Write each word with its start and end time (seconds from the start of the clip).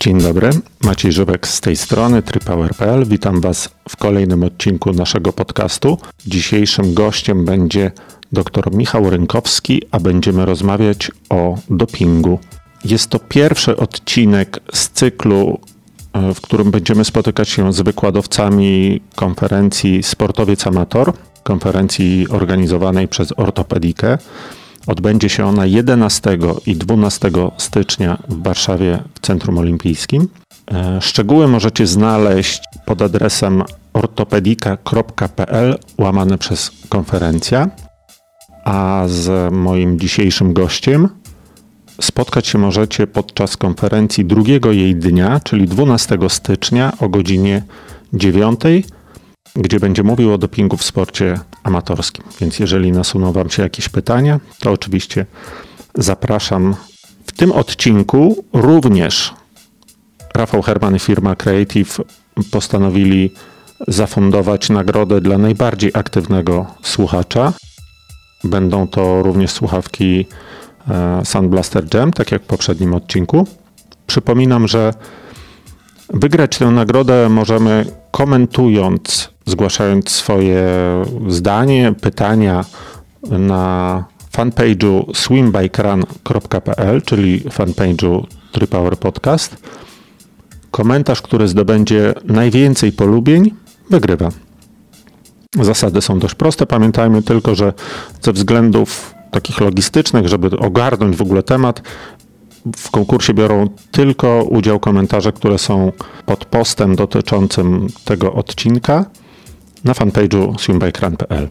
Dzień 0.00 0.20
dobry, 0.20 0.50
Maciej 0.84 1.12
Żywek 1.12 1.48
z 1.48 1.60
tej 1.60 1.76
strony 1.76 2.22
trypower.pl. 2.22 3.06
Witam 3.06 3.40
Was 3.40 3.68
w 3.88 3.96
kolejnym 3.96 4.44
odcinku 4.44 4.92
naszego 4.92 5.32
podcastu. 5.32 5.98
Dzisiejszym 6.26 6.94
gościem 6.94 7.44
będzie 7.44 7.92
dr 8.32 8.72
Michał 8.72 9.10
Rynkowski, 9.10 9.82
a 9.90 10.00
będziemy 10.00 10.46
rozmawiać 10.46 11.10
o 11.30 11.58
dopingu. 11.70 12.38
Jest 12.84 13.10
to 13.10 13.18
pierwszy 13.18 13.76
odcinek 13.76 14.60
z 14.72 14.88
cyklu, 14.88 15.60
e, 16.12 16.34
w 16.34 16.40
którym 16.40 16.70
będziemy 16.70 17.04
spotykać 17.04 17.48
się 17.48 17.72
z 17.72 17.80
wykładowcami 17.80 19.00
konferencji 19.14 20.02
Sportowiec 20.02 20.66
Amator, 20.66 21.12
konferencji 21.42 22.26
organizowanej 22.28 23.08
przez 23.08 23.32
Ortopedikę. 23.36 24.18
Odbędzie 24.86 25.28
się 25.28 25.46
ona 25.46 25.66
11 25.66 26.38
i 26.66 26.76
12 26.76 27.30
stycznia 27.58 28.18
w 28.28 28.42
Warszawie 28.42 28.98
w 29.14 29.20
Centrum 29.20 29.58
Olimpijskim. 29.58 30.28
E, 30.72 31.00
szczegóły 31.00 31.48
możecie 31.48 31.86
znaleźć 31.86 32.62
pod 32.86 33.02
adresem 33.02 33.62
ortopedika.pl 33.92 35.78
łamane 35.98 36.38
przez 36.38 36.70
konferencja. 36.88 37.70
A 38.64 39.04
z 39.06 39.52
moim 39.52 39.98
dzisiejszym 39.98 40.52
gościem 40.52 41.08
spotkać 42.00 42.46
się 42.46 42.58
możecie 42.58 43.06
podczas 43.06 43.56
konferencji 43.56 44.24
drugiego 44.24 44.72
jej 44.72 44.96
dnia, 44.96 45.40
czyli 45.44 45.68
12 45.68 46.18
stycznia 46.28 46.92
o 47.00 47.08
godzinie 47.08 47.62
9 48.12 48.60
gdzie 49.56 49.80
będzie 49.80 50.02
mówił 50.02 50.34
o 50.34 50.38
dopingu 50.38 50.76
w 50.76 50.84
sporcie 50.84 51.40
amatorskim. 51.62 52.24
Więc 52.40 52.58
jeżeli 52.58 52.92
nasuną 52.92 53.32
Wam 53.32 53.50
się 53.50 53.62
jakieś 53.62 53.88
pytania, 53.88 54.40
to 54.60 54.72
oczywiście 54.72 55.26
zapraszam. 55.94 56.74
W 57.26 57.32
tym 57.32 57.52
odcinku 57.52 58.44
również 58.52 59.34
Rafał 60.34 60.62
Herman 60.62 60.96
i 60.96 60.98
firma 60.98 61.36
Creative 61.36 61.98
postanowili 62.50 63.30
zafundować 63.88 64.70
nagrodę 64.70 65.20
dla 65.20 65.38
najbardziej 65.38 65.90
aktywnego 65.94 66.66
słuchacza. 66.82 67.52
Będą 68.44 68.88
to 68.88 69.22
również 69.22 69.50
słuchawki 69.50 70.26
e, 70.90 71.22
Sunblaster 71.24 71.94
Jam, 71.94 72.12
tak 72.12 72.32
jak 72.32 72.42
w 72.42 72.46
poprzednim 72.46 72.94
odcinku. 72.94 73.46
Przypominam, 74.06 74.68
że 74.68 74.94
wygrać 76.12 76.58
tę 76.58 76.66
nagrodę 76.66 77.28
możemy 77.28 77.86
komentując 78.10 79.31
zgłaszając 79.46 80.10
swoje 80.10 80.64
zdanie, 81.28 81.94
pytania 82.00 82.64
na 83.30 84.04
fanpage'u 84.36 85.16
swimbikeRun.pl, 85.16 87.02
czyli 87.02 87.40
fanpage'u 87.40 88.24
Tripower 88.52 88.98
Podcast. 88.98 89.56
Komentarz, 90.70 91.22
który 91.22 91.48
zdobędzie 91.48 92.14
najwięcej 92.24 92.92
polubień, 92.92 93.54
wygrywa. 93.90 94.28
Zasady 95.60 96.02
są 96.02 96.18
dość 96.18 96.34
proste. 96.34 96.66
Pamiętajmy 96.66 97.22
tylko, 97.22 97.54
że 97.54 97.72
ze 98.22 98.32
względów 98.32 99.14
takich 99.30 99.60
logistycznych, 99.60 100.28
żeby 100.28 100.58
ogarnąć 100.58 101.16
w 101.16 101.22
ogóle 101.22 101.42
temat, 101.42 101.82
w 102.76 102.90
konkursie 102.90 103.34
biorą 103.34 103.68
tylko 103.90 104.42
udział 104.42 104.80
komentarze, 104.80 105.32
które 105.32 105.58
są 105.58 105.92
pod 106.26 106.44
postem 106.44 106.96
dotyczącym 106.96 107.86
tego 108.04 108.32
odcinka 108.32 109.04
na 109.84 109.92
fanpage'u 109.92 110.58
swimbikeRun.pl. 110.58 111.48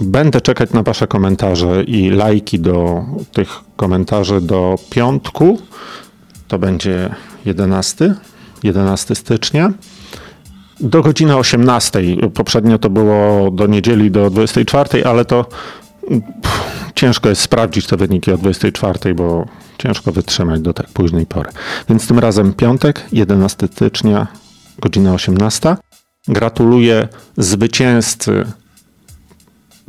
Będę 0.00 0.40
czekać 0.40 0.72
na 0.72 0.82
Wasze 0.82 1.06
komentarze 1.06 1.84
i 1.84 2.10
lajki 2.10 2.58
do 2.58 3.04
tych 3.32 3.60
komentarzy 3.76 4.40
do 4.40 4.78
piątku. 4.90 5.58
To 6.48 6.58
będzie 6.58 7.14
11, 7.44 8.14
11 8.62 9.14
stycznia. 9.14 9.72
Do 10.80 11.02
godziny 11.02 11.36
18. 11.36 12.02
Poprzednio 12.34 12.78
to 12.78 12.90
było 12.90 13.50
do 13.50 13.66
niedzieli 13.66 14.10
do 14.10 14.30
24, 14.30 15.04
ale 15.04 15.24
to 15.24 15.44
pff, 16.42 16.92
ciężko 16.94 17.28
jest 17.28 17.42
sprawdzić 17.42 17.86
te 17.86 17.96
wyniki 17.96 18.32
o 18.32 18.38
24, 18.38 19.14
bo 19.14 19.46
ciężko 19.78 20.12
wytrzymać 20.12 20.60
do 20.60 20.72
tak 20.72 20.86
późnej 20.86 21.26
pory. 21.26 21.50
Więc 21.88 22.06
tym 22.06 22.18
razem 22.18 22.52
piątek, 22.52 23.06
11 23.12 23.66
stycznia, 23.72 24.26
godzina 24.78 25.14
18. 25.14 25.76
Gratuluję 26.28 27.08
zwycięzcy 27.36 28.46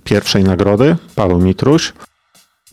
pierwszej 0.03 0.43
nagrody, 0.43 0.95
Paweł 1.15 1.39
Mitruś. 1.39 1.93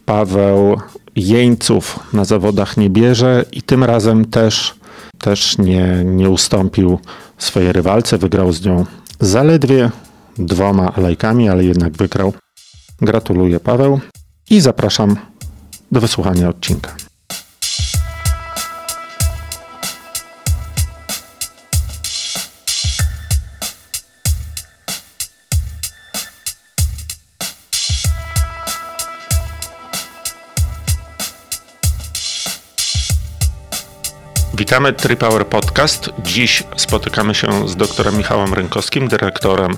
Paweł 0.05 0.81
jeńców 1.17 1.99
na 2.13 2.25
zawodach 2.25 2.77
nie 2.77 2.91
bierze 2.91 3.45
i 3.53 3.63
tym 3.63 3.85
razem 3.85 4.25
też, 4.25 4.75
też 5.19 5.59
nie, 5.59 6.03
nie 6.05 6.31
ustąpił 6.31 6.99
swojej 7.39 7.73
rywalce. 7.73 8.19
Wygrał 8.19 8.53
z 8.53 8.65
nią 8.65 8.85
zaledwie 9.21 9.91
dwoma 10.39 10.93
lajkami, 10.97 11.49
ale 11.49 11.65
jednak 11.65 11.93
wygrał. 11.93 12.33
Gratuluję 13.01 13.61
Paweł 13.61 14.01
i 14.51 14.61
zapraszam 14.61 15.17
do 15.93 16.01
wysłuchania 16.01 16.49
odcinka. 16.49 17.08
Witamy 34.59 34.93
Tripower 34.93 35.47
Podcast. 35.47 36.11
Dziś 36.19 36.63
spotykamy 36.77 37.35
się 37.35 37.69
z 37.69 37.77
doktorem 37.77 38.17
Michałem 38.19 38.55
Rynkowskim, 38.55 39.09
dyrektorem 39.09 39.77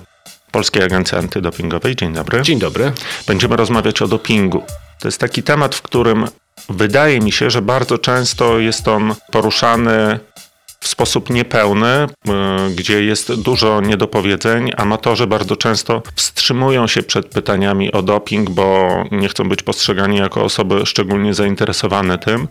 Polskiej 0.51 0.83
Agencji 0.83 1.19
Antydopingowej. 1.19 1.97
Dzień 1.97 2.13
dobry. 2.13 2.43
Dzień 2.43 2.59
dobry. 2.59 2.93
Będziemy 3.27 3.57
rozmawiać 3.57 4.03
o 4.03 4.09
dopingu. 4.09 4.63
To 5.01 5.09
jest 5.09 5.21
taki 5.21 5.43
temat, 5.43 5.75
w 5.75 5.83
którym 5.83 6.29
wydaje 6.69 7.21
mi 7.21 7.33
się, 7.33 7.51
że 7.51 7.63
bardzo 7.63 7.99
często 7.99 8.59
jest 8.59 8.89
on 8.89 9.15
poruszany 9.31 10.21
w 10.81 10.89
sposób 10.89 11.31
niepełny, 11.31 12.07
y, 12.69 12.75
gdzie 12.75 13.05
jest 13.05 13.35
dużo 13.35 13.81
niedopowiedzeń. 13.81 14.71
Amatorzy 14.77 15.27
bardzo 15.27 15.57
często 15.57 16.03
wstrzymują 16.15 16.87
się 16.87 17.03
przed 17.03 17.27
pytaniami 17.27 17.93
o 17.93 18.03
doping, 18.03 18.51
bo 18.51 18.89
nie 19.11 19.29
chcą 19.29 19.49
być 19.49 19.63
postrzegani 19.63 20.17
jako 20.17 20.45
osoby 20.45 20.87
szczególnie 20.87 21.35
zainteresowane 21.35 22.19
tym. 22.19 22.49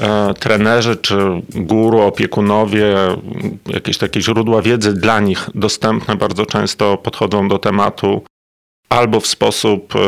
E, 0.00 0.34
trenerzy 0.34 0.96
czy 0.96 1.16
guru, 1.54 2.00
opiekunowie, 2.00 2.94
jakieś 3.66 3.98
takie 3.98 4.20
źródła 4.20 4.62
wiedzy 4.62 4.92
dla 4.92 5.20
nich 5.20 5.50
dostępne 5.54 6.16
bardzo 6.16 6.46
często 6.46 6.96
podchodzą 6.96 7.48
do 7.48 7.58
tematu 7.58 8.22
albo 8.92 9.20
w 9.20 9.26
sposób 9.26 9.96
e, 9.96 9.98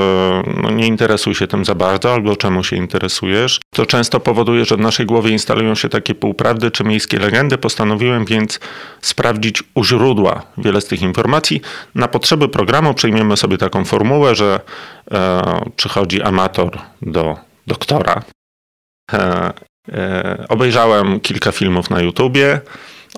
no, 0.62 0.70
nie 0.70 0.86
interesuj 0.86 1.34
się 1.34 1.46
tym 1.46 1.64
za 1.64 1.74
bardzo, 1.74 2.12
albo 2.12 2.36
czemu 2.36 2.64
się 2.64 2.76
interesujesz. 2.76 3.60
To 3.70 3.86
często 3.86 4.20
powoduje, 4.20 4.64
że 4.64 4.76
w 4.76 4.80
naszej 4.80 5.06
głowie 5.06 5.30
instalują 5.30 5.74
się 5.74 5.88
takie 5.88 6.14
półprawdy 6.14 6.70
czy 6.70 6.84
miejskie 6.84 7.18
legendy. 7.18 7.58
Postanowiłem 7.58 8.24
więc 8.24 8.60
sprawdzić 9.00 9.62
u 9.74 9.84
źródła 9.84 10.42
wiele 10.58 10.80
z 10.80 10.86
tych 10.86 11.02
informacji. 11.02 11.60
Na 11.94 12.08
potrzeby 12.08 12.48
programu 12.48 12.94
przyjmiemy 12.94 13.36
sobie 13.36 13.58
taką 13.58 13.84
formułę, 13.84 14.34
że 14.34 14.60
e, 15.10 15.42
przychodzi 15.76 16.22
amator 16.22 16.78
do 17.02 17.36
doktora. 17.66 18.22
E, 19.12 19.52
obejrzałem 20.48 21.20
kilka 21.20 21.52
filmów 21.52 21.90
na 21.90 22.00
YouTubie, 22.00 22.60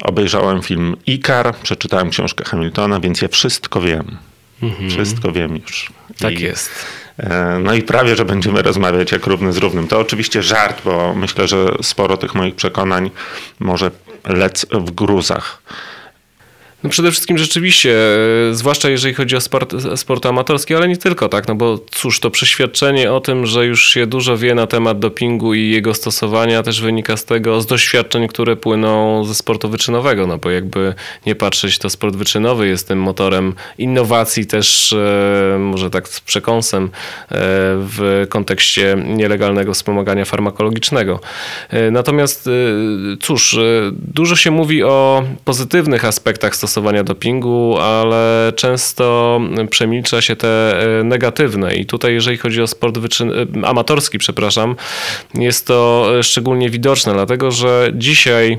obejrzałem 0.02 0.62
film 0.62 0.96
Ikar, 1.06 1.56
przeczytałem 1.62 2.10
książkę 2.10 2.44
Hamiltona, 2.44 3.00
więc 3.00 3.22
ja 3.22 3.28
wszystko 3.28 3.80
wiem. 3.80 4.16
Mhm. 4.62 4.90
Wszystko 4.90 5.32
wiem 5.32 5.56
już. 5.56 5.92
Tak 6.18 6.40
I, 6.40 6.42
jest. 6.42 6.70
E, 7.18 7.58
no 7.62 7.74
i 7.74 7.82
prawie, 7.82 8.16
że 8.16 8.24
będziemy 8.24 8.62
rozmawiać 8.62 9.12
jak 9.12 9.26
równy 9.26 9.52
z 9.52 9.56
równym. 9.56 9.88
To 9.88 9.98
oczywiście 9.98 10.42
żart, 10.42 10.82
bo 10.84 11.14
myślę, 11.14 11.48
że 11.48 11.66
sporo 11.82 12.16
tych 12.16 12.34
moich 12.34 12.54
przekonań 12.54 13.10
może 13.60 13.90
lec 14.24 14.66
w 14.70 14.90
gruzach. 14.90 15.62
No 16.86 16.90
przede 16.90 17.10
wszystkim 17.10 17.38
rzeczywiście, 17.38 17.96
e, 18.50 18.54
zwłaszcza 18.54 18.88
jeżeli 18.88 19.14
chodzi 19.14 19.36
o 19.36 19.40
sport, 19.40 19.74
sport 19.96 20.26
amatorski, 20.26 20.74
ale 20.74 20.88
nie 20.88 20.96
tylko, 20.96 21.28
tak, 21.28 21.48
no 21.48 21.54
bo 21.54 21.78
cóż, 21.90 22.20
to 22.20 22.30
przeświadczenie 22.30 23.12
o 23.12 23.20
tym, 23.20 23.46
że 23.46 23.66
już 23.66 23.90
się 23.90 24.06
dużo 24.06 24.36
wie 24.36 24.54
na 24.54 24.66
temat 24.66 24.98
dopingu 24.98 25.54
i 25.54 25.70
jego 25.70 25.94
stosowania 25.94 26.62
też 26.62 26.80
wynika 26.80 27.16
z 27.16 27.24
tego, 27.24 27.60
z 27.60 27.66
doświadczeń, 27.66 28.28
które 28.28 28.56
płyną 28.56 29.24
ze 29.24 29.34
sportu 29.34 29.68
wyczynowego, 29.68 30.26
no 30.26 30.38
bo 30.38 30.50
jakby 30.50 30.94
nie 31.26 31.34
patrzeć, 31.34 31.78
to 31.78 31.90
sport 31.90 32.16
wyczynowy 32.16 32.68
jest 32.68 32.88
tym 32.88 32.98
motorem 32.98 33.54
innowacji 33.78 34.46
też, 34.46 34.92
e, 34.92 35.58
może 35.58 35.90
tak 35.90 36.08
z 36.08 36.20
przekąsem 36.20 36.84
e, 36.84 36.88
w 37.78 38.26
kontekście 38.28 38.96
nielegalnego 39.06 39.74
wspomagania 39.74 40.24
farmakologicznego. 40.24 41.20
Natomiast 41.90 42.48
cóż, 43.20 43.58
dużo 43.92 44.36
się 44.36 44.50
mówi 44.50 44.82
o 44.82 45.24
pozytywnych 45.44 46.04
aspektach 46.04 46.56
stosowania 46.56 46.75
stosowania 46.76 47.04
dopingu, 47.04 47.78
ale 47.78 48.52
często 48.56 49.40
przemilcza 49.70 50.20
się 50.20 50.36
te 50.36 50.76
negatywne. 51.04 51.74
I 51.74 51.86
tutaj, 51.86 52.14
jeżeli 52.14 52.36
chodzi 52.36 52.62
o 52.62 52.66
sport 52.66 52.98
wyczyn, 52.98 53.32
amatorski, 53.64 54.18
przepraszam, 54.18 54.76
jest 55.34 55.66
to 55.66 56.06
szczególnie 56.22 56.70
widoczne, 56.70 57.12
dlatego 57.12 57.50
że 57.50 57.90
dzisiaj 57.94 58.58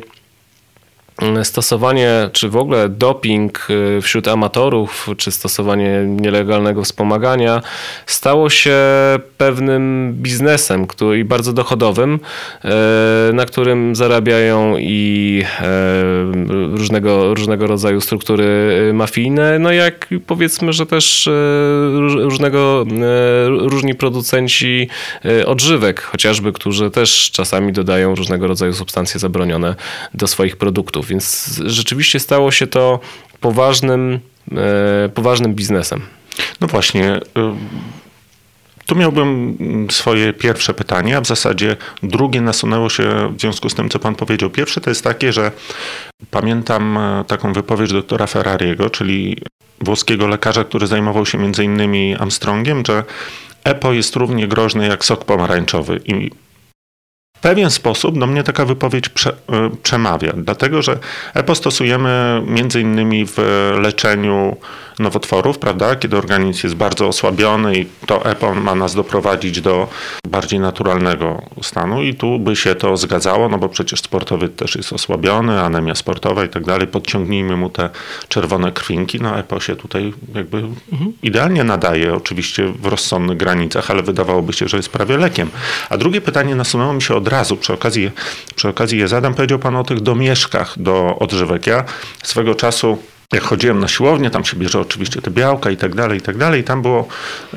stosowanie, 1.43 2.29
czy 2.33 2.49
w 2.49 2.55
ogóle 2.55 2.89
doping 2.89 3.67
y, 3.69 4.01
wśród 4.01 4.27
amatorów, 4.27 5.09
czy 5.17 5.31
stosowanie 5.31 6.05
nielegalnego 6.07 6.83
wspomagania 6.83 7.61
stało 8.05 8.49
się 8.49 8.75
pewnym 9.37 10.13
biznesem 10.13 10.87
który, 10.87 11.25
bardzo 11.25 11.53
dochodowym, 11.53 12.19
y, 13.29 13.33
na 13.33 13.45
którym 13.45 13.95
zarabiają 13.95 14.77
i 14.77 15.43
y, 15.61 16.77
różnego, 16.77 17.33
różnego 17.33 17.67
rodzaju 17.67 18.01
struktury 18.01 18.47
mafijne, 18.93 19.59
no 19.59 19.71
jak 19.71 20.07
powiedzmy, 20.27 20.73
że 20.73 20.85
też 20.85 21.29
różnego, 22.03 22.85
różni 23.47 23.95
producenci 23.95 24.89
odżywek, 25.45 26.01
chociażby, 26.01 26.53
którzy 26.53 26.91
też 26.91 27.31
czasami 27.31 27.73
dodają 27.73 28.15
różnego 28.15 28.47
rodzaju 28.47 28.73
substancje 28.73 29.19
zabronione 29.19 29.75
do 30.13 30.27
swoich 30.27 30.57
produktów. 30.57 31.06
Więc 31.07 31.55
rzeczywiście 31.65 32.19
stało 32.19 32.51
się 32.51 32.67
to 32.67 32.99
poważnym, 33.39 34.19
e, 34.51 35.09
poważnym 35.09 35.53
biznesem. 35.53 36.01
No 36.61 36.67
właśnie. 36.67 37.17
Y, 37.17 37.21
tu 38.85 38.95
miałbym 38.95 39.57
swoje 39.91 40.33
pierwsze 40.33 40.73
pytanie, 40.73 41.17
a 41.17 41.21
w 41.21 41.27
zasadzie 41.27 41.75
drugie 42.03 42.41
nasunęło 42.41 42.89
się 42.89 43.33
w 43.37 43.41
związku 43.41 43.69
z 43.69 43.75
tym, 43.75 43.89
co 43.89 43.99
pan 43.99 44.15
powiedział. 44.15 44.49
Pierwsze 44.49 44.81
to 44.81 44.89
jest 44.89 45.03
takie, 45.03 45.33
że 45.33 45.51
pamiętam 46.31 46.97
e, 46.97 47.23
taką 47.27 47.53
wypowiedź 47.53 47.91
doktora 47.91 48.27
Ferrariego, 48.27 48.89
czyli 48.89 49.37
włoskiego 49.81 50.27
lekarza, 50.27 50.63
który 50.63 50.87
zajmował 50.87 51.25
się 51.25 51.37
między 51.37 51.63
innymi 51.63 52.15
Armstrongiem, 52.15 52.83
że 52.87 53.03
EPO 53.63 53.93
jest 53.93 54.15
równie 54.15 54.47
groźny 54.47 54.87
jak 54.87 55.05
sok 55.05 55.25
pomarańczowy. 55.25 56.01
I 56.05 56.31
w 57.37 57.39
pewien 57.39 57.69
sposób 57.69 58.19
do 58.19 58.27
mnie 58.27 58.43
taka 58.43 58.65
wypowiedź 58.65 59.09
prze, 59.09 59.31
y, 59.31 59.35
przemawia, 59.83 60.33
dlatego 60.37 60.81
że 60.81 60.99
EPO 61.33 61.55
stosujemy 61.55 62.41
między 62.47 62.81
innymi 62.81 63.25
w 63.25 63.37
leczeniu 63.81 64.57
nowotworów, 64.99 65.59
prawda, 65.59 65.95
kiedy 65.95 66.17
organizm 66.17 66.59
jest 66.63 66.75
bardzo 66.75 67.07
osłabiony 67.07 67.75
i 67.75 67.85
to 68.05 68.25
EPO 68.25 68.55
ma 68.55 68.75
nas 68.75 68.95
doprowadzić 68.95 69.61
do 69.61 69.87
bardziej 70.27 70.59
naturalnego 70.59 71.41
stanu 71.61 72.03
i 72.03 72.13
tu 72.13 72.39
by 72.39 72.55
się 72.55 72.75
to 72.75 72.97
zgadzało, 72.97 73.49
no 73.49 73.57
bo 73.57 73.69
przecież 73.69 73.99
sportowy 73.99 74.49
też 74.49 74.75
jest 74.75 74.93
osłabiony, 74.93 75.61
anemia 75.61 75.95
sportowa 75.95 76.45
i 76.45 76.49
tak 76.49 76.65
dalej, 76.65 76.87
podciągnijmy 76.87 77.57
mu 77.57 77.69
te 77.69 77.89
czerwone 78.27 78.71
krwinki, 78.71 79.21
no 79.21 79.39
EPO 79.39 79.59
się 79.59 79.75
tutaj 79.75 80.13
jakby 80.35 80.57
mhm. 80.91 81.13
idealnie 81.23 81.63
nadaje, 81.63 82.15
oczywiście 82.15 82.73
w 82.73 82.85
rozsądnych 82.85 83.37
granicach, 83.37 83.91
ale 83.91 84.03
wydawałoby 84.03 84.53
się, 84.53 84.67
że 84.67 84.77
jest 84.77 84.89
prawie 84.89 85.17
lekiem. 85.17 85.49
A 85.89 85.97
drugie 85.97 86.21
pytanie 86.21 86.55
nasunęło 86.55 86.93
mi 86.93 87.01
się 87.01 87.15
od 87.15 87.27
razu, 87.27 87.57
przy 87.57 87.73
okazji, 87.73 88.11
przy 88.55 88.69
okazji 88.69 88.99
je 88.99 89.07
zadam, 89.07 89.33
powiedział 89.33 89.59
Pan 89.59 89.75
o 89.75 89.83
tych 89.83 90.01
domieszkach 90.01 90.73
do 90.79 91.15
odżywek. 91.19 91.67
Ja 91.67 91.83
swego 92.23 92.55
czasu 92.55 92.97
jak 93.33 93.43
chodziłem 93.43 93.79
na 93.79 93.87
siłownię, 93.87 94.29
tam 94.29 94.45
się 94.45 94.57
bierze 94.57 94.79
oczywiście 94.79 95.21
te 95.21 95.31
białka 95.31 95.69
i 95.69 95.77
tak 95.77 95.95
dalej, 95.95 96.17
i 96.17 96.21
tak 96.21 96.37
dalej. 96.37 96.61
I 96.61 96.63
tam 96.63 96.81
było, 96.81 97.07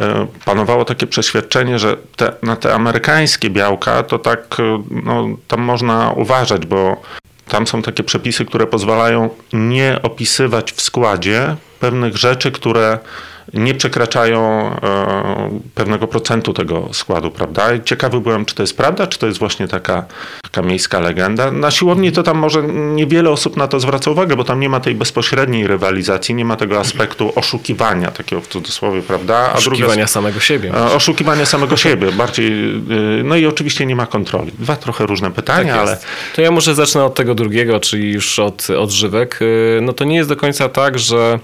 e, 0.00 0.26
panowało 0.44 0.84
takie 0.84 1.06
przeświadczenie, 1.06 1.78
że 1.78 1.96
te, 2.16 2.32
na 2.42 2.56
te 2.56 2.74
amerykańskie 2.74 3.50
białka 3.50 4.02
to 4.02 4.18
tak, 4.18 4.56
e, 4.58 4.82
no, 5.04 5.28
tam 5.48 5.60
można 5.60 6.12
uważać, 6.16 6.66
bo 6.66 7.02
tam 7.48 7.66
są 7.66 7.82
takie 7.82 8.02
przepisy, 8.02 8.44
które 8.44 8.66
pozwalają 8.66 9.30
nie 9.52 9.98
opisywać 10.02 10.72
w 10.72 10.80
składzie 10.80 11.56
pewnych 11.80 12.16
rzeczy, 12.16 12.52
które 12.52 12.98
nie 13.54 13.74
przekraczają 13.74 14.40
e, 14.82 15.60
pewnego 15.74 16.06
procentu 16.06 16.52
tego 16.52 16.88
składu, 16.92 17.30
prawda? 17.30 17.74
I 17.74 17.82
ciekawy 17.82 18.20
byłem, 18.20 18.44
czy 18.44 18.54
to 18.54 18.62
jest 18.62 18.76
prawda, 18.76 19.06
czy 19.06 19.18
to 19.18 19.26
jest 19.26 19.38
właśnie 19.38 19.68
taka, 19.68 20.04
taka 20.42 20.62
miejska 20.62 21.00
legenda. 21.00 21.50
Na 21.50 21.70
siłowni 21.70 22.12
to 22.12 22.22
tam 22.22 22.38
może 22.38 22.62
niewiele 22.62 23.30
osób 23.30 23.56
na 23.56 23.68
to 23.68 23.80
zwraca 23.80 24.10
uwagę, 24.10 24.36
bo 24.36 24.44
tam 24.44 24.60
nie 24.60 24.68
ma 24.68 24.80
tej 24.80 24.94
bezpośredniej 24.94 25.66
rywalizacji, 25.66 26.34
nie 26.34 26.44
ma 26.44 26.56
tego 26.56 26.80
aspektu 26.80 27.32
oszukiwania, 27.34 28.10
takiego 28.10 28.42
w 28.42 28.48
cudzysłowie, 28.48 29.02
prawda? 29.02 29.36
A 29.36 29.52
oszukiwania 29.52 29.94
druga, 29.94 30.06
samego 30.06 30.40
siebie. 30.40 30.74
E, 30.74 30.92
oszukiwania 30.92 31.46
samego 31.46 31.76
siebie, 31.76 32.12
bardziej, 32.22 32.74
e, 32.74 33.22
no 33.24 33.36
i 33.36 33.46
oczywiście 33.46 33.86
nie 33.86 33.96
ma 33.96 34.06
kontroli. 34.06 34.52
Dwa 34.58 34.76
trochę 34.76 35.06
różne 35.06 35.30
pytania, 35.30 35.72
tak 35.72 35.82
ale... 35.82 35.98
To 36.36 36.42
ja 36.42 36.50
może 36.50 36.74
zacznę 36.74 37.04
od 37.04 37.14
tego 37.14 37.34
drugiego, 37.34 37.80
czyli 37.80 38.12
już 38.12 38.38
od 38.38 38.70
odżywek. 38.70 39.40
No 39.82 39.92
to 39.92 40.04
nie 40.04 40.16
jest 40.16 40.28
do 40.28 40.36
końca 40.36 40.68
tak, 40.68 40.98
że 40.98 41.38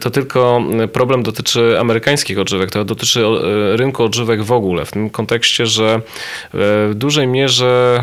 to 0.00 0.10
tylko 0.10 0.62
problem 0.92 1.22
dotyczy 1.22 1.37
dotyczy 1.38 1.80
amerykańskich 1.80 2.38
odżywek, 2.38 2.70
to 2.70 2.84
dotyczy 2.84 3.24
e, 3.24 3.76
rynku 3.76 4.04
odżywek 4.04 4.42
w 4.42 4.52
ogóle, 4.52 4.84
w 4.84 4.92
tym 4.92 5.10
kontekście, 5.10 5.66
że 5.66 5.94
e, 5.94 6.00
w 6.52 6.92
dużej 6.94 7.26
mierze 7.26 8.02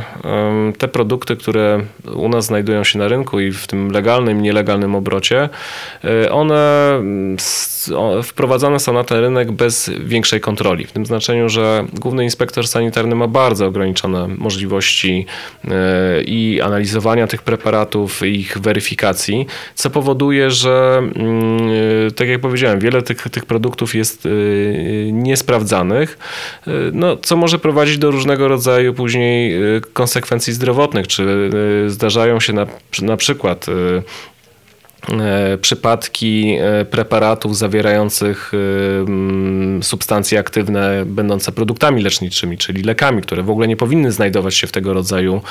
te 0.77 0.87
produkty, 0.87 1.35
które 1.35 1.85
u 2.13 2.29
nas 2.29 2.45
znajdują 2.45 2.83
się 2.83 2.99
na 2.99 3.07
rynku 3.07 3.39
i 3.39 3.51
w 3.51 3.67
tym 3.67 3.91
legalnym, 3.91 4.41
nielegalnym 4.41 4.95
obrocie, 4.95 5.49
e, 6.03 6.31
one 6.31 6.65
wprowadzane 8.23 8.79
są 8.79 8.93
na 8.93 9.03
ten 9.03 9.19
rynek 9.19 9.51
bez 9.51 9.91
większej 9.99 10.41
kontroli. 10.41 10.85
W 10.85 10.91
tym 10.91 11.05
znaczeniu, 11.05 11.49
że 11.49 11.85
główny 11.93 12.23
inspektor 12.23 12.67
sanitarny 12.67 13.15
ma 13.15 13.27
bardzo 13.27 13.65
ograniczone 13.65 14.27
możliwości 14.27 15.25
i 16.25 16.61
analizowania 16.63 17.27
tych 17.27 17.41
preparatów, 17.41 18.21
ich 18.25 18.57
weryfikacji, 18.57 19.45
co 19.75 19.89
powoduje, 19.89 20.51
że 20.51 20.97
mm, 21.15 22.11
tak 22.15 22.27
jak 22.27 22.41
powiedziałem, 22.41 22.79
wiele 22.79 23.01
tych 23.01 23.14
tych 23.15 23.45
produktów 23.45 23.95
jest 23.95 24.25
y, 24.25 25.09
niesprawdzanych, 25.13 26.17
y, 26.67 26.71
no, 26.93 27.17
co 27.17 27.37
może 27.37 27.59
prowadzić 27.59 27.97
do 27.97 28.11
różnego 28.11 28.47
rodzaju 28.47 28.93
później 28.93 29.63
y, 29.77 29.81
konsekwencji 29.93 30.53
zdrowotnych, 30.53 31.07
czy 31.07 31.49
zdarzają 31.87 32.39
się 32.39 32.53
na, 32.53 32.65
na 33.01 33.17
przykład 33.17 33.65
przypadki 35.61 36.57
e, 36.59 36.85
preparatów 36.85 37.57
zawierających 37.57 38.51
e, 39.79 39.83
substancje 39.83 40.39
aktywne 40.39 41.03
będące 41.05 41.51
produktami 41.51 42.01
leczniczymi, 42.03 42.57
czyli 42.57 42.83
lekami, 42.83 43.21
które 43.21 43.43
w 43.43 43.49
ogóle 43.49 43.67
nie 43.67 43.77
powinny 43.77 44.11
znajdować 44.11 44.55
się 44.55 44.67
w 44.67 44.71
tego 44.71 44.93
rodzaju 44.93 45.41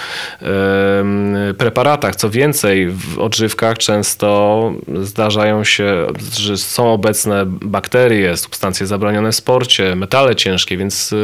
preparatach. 1.59 2.17
Co 2.17 2.31
więcej, 2.31 2.89
w 2.89 3.19
odżywkach 3.19 3.79
często 3.79 4.73
zdarzają 5.03 5.65
się, 5.65 6.07
że 6.39 6.57
są 6.57 6.93
obecne 6.93 7.43
bakterie, 7.47 8.37
substancje 8.37 8.87
zabronione 8.87 9.33
w 9.33 9.35
sporcie, 9.35 9.97
metale 9.97 10.37
ciężkie, 10.37 10.77
więc 10.77 11.15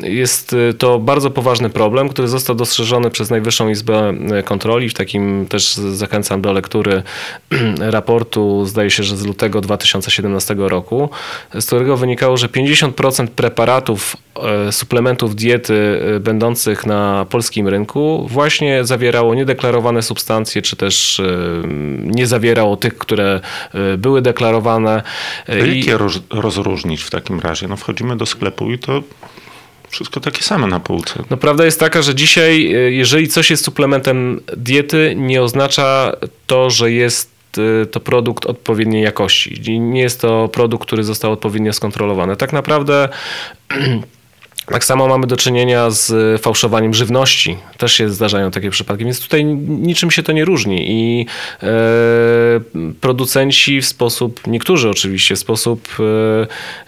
jest 0.00 0.56
to 0.78 0.98
bardzo 0.98 1.30
poważny 1.30 1.70
problem, 1.70 2.08
który 2.08 2.28
został 2.28 2.56
dostrzeżony 2.56 3.10
przez 3.10 3.30
Najwyższą 3.30 3.68
Izbę 3.68 4.14
Kontroli. 4.44 4.88
W 4.88 4.94
takim 4.94 5.46
też 5.48 5.74
zachęcam 5.74 6.42
do 6.42 6.52
lektury 6.52 7.02
raportu, 7.96 8.66
zdaje 8.66 8.90
się, 8.90 9.02
że 9.02 9.16
z 9.16 9.24
lutego 9.24 9.60
2017 9.60 10.54
roku, 10.58 11.10
z 11.54 11.66
którego 11.66 11.96
wynikało, 11.96 12.36
że 12.36 12.48
50% 12.48 13.26
preparatów, 13.26 14.16
e, 14.68 14.72
suplementów 14.72 15.36
diety 15.36 16.02
e, 16.16 16.20
będących 16.20 16.86
na 16.86 17.26
polskim 17.30 17.68
rynku 17.68 18.26
właśnie 18.30 18.84
zawierało 18.84 19.34
niedeklarowane 19.34 20.02
substancje, 20.02 20.62
czy 20.62 20.76
też 20.76 21.20
e, 21.20 21.24
nie 22.02 22.26
zawierało 22.26 22.76
tych, 22.76 22.98
które 22.98 23.40
były 23.98 24.22
deklarowane. 24.22 25.02
Jak 25.48 25.86
je 25.86 25.98
rozróżnić 26.30 27.02
w 27.02 27.10
takim 27.10 27.40
razie? 27.40 27.68
No 27.68 27.76
wchodzimy 27.76 28.16
do 28.16 28.26
sklepu 28.26 28.72
i 28.72 28.78
to 28.78 29.02
wszystko 29.90 30.20
takie 30.20 30.42
same 30.42 30.66
na 30.66 30.80
półce. 30.80 31.22
No 31.30 31.36
prawda 31.36 31.64
jest 31.64 31.80
taka, 31.80 32.02
że 32.02 32.14
dzisiaj, 32.14 32.70
jeżeli 32.90 33.28
coś 33.28 33.50
jest 33.50 33.64
suplementem 33.64 34.40
diety, 34.56 35.14
nie 35.16 35.42
oznacza 35.42 36.12
to, 36.46 36.70
że 36.70 36.92
jest 36.92 37.35
Y, 37.58 37.86
to 37.86 38.00
produkt 38.00 38.46
odpowiedniej 38.46 39.02
jakości. 39.02 39.80
Nie 39.80 40.00
jest 40.00 40.20
to 40.20 40.48
produkt, 40.48 40.86
który 40.86 41.04
został 41.04 41.32
odpowiednio 41.32 41.72
skontrolowany. 41.72 42.36
Tak 42.36 42.52
naprawdę 42.52 43.08
Tak 44.66 44.84
samo 44.84 45.08
mamy 45.08 45.26
do 45.26 45.36
czynienia 45.36 45.90
z 45.90 46.12
fałszowaniem 46.42 46.94
żywności. 46.94 47.56
Też 47.78 47.92
się 47.92 48.10
zdarzają 48.10 48.50
takie 48.50 48.70
przypadki, 48.70 49.04
więc 49.04 49.20
tutaj 49.20 49.44
niczym 49.44 50.10
się 50.10 50.22
to 50.22 50.32
nie 50.32 50.44
różni. 50.44 50.90
I 50.90 51.26
e, 51.62 51.66
producenci 53.00 53.80
w 53.80 53.86
sposób, 53.86 54.40
niektórzy 54.46 54.90
oczywiście, 54.90 55.36
w 55.36 55.38
sposób 55.38 55.88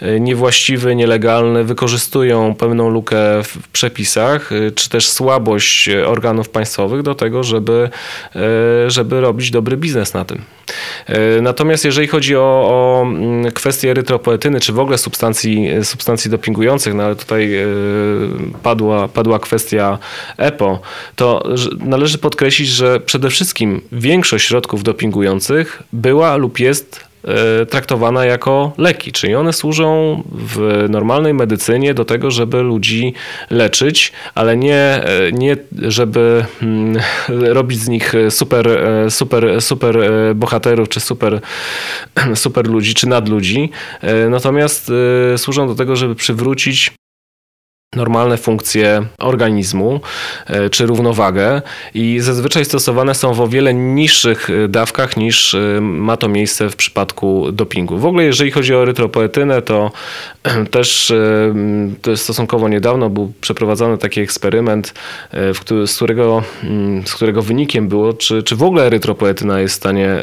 e, 0.00 0.20
niewłaściwy, 0.20 0.94
nielegalny 0.94 1.64
wykorzystują 1.64 2.54
pewną 2.54 2.88
lukę 2.88 3.16
w 3.44 3.68
przepisach, 3.72 4.52
e, 4.52 4.70
czy 4.70 4.88
też 4.88 5.08
słabość 5.08 5.88
organów 5.88 6.48
państwowych 6.48 7.02
do 7.02 7.14
tego, 7.14 7.42
żeby, 7.42 7.90
e, 8.36 8.90
żeby 8.90 9.20
robić 9.20 9.50
dobry 9.50 9.76
biznes 9.76 10.14
na 10.14 10.24
tym. 10.24 10.42
E, 11.06 11.42
natomiast 11.42 11.84
jeżeli 11.84 12.08
chodzi 12.08 12.36
o, 12.36 12.40
o 12.40 13.06
kwestię 13.54 13.90
erytropoetyny, 13.90 14.60
czy 14.60 14.72
w 14.72 14.78
ogóle 14.78 14.98
substancji, 14.98 15.68
substancji 15.82 16.30
dopingujących, 16.30 16.94
no 16.94 17.02
ale 17.02 17.16
tutaj 17.16 17.67
padła, 18.62 19.08
padła 19.08 19.38
kwestia 19.38 19.98
EPO, 20.36 20.80
to 21.16 21.42
należy 21.78 22.18
podkreślić, 22.18 22.68
że 22.68 23.00
przede 23.00 23.30
wszystkim 23.30 23.80
większość 23.92 24.46
środków 24.46 24.82
dopingujących 24.82 25.82
była 25.92 26.36
lub 26.36 26.58
jest 26.58 27.08
E, 27.24 27.66
traktowana 27.66 28.24
jako 28.24 28.72
leki, 28.78 29.12
czyli 29.12 29.34
one 29.34 29.52
służą 29.52 30.22
w 30.32 30.86
normalnej 30.90 31.34
medycynie 31.34 31.94
do 31.94 32.04
tego, 32.04 32.30
żeby 32.30 32.62
ludzi 32.62 33.14
leczyć, 33.50 34.12
ale 34.34 34.56
nie, 34.56 34.74
e, 34.74 35.32
nie 35.32 35.56
żeby 35.72 36.44
mm, 36.62 36.96
robić 37.58 37.78
z 37.78 37.88
nich 37.88 38.12
super, 38.30 38.68
e, 38.68 39.10
super, 39.10 39.62
super 39.62 39.96
bohaterów, 40.34 40.88
czy 40.88 41.00
super, 41.00 41.40
super 42.34 42.68
ludzi, 42.68 42.94
czy 42.94 43.06
nadludzi. 43.06 43.70
Natomiast 44.30 44.92
służą 45.36 45.68
do 45.68 45.74
tego, 45.74 45.96
żeby 45.96 46.14
przywrócić 46.14 46.92
normalne 47.96 48.36
funkcje 48.36 49.06
organizmu 49.18 50.00
e, 50.46 50.70
czy 50.70 50.86
równowagę 50.86 51.62
i 51.94 52.18
zazwyczaj 52.20 52.64
stosowane 52.64 53.14
są 53.14 53.34
w 53.34 53.40
o 53.40 53.48
wiele 53.48 53.74
niższych 53.74 54.50
e, 54.50 54.68
dawkach 54.68 55.16
niż 55.16 55.54
e, 55.54 55.80
ma 55.80 56.16
to 56.16 56.28
miejsce 56.28 56.70
w 56.70 56.76
przypadku 56.76 57.52
dopingu. 57.52 57.98
W 57.98 58.06
ogóle 58.06 58.24
jeżeli 58.24 58.50
chodzi 58.50 58.74
o 58.74 58.82
erytropoetynę, 58.82 59.62
to 59.62 59.90
też 60.70 61.12
to 62.02 62.16
stosunkowo 62.16 62.68
niedawno 62.68 63.10
był 63.10 63.32
przeprowadzony 63.40 63.98
taki 63.98 64.20
eksperyment, 64.20 64.94
z 65.86 65.96
którego, 65.96 66.42
z 67.06 67.14
którego 67.14 67.42
wynikiem 67.42 67.88
było, 67.88 68.12
czy, 68.12 68.42
czy 68.42 68.56
w 68.56 68.62
ogóle 68.62 68.86
erytropoetyna 68.86 69.60
jest 69.60 69.74
w 69.74 69.76
stanie 69.76 70.16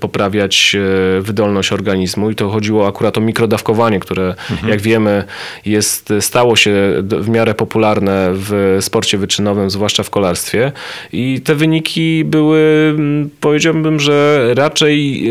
poprawiać 0.00 0.76
wydolność 1.20 1.72
organizmu 1.72 2.30
i 2.30 2.34
to 2.34 2.50
chodziło 2.50 2.86
akurat 2.86 3.18
o 3.18 3.20
mikrodawkowanie, 3.20 4.00
które 4.00 4.34
mhm. 4.50 4.68
jak 4.68 4.80
wiemy 4.80 5.24
jest, 5.64 6.12
stało 6.20 6.56
się 6.56 6.87
w 7.02 7.28
miarę 7.28 7.54
popularne 7.54 8.30
w 8.32 8.78
sporcie 8.80 9.18
wyczynowym, 9.18 9.70
zwłaszcza 9.70 10.02
w 10.02 10.10
kolarstwie. 10.10 10.72
I 11.12 11.40
te 11.40 11.54
wyniki 11.54 12.24
były, 12.24 12.94
powiedziałbym, 13.40 14.00
że 14.00 14.48
raczej 14.54 15.30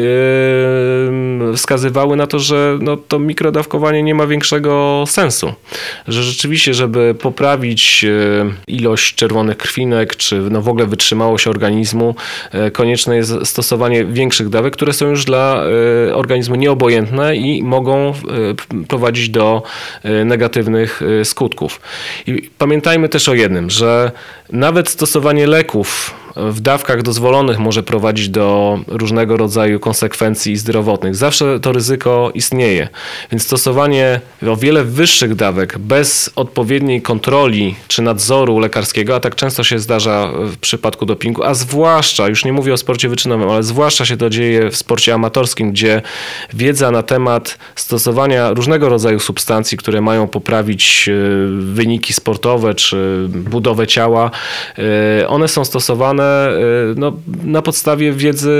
wskazywały 1.55 2.15
na 2.15 2.27
to, 2.27 2.39
że 2.39 2.77
no, 2.81 2.97
to 2.97 3.19
mikrodawkowanie 3.19 4.03
nie 4.03 4.15
ma 4.15 4.27
większego 4.27 5.03
sensu. 5.07 5.53
Że 6.07 6.23
rzeczywiście, 6.23 6.73
żeby 6.73 7.15
poprawić 7.21 8.05
e, 8.05 8.51
ilość 8.67 9.15
czerwonych 9.15 9.57
krwinek, 9.57 10.15
czy 10.15 10.41
no 10.51 10.61
w 10.61 10.69
ogóle 10.69 10.85
wytrzymałość 10.85 11.47
organizmu, 11.47 12.15
e, 12.51 12.71
konieczne 12.71 13.15
jest 13.15 13.33
stosowanie 13.43 14.05
większych 14.05 14.49
dawek, 14.49 14.73
które 14.73 14.93
są 14.93 15.09
już 15.09 15.25
dla 15.25 15.63
e, 16.09 16.15
organizmu 16.15 16.55
nieobojętne 16.55 17.35
i 17.35 17.63
mogą 17.63 18.13
prowadzić 18.87 19.29
do 19.29 19.63
negatywnych 20.25 21.01
skutków 21.23 21.46
skutków. 21.47 21.81
I 22.27 22.49
pamiętajmy 22.57 23.09
też 23.09 23.29
o 23.29 23.33
jednym, 23.33 23.69
że 23.69 24.11
nawet 24.51 24.89
stosowanie 24.89 25.47
leków 25.47 26.13
w 26.37 26.59
dawkach 26.59 27.01
dozwolonych 27.01 27.59
może 27.59 27.83
prowadzić 27.83 28.29
do 28.29 28.79
różnego 28.87 29.37
rodzaju 29.37 29.79
konsekwencji 29.79 30.57
zdrowotnych. 30.57 31.15
Zawsze 31.15 31.59
to 31.59 31.71
ryzyko 31.71 32.31
istnieje. 32.33 32.89
Więc 33.31 33.43
stosowanie 33.43 34.21
o 34.47 34.55
wiele 34.55 34.83
wyższych 34.83 35.35
dawek 35.35 35.77
bez 35.77 36.31
odpowiedniej 36.35 37.01
kontroli 37.01 37.75
czy 37.87 38.01
nadzoru 38.01 38.59
lekarskiego, 38.59 39.15
a 39.15 39.19
tak 39.19 39.35
często 39.35 39.63
się 39.63 39.79
zdarza 39.79 40.31
w 40.33 40.57
przypadku 40.57 41.05
dopingu, 41.05 41.43
a 41.43 41.53
zwłaszcza, 41.53 42.27
już 42.27 42.45
nie 42.45 42.53
mówię 42.53 42.73
o 42.73 42.77
sporcie 42.77 43.09
wyczynowym, 43.09 43.49
ale 43.49 43.63
zwłaszcza 43.63 44.05
się 44.05 44.17
to 44.17 44.29
dzieje 44.29 44.71
w 44.71 44.75
sporcie 44.75 45.13
amatorskim, 45.13 45.71
gdzie 45.71 46.01
wiedza 46.53 46.91
na 46.91 47.03
temat 47.03 47.57
stosowania 47.75 48.53
różnego 48.53 48.89
rodzaju 48.89 49.19
substancji, 49.19 49.77
które 49.77 50.01
mają 50.01 50.27
poprawić 50.27 51.09
e, 51.09 51.13
wyniki 51.59 52.13
sportowe 52.13 52.75
czy 52.75 53.25
budowę 53.29 53.87
ciała, 53.87 54.31
e, 55.21 55.27
one 55.27 55.47
są 55.47 55.65
stosowane 55.65 56.26
Y, 56.91 56.95
no, 56.99 57.13
na 57.43 57.61
podstawie 57.61 58.13
wiedzy, 58.13 58.51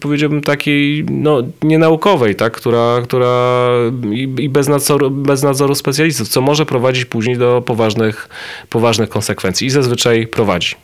powiedziałbym, 0.00 0.40
takiej 0.40 1.04
no, 1.10 1.42
nienaukowej, 1.62 2.34
tak? 2.34 2.52
która, 2.52 3.00
która 3.04 3.68
i, 4.12 4.34
i 4.38 4.48
bez, 4.48 4.68
nadzoru, 4.68 5.10
bez 5.10 5.42
nadzoru 5.42 5.74
specjalistów, 5.74 6.28
co 6.28 6.40
może 6.40 6.66
prowadzić 6.66 7.04
później 7.04 7.38
do 7.38 7.62
poważnych, 7.62 8.28
poważnych 8.70 9.08
konsekwencji 9.08 9.66
i 9.66 9.70
zazwyczaj 9.70 10.26
prowadzi. 10.26 10.74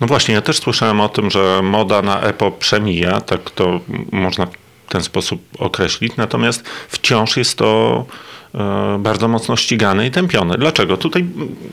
No 0.00 0.06
właśnie, 0.06 0.34
ja 0.34 0.40
też 0.40 0.58
słyszałem 0.58 1.00
o 1.00 1.08
tym, 1.08 1.30
że 1.30 1.60
moda 1.62 2.02
na 2.02 2.20
EPO 2.20 2.50
przemija, 2.50 3.20
tak 3.20 3.50
to 3.50 3.80
można 4.12 4.46
w 4.46 4.90
ten 4.90 5.02
sposób 5.02 5.42
określić, 5.58 6.16
natomiast 6.16 6.68
wciąż 6.88 7.36
jest 7.36 7.58
to 7.58 8.04
bardzo 8.98 9.28
mocno 9.28 9.56
ścigany 9.56 10.06
i 10.06 10.10
tępiony. 10.10 10.58
Dlaczego? 10.58 10.96
Tutaj 10.96 11.26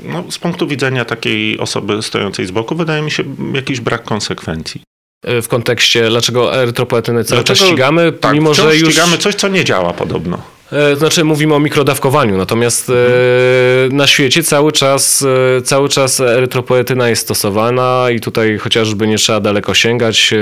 no, 0.04 0.24
z 0.30 0.38
punktu 0.40 0.68
widzenia 0.68 1.06
takiej 1.06 1.60
osoby 1.60 2.02
stojącej 2.02 2.46
z 2.46 2.52
boku 2.52 2.76
wydaje 2.76 3.02
mi 3.02 3.12
się 3.12 3.24
jakiś 3.54 3.80
brak 3.80 4.04
konsekwencji 4.04 4.82
e, 5.24 5.42
w 5.42 5.48
kontekście, 5.48 6.10
dlaczego 6.10 6.62
erytropoetyny 6.62 7.24
cały 7.24 7.42
dlaczego, 7.42 7.60
czas 7.60 7.68
ścigamy, 7.68 8.12
tak, 8.12 8.34
mimo 8.34 8.54
że 8.54 8.78
już... 8.78 8.90
ścigamy 8.90 9.18
coś, 9.18 9.36
co 9.36 9.48
nie 9.48 9.64
działa 9.64 9.94
podobno. 9.94 10.55
E, 10.72 10.96
znaczy 10.96 11.24
mówimy 11.24 11.56
o 11.56 11.60
mikrodawkowaniu, 11.60 12.38
natomiast 12.38 12.90
mhm. 12.90 13.98
na 13.98 14.08
świecie 14.08 14.44
cały 14.44 14.72
czas, 14.72 15.26
e, 15.58 15.62
cały 15.62 15.90
czas 15.90 16.20
erytropoetyna 16.20 17.10
jest 17.10 17.22
stosowana 17.22 18.08
i 18.16 18.20
tutaj 18.20 18.58
chociażby 18.58 19.08
nie 19.08 19.18
trzeba 19.18 19.40
daleko 19.40 19.74
sięgać. 19.74 20.34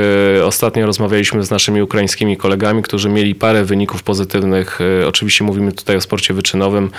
Ostatnio 0.44 0.86
rozmawialiśmy 0.86 1.44
z 1.44 1.52
naszymi 1.52 1.82
ukraińskimi 1.82 2.38
kolegami, 2.38 2.84
którzy 2.84 3.10
mieli 3.10 3.36
parę 3.36 3.66
wyników 3.66 4.04
pozytywnych, 4.04 4.80
oczywiście 5.08 5.44
mówimy 5.44 5.72
tutaj 5.72 5.96
o 5.96 6.02
sporcie 6.02 6.34
wyczynowym, 6.34 6.92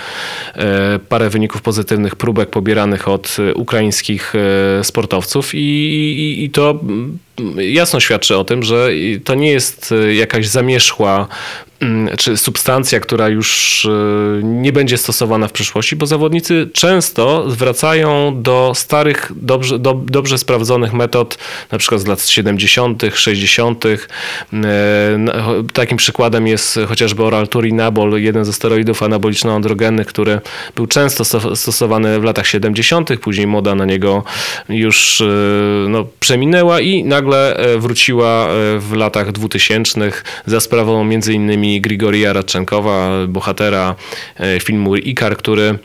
parę 1.09 1.29
wyników 1.29 1.61
pozytywnych 1.61 2.15
próbek 2.15 2.49
pobieranych 2.49 3.07
od 3.07 3.37
ukraińskich 3.55 4.33
sportowców 4.83 5.55
i, 5.55 5.57
i, 5.57 6.43
i 6.43 6.49
to 6.49 6.79
jasno 7.57 7.99
świadczy 7.99 8.37
o 8.37 8.43
tym, 8.43 8.63
że 8.63 8.89
to 9.23 9.35
nie 9.35 9.51
jest 9.51 9.93
jakaś 10.13 10.47
zamierzchła 10.47 11.27
Mm, 11.79 12.17
czy 12.17 12.37
substancja, 12.37 12.99
która 12.99 13.29
już 13.29 13.85
e, 13.85 14.43
nie 14.43 14.73
będzie 14.73 14.97
stosowana 14.97 15.47
w 15.47 15.51
przyszłości, 15.51 15.95
bo 15.95 16.05
zawodnicy 16.05 16.69
często 16.73 17.43
wracają 17.47 18.41
do 18.41 18.71
starych, 18.75 19.31
dobrze, 19.35 19.79
do, 19.79 19.93
dobrze 19.93 20.37
sprawdzonych 20.37 20.93
metod, 20.93 21.37
na 21.71 21.77
przykład 21.77 22.01
z 22.01 22.07
lat 22.07 22.27
70., 22.27 23.03
60. 23.13 23.85
E, 23.85 23.97
takim 25.73 25.97
przykładem 25.97 26.47
jest 26.47 26.79
chociażby 26.87 27.23
oral 27.23 27.47
turinabol, 27.47 28.21
jeden 28.21 28.45
ze 28.45 28.53
steroidów 28.53 29.03
anaboliczno-androgennych, 29.03 30.07
który 30.07 30.39
był 30.75 30.87
często 30.87 31.25
stosowany 31.55 32.19
w 32.19 32.23
latach 32.23 32.47
70., 32.47 33.19
później 33.19 33.47
moda 33.47 33.75
na 33.75 33.85
niego 33.85 34.23
już 34.69 35.21
e, 35.21 35.25
no, 35.89 36.05
przeminęła 36.19 36.81
i 36.81 37.03
nagle 37.03 37.24
wróciła 37.77 38.47
w 38.79 38.93
latach 38.95 39.31
2000 39.31 40.11
za 40.45 40.59
sprawą 40.59 41.03
między 41.03 41.33
innymi 41.33 41.81
Grigorija 41.81 42.33
Radczenkowa, 42.33 43.27
bohatera 43.27 43.95
e, 44.37 44.59
filmu 44.59 44.95
Ikar, 44.95 45.37
który 45.37 45.79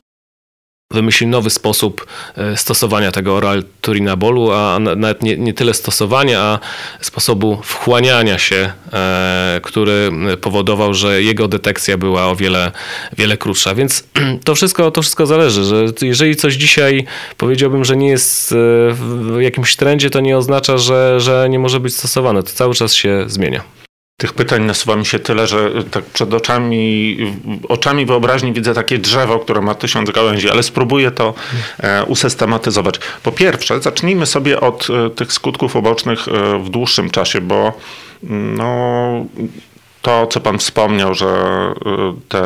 wymyślił 0.95 1.31
nowy 1.31 1.51
sposób 1.51 2.07
e, 2.37 2.57
stosowania 2.57 3.13
tego 3.13 3.37
oral 3.37 3.65
turinabolu, 3.81 4.53
a 4.53 4.79
nawet 4.79 5.23
nie, 5.23 5.37
nie, 5.37 5.55
tyle 5.55 5.75
stosowania, 5.75 6.41
a 6.41 6.59
sposobu 7.01 7.61
wchłaniania 7.63 8.39
się, 8.39 8.73
e, 8.93 9.61
który 9.63 10.11
powodował, 10.41 10.95
że 10.95 11.23
jego 11.23 11.49
detekcja 11.49 11.99
była 11.99 12.27
o 12.27 12.37
wiele, 12.37 12.73
wiele 13.19 13.37
krótsza. 13.37 13.75
Więc 13.75 14.05
to 14.45 14.55
wszystko, 14.55 14.91
to 14.91 15.03
wszystko 15.03 15.27
zależy, 15.27 15.65
że 15.65 15.85
jeżeli 16.03 16.37
coś 16.37 16.55
dzisiaj 16.55 17.07
powiedziałbym, 17.37 17.85
że 17.85 17.97
nie 17.97 18.09
jest 18.09 18.55
w 18.93 19.37
jakimś 19.41 19.77
trendzie, 19.77 20.11
to 20.11 20.21
nie 20.21 20.37
oznacza, 20.37 20.79
że, 20.79 21.21
że 21.21 21.49
nie 21.51 21.59
może 21.59 21.81
być 21.81 21.97
stosowane. 21.97 22.43
To 22.43 22.51
cały 22.51 22.75
czas 22.75 22.95
się 22.95 23.25
zmienia. 23.27 23.80
Tych 24.21 24.33
pytań 24.33 24.65
nasuwa 24.65 24.97
mi 24.97 25.07
się 25.07 25.19
tyle, 25.19 25.47
że 25.47 25.71
tak 25.91 26.05
przed 26.05 26.35
oczami, 26.35 27.17
oczami 27.69 28.07
wyobraźni 28.07 28.53
widzę 28.53 28.75
takie 28.75 28.99
drzewo, 28.99 29.39
które 29.39 29.61
ma 29.61 29.75
tysiąc 29.75 30.11
gałęzi, 30.11 30.51
ale 30.51 30.63
spróbuję 30.63 31.11
to 31.11 31.35
e, 31.79 32.05
usystematyzować. 32.05 32.95
Po 33.23 33.33
pierwsze, 33.33 33.81
zacznijmy 33.81 34.27
sobie 34.27 34.61
od 34.61 34.89
e, 34.91 35.11
tych 35.11 35.33
skutków 35.33 35.77
ubocznych 35.77 36.29
e, 36.29 36.59
w 36.59 36.69
dłuższym 36.69 37.11
czasie, 37.11 37.41
bo 37.41 37.73
mm, 38.25 38.57
no, 38.57 39.27
to, 40.03 40.27
co 40.27 40.41
Pan 40.41 40.59
wspomniał, 40.59 41.15
że 41.15 41.27
y, 41.27 42.29
te 42.29 42.43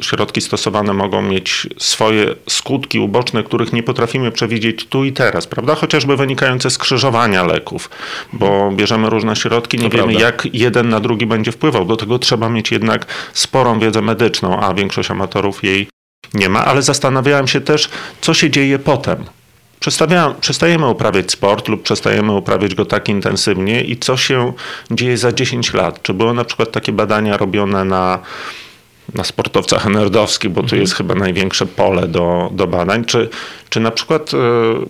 środki 0.00 0.40
stosowane 0.40 0.92
mogą 0.92 1.22
mieć 1.22 1.66
swoje 1.78 2.34
skutki 2.48 2.98
uboczne, 2.98 3.42
których 3.42 3.72
nie 3.72 3.82
potrafimy 3.82 4.32
przewidzieć 4.32 4.86
tu 4.86 5.04
i 5.04 5.12
teraz, 5.12 5.46
prawda? 5.46 5.74
Chociażby 5.74 6.16
wynikające 6.16 6.70
z 6.70 6.78
krzyżowania 6.78 7.44
leków, 7.44 7.90
bo 8.32 8.70
bierzemy 8.72 9.10
różne 9.10 9.36
środki, 9.36 9.78
nie 9.78 9.90
to 9.90 9.96
wiemy, 9.96 10.08
prawda. 10.08 10.26
jak 10.26 10.46
jeden 10.52 10.88
na 10.88 11.00
drugi 11.00 11.26
będzie 11.26 11.52
wpływał. 11.52 11.84
Do 11.84 11.96
tego 11.96 12.18
trzeba 12.18 12.48
mieć 12.48 12.72
jednak 12.72 13.06
sporą 13.32 13.78
wiedzę 13.78 14.02
medyczną, 14.02 14.60
a 14.60 14.74
większość 14.74 15.10
amatorów 15.10 15.64
jej 15.64 15.88
nie 16.34 16.48
ma, 16.48 16.64
ale 16.64 16.82
zastanawiałem 16.82 17.48
się 17.48 17.60
też, 17.60 17.88
co 18.20 18.34
się 18.34 18.50
dzieje 18.50 18.78
potem 18.78 19.24
przestajemy 20.40 20.88
uprawiać 20.88 21.32
sport 21.32 21.68
lub 21.68 21.82
przestajemy 21.82 22.32
uprawiać 22.32 22.74
go 22.74 22.84
tak 22.84 23.08
intensywnie 23.08 23.82
i 23.82 23.96
co 23.96 24.16
się 24.16 24.52
dzieje 24.90 25.18
za 25.18 25.32
10 25.32 25.74
lat? 25.74 26.02
Czy 26.02 26.14
były 26.14 26.34
na 26.34 26.44
przykład 26.44 26.72
takie 26.72 26.92
badania 26.92 27.36
robione 27.36 27.84
na 27.84 28.18
na 29.14 29.24
sportowcach 29.24 29.86
nerdowskich, 29.86 30.50
bo 30.50 30.60
tu 30.60 30.64
mhm. 30.64 30.82
jest 30.82 30.94
chyba 30.94 31.14
największe 31.14 31.66
pole 31.66 32.08
do, 32.08 32.50
do 32.52 32.66
badań. 32.66 33.04
Czy, 33.04 33.28
czy 33.68 33.80
na 33.80 33.90
przykład 33.90 34.30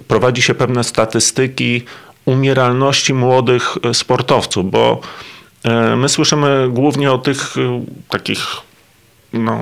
prowadzi 0.08 0.42
się 0.42 0.54
pewne 0.54 0.84
statystyki 0.84 1.82
umieralności 2.24 3.14
młodych 3.14 3.74
sportowców, 3.92 4.70
bo 4.70 5.00
my 5.96 6.08
słyszymy 6.08 6.68
głównie 6.70 7.12
o 7.12 7.18
tych 7.18 7.54
takich 8.08 8.38
no, 9.34 9.58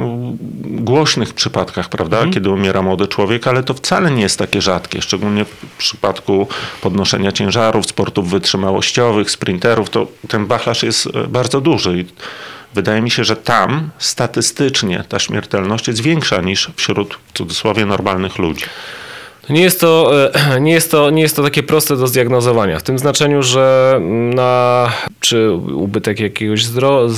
głośnych 0.65 1.35
przypadkach, 1.35 1.89
prawda, 1.89 2.17
mhm. 2.17 2.33
kiedy 2.33 2.51
umiera 2.51 2.83
młody 2.83 3.09
człowiek, 3.09 3.47
ale 3.47 3.63
to 3.63 3.75
wcale 3.75 4.11
nie 4.11 4.23
jest 4.23 4.39
takie 4.39 4.63
rzadkie, 4.63 5.03
szczególnie 5.03 5.45
w 5.45 5.77
przypadku 5.79 6.49
podnoszenia 6.81 7.33
ciężarów, 7.33 7.87
sportów 7.87 8.31
wytrzymałościowych, 8.31 9.31
sprinterów, 9.31 9.91
to 9.91 10.07
ten 10.29 10.47
wachlarz 10.47 10.83
jest 10.83 11.07
e, 11.07 11.27
bardzo 11.27 11.61
duży 11.61 11.99
i 11.99 12.05
wydaje 12.75 13.03
mi 13.03 13.11
się, 13.11 13.25
że 13.25 13.37
tam 13.37 13.91
statystycznie 13.99 15.05
ta 15.09 15.19
śmiertelność 15.19 15.89
jest 15.89 16.01
większa 16.01 16.41
niż 16.41 16.71
wśród 16.77 17.19
w 17.27 17.33
cudzysłowie 17.39 17.87
normalnych 17.87 18.39
ludzi. 18.39 18.65
Nie 19.51 19.63
jest, 19.63 19.81
to, 19.81 20.13
e, 20.35 20.61
nie, 20.67 20.73
jest 20.73 20.91
to, 20.91 21.11
nie 21.11 21.23
jest 21.23 21.37
to 21.37 21.43
takie 21.43 21.63
proste 21.63 21.97
do 21.97 22.07
zdiagnozowania, 22.07 22.79
w 22.79 22.83
tym 22.83 22.99
znaczeniu, 22.99 23.43
że 23.43 23.99
na 24.35 24.93
czy 25.23 25.53
ubytek 25.53 26.21
jakiegoś 26.21 26.65
zdro, 26.65 27.09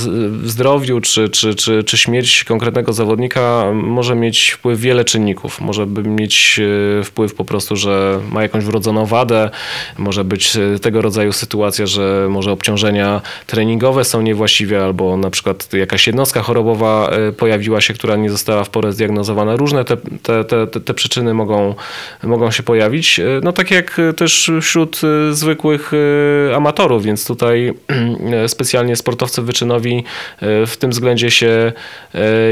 zdrowiu, 0.43 1.01
czy, 1.01 1.29
czy, 1.29 1.55
czy, 1.55 1.83
czy 1.83 1.97
śmierć 1.97 2.43
konkretnego 2.43 2.93
zawodnika 2.93 3.71
może 3.73 4.15
mieć 4.15 4.49
wpływ 4.49 4.79
wiele 4.79 5.05
czynników. 5.05 5.61
Może 5.61 5.85
mieć 5.85 6.59
e, 6.99 7.03
wpływ 7.03 7.35
po 7.35 7.45
prostu, 7.45 7.75
że 7.75 8.19
ma 8.31 8.41
jakąś 8.41 8.63
wrodzoną 8.63 9.05
wadę, 9.05 9.49
może 9.97 10.23
być 10.23 10.55
e, 10.55 10.79
tego 10.79 11.01
rodzaju 11.01 11.33
sytuacja, 11.33 11.85
że 11.85 12.27
może 12.29 12.51
obciążenia 12.51 13.21
treningowe 13.47 14.03
są 14.03 14.21
niewłaściwe, 14.21 14.83
albo 14.83 15.17
na 15.17 15.29
przykład 15.29 15.73
jakaś 15.73 16.07
jednostka 16.07 16.41
chorobowa 16.41 17.11
pojawiła 17.37 17.81
się, 17.81 17.93
która 17.93 18.15
nie 18.15 18.29
została 18.29 18.63
w 18.63 18.69
porę 18.69 18.93
zdiagnozowana. 18.93 19.55
Różne 19.55 19.85
te, 19.85 19.97
te, 19.97 20.43
te, 20.43 20.67
te 20.67 20.93
przyczyny 20.93 21.33
mogą 21.33 21.75
mogą 22.23 22.51
się 22.51 22.63
pojawić. 22.63 23.19
E, 23.19 23.25
no 23.43 23.53
tak 23.53 23.71
jak 23.71 24.01
też 24.17 24.51
wśród 24.61 25.01
e, 25.03 25.33
zwykłych 25.33 25.91
e, 25.93 26.55
amatorów, 26.55 27.03
więc 27.03 27.27
tutaj 27.27 27.73
specjalnie 28.47 28.95
sportowcy 28.95 29.41
wyczynowi 29.41 30.03
w 30.41 30.73
tym 30.79 30.89
względzie 30.89 31.31
się 31.31 31.73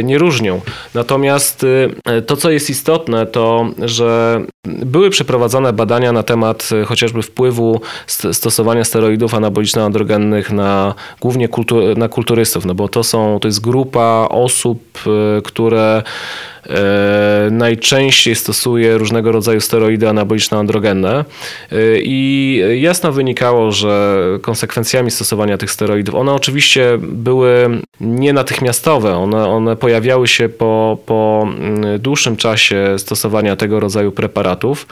nie 0.04 0.18
różnią. 0.18 0.62
Natomiast 0.94 1.66
to, 2.28 2.38
co 2.38 2.52
jest 2.52 2.70
istotne, 2.70 3.26
to 3.26 3.66
że 3.82 4.42
były 4.66 5.10
przeprowadzone 5.10 5.74
badania 5.74 6.12
na 6.12 6.24
temat 6.24 6.70
chociażby 6.86 7.22
wpływu 7.22 7.82
stosowania 8.32 8.84
steroidów 8.84 9.34
anaboliczno-androgennych 9.34 10.52
na 10.52 10.94
głównie 11.22 11.48
kultu, 11.48 11.96
na 11.98 12.10
kulturystów, 12.10 12.66
no 12.66 12.76
bo 12.76 12.90
to 12.90 13.04
są, 13.04 13.40
to 13.40 13.48
jest 13.48 13.62
grupa 13.62 14.28
osób, 14.30 15.00
które 15.44 15.84
E, 15.94 16.04
najczęściej 17.52 18.36
stosuje 18.36 18.98
różnego 18.98 19.32
rodzaju 19.32 19.62
steroidy 19.62 20.08
anaboliczno-androgenne 20.08 21.26
e, 21.72 21.76
i 22.00 22.62
jasno 22.82 23.12
wynikało, 23.12 23.72
że 23.72 24.20
konsekwencjami 24.42 25.12
stosowania 25.12 25.58
tych 25.58 25.72
steroidów, 25.72 26.16
one 26.16 26.34
oczywiście 26.34 26.98
były 27.02 27.70
nie 28.02 28.34
natychmiastowe, 28.34 29.16
one, 29.16 29.48
one 29.48 29.76
pojawiały 29.76 30.28
się 30.28 30.50
po, 30.50 30.98
po 31.06 31.48
mm, 31.48 32.00
dłuższym 32.00 32.38
czasie 32.38 32.96
stosowania 32.98 33.56
tego 33.56 33.80
rodzaju 33.80 34.12
preparatów. 34.12 34.88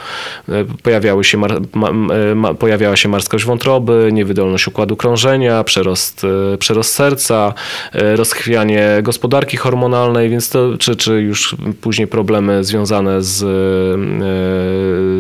E, 0.49 0.65
pojawiały 0.83 1.23
się 1.23 1.37
ma, 1.37 1.47
ma, 2.35 2.53
pojawiała 2.53 2.95
się 2.95 3.09
marskość 3.09 3.45
wątroby, 3.45 4.09
niewydolność 4.11 4.67
układu 4.67 4.95
krążenia, 4.95 5.63
przerost, 5.63 6.25
przerost 6.59 6.93
serca, 6.93 7.53
rozchwianie 7.93 8.87
gospodarki 9.03 9.57
hormonalnej, 9.57 10.29
więc 10.29 10.49
to, 10.49 10.77
czy, 10.77 10.95
czy 10.95 11.21
już 11.21 11.55
później 11.81 12.07
problemy 12.07 12.63
związane 12.63 13.21
z, 13.21 13.43
e, 13.43 13.47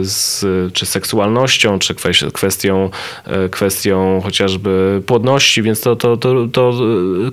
z 0.05 0.45
czy 0.73 0.85
seksualnością, 0.85 1.79
czy 1.79 1.95
kwestią, 2.33 2.89
e, 3.25 3.49
kwestią 3.49 4.21
chociażby 4.23 5.01
płodności, 5.05 5.61
więc 5.61 5.81
to, 5.81 5.95
to, 5.95 6.17
to, 6.17 6.47
to 6.47 6.73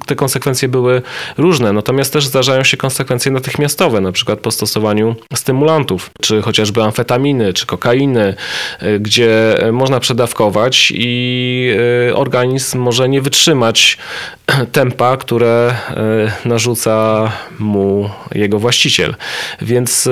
te 0.07 0.15
konsekwencje 0.15 0.69
były 0.69 1.03
różne. 1.39 1.73
Natomiast 1.73 2.13
też 2.13 2.27
zdarzają 2.27 2.65
się 2.65 2.77
konsekwencje 2.77 3.33
natychmiastowe, 3.33 4.01
na 4.01 4.13
przykład 4.13 4.39
po 4.39 4.51
stosowaniu 4.51 5.17
stymulantów, 5.35 6.11
czy 6.23 6.43
chociażby 6.43 6.83
amfetaminy, 6.83 7.53
czy 7.53 7.67
kokainy, 7.67 8.35
e, 8.81 8.99
gdzie 8.99 9.59
można 9.73 10.01
przedawkować 10.01 10.93
i 10.95 11.71
organizm 12.15 12.79
może 12.79 13.09
nie 13.09 13.23
wytrzymać 13.23 13.99
tempa, 14.73 15.17
które 15.17 15.75
narzuca 16.45 17.33
mu 17.59 18.11
jego 18.35 18.59
właściciel. 18.59 18.98
Więc 19.63 20.07
e, 20.07 20.11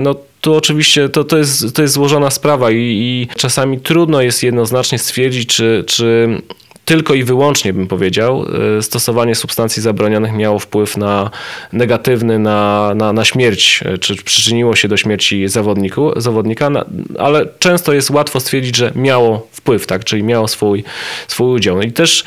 no, 0.00 0.14
tu 0.40 0.54
oczywiście 0.54 1.08
to, 1.08 1.24
to, 1.24 1.38
jest, 1.38 1.76
to 1.76 1.82
jest 1.82 1.94
złożona 1.94 2.30
sprawa 2.30 2.70
i, 2.70 2.76
i 2.76 3.28
czasami 3.36 3.80
trudno 3.80 4.22
jest 4.22 4.42
jednoznacznie 4.42 4.98
stwierdzić, 4.98 5.48
czy, 5.48 5.84
czy 5.86 6.28
tylko 6.84 7.14
i 7.14 7.24
wyłącznie, 7.24 7.72
bym 7.72 7.86
powiedział, 7.86 8.46
e, 8.78 8.82
stosowanie 8.82 9.34
substancji 9.34 9.82
zabronionych 9.82 10.32
miało 10.32 10.58
wpływ 10.58 10.96
na 10.96 11.30
negatywny 11.72 12.38
na, 12.38 12.92
na, 12.94 13.12
na 13.12 13.24
śmierć, 13.24 13.80
e, 13.84 13.98
czy 13.98 14.16
przyczyniło 14.16 14.76
się 14.76 14.88
do 14.88 14.96
śmierci 14.96 15.48
zawodniku, 15.48 16.12
zawodnika, 16.16 16.70
ale 17.18 17.46
często 17.58 17.92
jest 17.92 18.10
łatwo 18.10 18.40
stwierdzić, 18.40 18.76
że 18.76 18.92
miało 18.94 19.48
wpływ, 19.52 19.86
tak, 19.86 20.04
czyli 20.04 20.22
miało 20.22 20.48
swój, 20.48 20.84
swój 21.28 21.54
udział. 21.54 21.82
I 21.82 21.92
też 21.92 22.24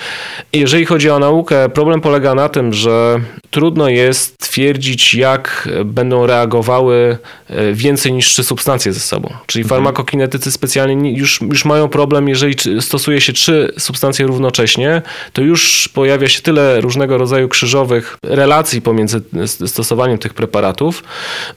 jeżeli 0.54 0.86
chodzi 0.86 1.10
o 1.10 1.20
naukę, 1.20 1.70
problem 1.70 2.02
polega 2.02 2.36
na 2.36 2.50
tym, 2.50 2.74
że 2.74 3.20
trudno 3.52 3.90
jest 3.90 4.36
stwierdzić, 4.44 5.14
jak 5.14 5.70
będą 5.86 6.26
reagowały 6.26 7.18
e, 7.48 7.74
więcej 7.74 8.14
niż 8.14 8.28
trzy 8.28 8.44
substancje 8.44 8.94
ze 8.94 9.00
sobą. 9.00 9.34
Czyli 9.46 9.64
mhm. 9.64 9.80
farmakokinetycy 9.80 10.52
specjalnie 10.52 11.14
już, 11.14 11.42
już 11.42 11.66
mają 11.66 11.88
problem, 11.90 12.30
jeżeli 12.30 12.56
stosuje 12.82 13.22
się 13.22 13.34
trzy 13.34 13.74
substancje 13.78 14.28
równo 14.28 14.47
równocześnie, 14.48 15.02
to 15.34 15.42
już 15.42 15.90
pojawia 15.94 16.28
się 16.28 16.42
tyle 16.42 16.82
różnego 16.82 17.18
rodzaju 17.18 17.48
krzyżowych 17.50 18.18
relacji 18.24 18.82
pomiędzy 18.82 19.22
stosowaniem 19.68 20.18
tych 20.18 20.34
preparatów, 20.34 21.04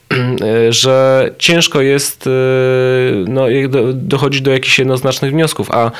że 0.69 1.29
ciężko 1.37 1.81
jest 1.81 2.27
e, 2.27 2.31
no, 3.27 3.45
dochodzić 3.93 4.41
do 4.41 4.51
jakichś 4.51 4.79
jednoznacznych 4.79 5.31
wniosków, 5.31 5.71
a 5.71 5.91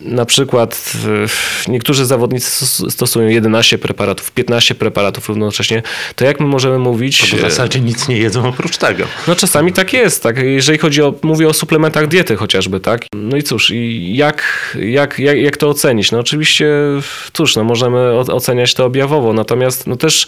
na 0.00 0.24
przykład 0.24 0.92
niektórzy 1.68 2.06
zawodnicy 2.06 2.66
stosują 2.90 3.28
11 3.28 3.78
preparatów, 3.78 4.30
15 4.30 4.74
preparatów 4.74 5.28
równocześnie, 5.28 5.82
to 6.16 6.24
jak 6.24 6.40
my 6.40 6.46
możemy 6.46 6.78
mówić... 6.78 7.30
To 7.30 7.36
w 7.36 7.40
zasadzie 7.40 7.80
nic 7.80 8.08
nie 8.08 8.16
jedzą 8.16 8.48
oprócz 8.48 8.76
tego. 8.76 9.04
No 9.28 9.36
czasami 9.36 9.72
tak 9.72 9.92
jest, 9.92 10.22
tak. 10.22 10.36
Jeżeli 10.38 10.78
chodzi 10.78 11.02
o, 11.02 11.14
mówię 11.22 11.48
o 11.48 11.52
suplementach 11.52 12.06
diety 12.08 12.36
chociażby, 12.36 12.80
tak. 12.80 13.06
No 13.14 13.36
i 13.36 13.42
cóż, 13.42 13.70
i 13.70 14.16
jak, 14.16 14.42
jak, 14.80 15.18
jak, 15.18 15.38
jak 15.38 15.56
to 15.56 15.68
ocenić? 15.68 16.12
No 16.12 16.18
oczywiście, 16.18 16.66
cóż, 17.32 17.56
no 17.56 17.64
możemy 17.64 18.12
oceniać 18.12 18.74
to 18.74 18.84
objawowo, 18.84 19.32
natomiast 19.32 19.86
no 19.86 19.96
też 19.96 20.26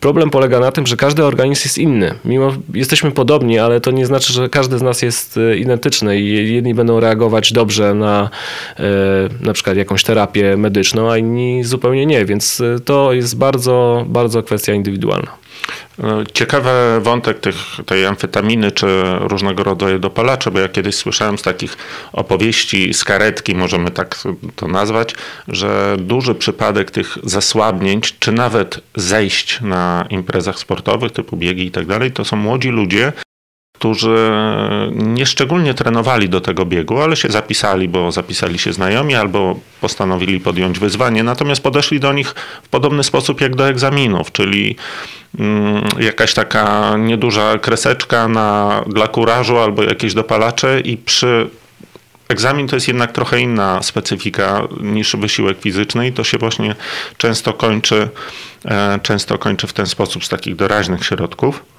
Problem 0.00 0.30
polega 0.30 0.60
na 0.60 0.72
tym, 0.72 0.86
że 0.86 0.96
każdy 0.96 1.24
organizm 1.24 1.62
jest 1.64 1.78
inny. 1.78 2.14
Mimo 2.24 2.52
jesteśmy 2.74 3.10
podobni, 3.10 3.58
ale 3.58 3.80
to 3.80 3.90
nie 3.90 4.06
znaczy, 4.06 4.32
że 4.32 4.48
każdy 4.48 4.78
z 4.78 4.82
nas 4.82 5.02
jest 5.02 5.36
e, 5.36 5.56
identyczny 5.56 6.20
i 6.20 6.54
jedni 6.54 6.74
będą 6.74 7.00
reagować 7.00 7.52
dobrze 7.52 7.94
na 7.94 8.30
e, 8.76 8.82
na 9.40 9.52
przykład 9.52 9.76
jakąś 9.76 10.02
terapię 10.02 10.56
medyczną, 10.56 11.10
a 11.10 11.16
inni 11.16 11.64
zupełnie 11.64 12.06
nie, 12.06 12.24
więc 12.24 12.60
e, 12.60 12.80
to 12.80 13.12
jest 13.12 13.38
bardzo, 13.38 14.04
bardzo 14.08 14.42
kwestia 14.42 14.72
indywidualna. 14.72 15.46
Ciekawy 16.32 16.70
wątek 17.00 17.40
tych, 17.40 17.56
tej 17.86 18.06
amfetaminy 18.06 18.70
czy 18.70 18.86
różnego 19.20 19.64
rodzaju 19.64 19.98
dopalacze, 19.98 20.50
bo 20.50 20.58
ja 20.58 20.68
kiedyś 20.68 20.94
słyszałem 20.94 21.38
z 21.38 21.42
takich 21.42 21.76
opowieści 22.12 22.94
z 22.94 23.04
karetki, 23.04 23.54
możemy 23.54 23.90
tak 23.90 24.18
to 24.56 24.68
nazwać, 24.68 25.14
że 25.48 25.96
duży 25.98 26.34
przypadek 26.34 26.90
tych 26.90 27.18
zasłabnięć, 27.22 28.18
czy 28.18 28.32
nawet 28.32 28.80
zejść 28.94 29.60
na 29.60 30.06
imprezach 30.10 30.58
sportowych 30.58 31.12
typu 31.12 31.36
biegi 31.36 31.66
i 31.66 31.70
tak 31.70 31.86
dalej, 31.86 32.12
to 32.12 32.24
są 32.24 32.36
młodzi 32.36 32.68
ludzie, 32.68 33.12
którzy 33.78 34.30
nieszczególnie 34.92 35.74
trenowali 35.74 36.28
do 36.28 36.40
tego 36.40 36.66
biegu, 36.66 36.98
ale 36.98 37.16
się 37.16 37.28
zapisali, 37.28 37.88
bo 37.88 38.12
zapisali 38.12 38.58
się 38.58 38.72
znajomi 38.72 39.14
albo 39.14 39.58
postanowili 39.80 40.40
podjąć 40.40 40.78
wyzwanie, 40.78 41.22
natomiast 41.22 41.62
podeszli 41.62 42.00
do 42.00 42.12
nich 42.12 42.34
w 42.62 42.68
podobny 42.68 43.04
sposób 43.04 43.40
jak 43.40 43.56
do 43.56 43.68
egzaminów, 43.68 44.32
czyli 44.32 44.76
mm, 45.38 45.84
jakaś 46.00 46.34
taka 46.34 46.96
nieduża 46.96 47.58
kreseczka 47.58 48.28
na, 48.28 48.82
dla 48.86 49.08
kurażu 49.08 49.58
albo 49.58 49.82
jakieś 49.82 50.14
dopalacze 50.14 50.80
i 50.80 50.96
przy 50.96 51.50
Egzamin 52.28 52.68
to 52.68 52.76
jest 52.76 52.88
jednak 52.88 53.12
trochę 53.12 53.40
inna 53.40 53.82
specyfika 53.82 54.68
niż 54.80 55.16
wysiłek 55.16 55.60
fizyczny 55.60 56.08
i 56.08 56.12
to 56.12 56.24
się 56.24 56.38
właśnie 56.38 56.74
często 57.16 57.52
kończy, 57.52 58.08
e, 58.64 58.98
często 59.02 59.38
kończy 59.38 59.66
w 59.66 59.72
ten 59.72 59.86
sposób 59.86 60.24
z 60.24 60.28
takich 60.28 60.56
doraźnych 60.56 61.04
środków. 61.04 61.75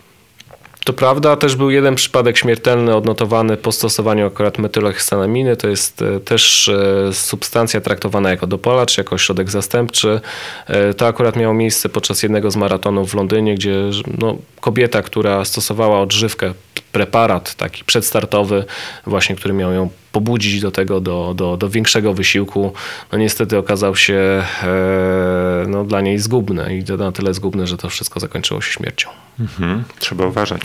To 0.87 0.93
prawda, 0.93 1.35
też 1.35 1.55
był 1.55 1.69
jeden 1.69 1.95
przypadek 1.95 2.37
śmiertelny 2.37 2.95
odnotowany 2.95 3.57
po 3.57 3.71
stosowaniu 3.71 4.27
akurat 4.27 4.57
metylohistanaminy. 4.57 5.55
To 5.57 5.67
jest 5.67 6.01
e, 6.01 6.19
też 6.19 6.67
e, 6.67 7.13
substancja 7.13 7.81
traktowana 7.81 8.29
jako 8.29 8.47
dopalacz, 8.47 8.97
jako 8.97 9.17
środek 9.17 9.49
zastępczy. 9.49 10.21
E, 10.67 10.93
to 10.93 11.07
akurat 11.07 11.35
miało 11.35 11.53
miejsce 11.53 11.89
podczas 11.89 12.23
jednego 12.23 12.51
z 12.51 12.55
maratonów 12.55 13.11
w 13.11 13.13
Londynie, 13.13 13.55
gdzie 13.55 13.75
no, 14.17 14.37
kobieta, 14.59 15.01
która 15.01 15.45
stosowała 15.45 16.01
odżywkę, 16.01 16.53
preparat 16.97 17.55
taki 17.55 17.83
przedstartowy, 17.83 18.65
właśnie 19.05 19.35
który 19.35 19.53
miał 19.53 19.73
ją 19.73 19.89
pobudzić 20.11 20.61
do 20.61 20.71
tego, 20.71 21.01
do, 21.01 21.33
do, 21.35 21.57
do 21.57 21.69
większego 21.69 22.13
wysiłku, 22.13 22.73
no 23.11 23.17
niestety 23.17 23.57
okazał 23.57 23.95
się 23.95 24.43
e, 24.63 25.65
no, 25.67 25.83
dla 25.83 26.01
niej 26.01 26.19
zgubny 26.19 26.77
i 26.77 26.97
na 26.97 27.11
tyle 27.11 27.33
zgubny, 27.33 27.67
że 27.67 27.77
to 27.77 27.89
wszystko 27.89 28.19
zakończyło 28.19 28.61
się 28.61 28.71
śmiercią. 28.71 29.09
Mhm, 29.39 29.83
trzeba 29.99 30.25
uważać. 30.25 30.61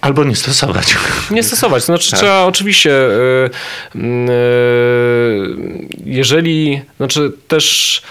Albo 0.00 0.24
nie 0.24 0.36
stosować. 0.36 0.96
Nie 1.30 1.42
stosować. 1.42 1.82
To 1.82 1.86
znaczy, 1.86 2.10
tak. 2.10 2.20
trzeba 2.20 2.44
oczywiście, 2.44 2.90
e, 2.90 3.50
e, 3.94 4.00
jeżeli, 6.04 6.82
znaczy 6.96 7.32
też 7.48 8.02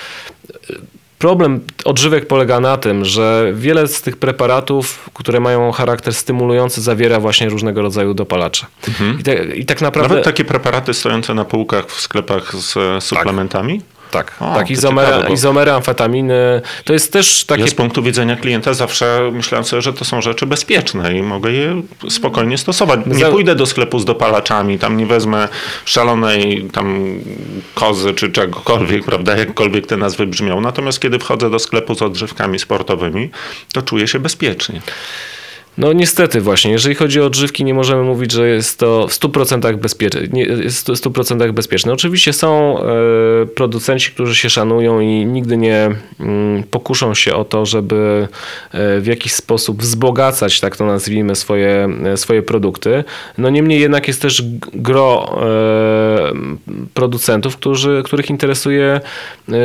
Problem 1.24 1.60
odżywek 1.86 2.28
polega 2.28 2.60
na 2.60 2.78
tym, 2.78 3.06
że 3.06 3.52
wiele 3.56 3.88
z 3.88 4.02
tych 4.02 4.18
preparatów, 4.18 5.10
które 5.14 5.40
mają 5.40 5.72
charakter 5.72 6.14
stymulujący, 6.14 6.82
zawiera 6.82 7.20
właśnie 7.20 7.50
różnego 7.50 7.82
rodzaju 7.82 8.14
dopalacze. 8.14 8.66
Mhm. 8.88 9.20
I, 9.20 9.24
te, 9.24 9.46
I, 9.46 9.66
tak 9.66 9.82
naprawdę. 9.82 10.10
Nawet 10.10 10.26
takie 10.26 10.46
preparaty 10.46 10.94
stojące 10.94 11.34
na 11.34 11.46
półkach 11.46 11.86
w 11.86 12.02
sklepach 12.02 12.56
z 12.56 12.74
tak. 12.74 13.04
suplementami? 13.04 13.82
Tak. 13.82 13.93
Tak, 14.14 14.36
o, 14.40 14.56
tak 14.56 14.72
izomery, 14.72 15.12
ciekawe, 15.12 15.34
izomery, 15.34 15.72
amfetaminy. 15.72 16.62
To 16.84 16.94
jest 16.94 17.14
też 17.14 17.46
takie... 17.46 17.62
Ja 17.62 17.68
z 17.68 17.74
punktu 17.74 18.04
widzenia 18.04 18.36
klienta 18.36 18.74
zawsze 18.74 19.30
myślałem 19.34 19.66
sobie, 19.66 19.82
że 19.82 19.94
to 19.94 20.06
są 20.06 20.22
rzeczy 20.22 20.46
bezpieczne 20.46 21.18
i 21.18 21.22
mogę 21.24 21.52
je 21.52 21.82
spokojnie 22.10 22.58
stosować. 22.58 23.00
Nie 23.06 23.26
pójdę 23.26 23.56
do 23.56 23.66
sklepu 23.66 24.00
z 24.00 24.06
dopalaczami, 24.06 24.80
tam 24.80 24.98
nie 24.98 25.06
wezmę 25.06 25.48
szalonej 25.86 26.70
tam 26.74 27.20
kozy 27.76 28.14
czy 28.14 28.32
czegokolwiek, 28.32 29.06
prawda, 29.06 29.38
jakkolwiek 29.38 29.88
te 29.88 29.98
nazwy 29.98 30.28
brzmią. 30.28 30.62
Natomiast 30.62 31.00
kiedy 31.00 31.20
wchodzę 31.20 31.50
do 31.50 31.60
sklepu 31.60 31.96
z 31.96 32.02
odżywkami 32.02 32.60
sportowymi, 32.60 33.30
to 33.74 33.82
czuję 33.82 34.08
się 34.08 34.20
bezpiecznie. 34.20 34.82
No 35.78 35.94
niestety 35.94 36.42
właśnie, 36.42 36.72
jeżeli 36.72 36.96
chodzi 36.96 37.22
o 37.22 37.26
odżywki, 37.26 37.64
nie 37.64 37.74
możemy 37.74 38.04
mówić, 38.04 38.32
że 38.32 38.48
jest 38.48 38.80
to 38.80 39.08
w 39.08 39.12
100% 39.12 39.76
bezpieczne. 39.78 40.22
Jest 40.64 40.88
100% 40.88 41.52
bezpieczne. 41.52 41.94
Oczywiście 41.94 42.34
są 42.34 42.80
e, 42.80 43.46
producenci, 43.46 44.12
którzy 44.12 44.36
się 44.36 44.50
szanują 44.50 45.00
i 45.00 45.26
nigdy 45.26 45.58
nie 45.58 45.90
mm, 46.20 46.64
pokuszą 46.64 47.14
się 47.14 47.34
o 47.34 47.46
to, 47.46 47.66
żeby 47.66 48.28
e, 48.72 49.00
w 49.00 49.06
jakiś 49.06 49.34
sposób 49.34 49.82
wzbogacać, 49.82 50.60
tak 50.60 50.78
to 50.78 50.86
nazwijmy, 50.86 51.36
swoje, 51.36 51.90
e, 52.06 52.18
swoje 52.18 52.42
produkty. 52.42 53.04
No 53.38 53.50
niemniej 53.50 53.80
jednak 53.80 54.08
jest 54.08 54.22
też 54.22 54.44
gro 54.74 55.14
producentów, 56.94 57.58
którzy, 57.58 58.02
których 58.06 58.30
interesuje 58.30 59.02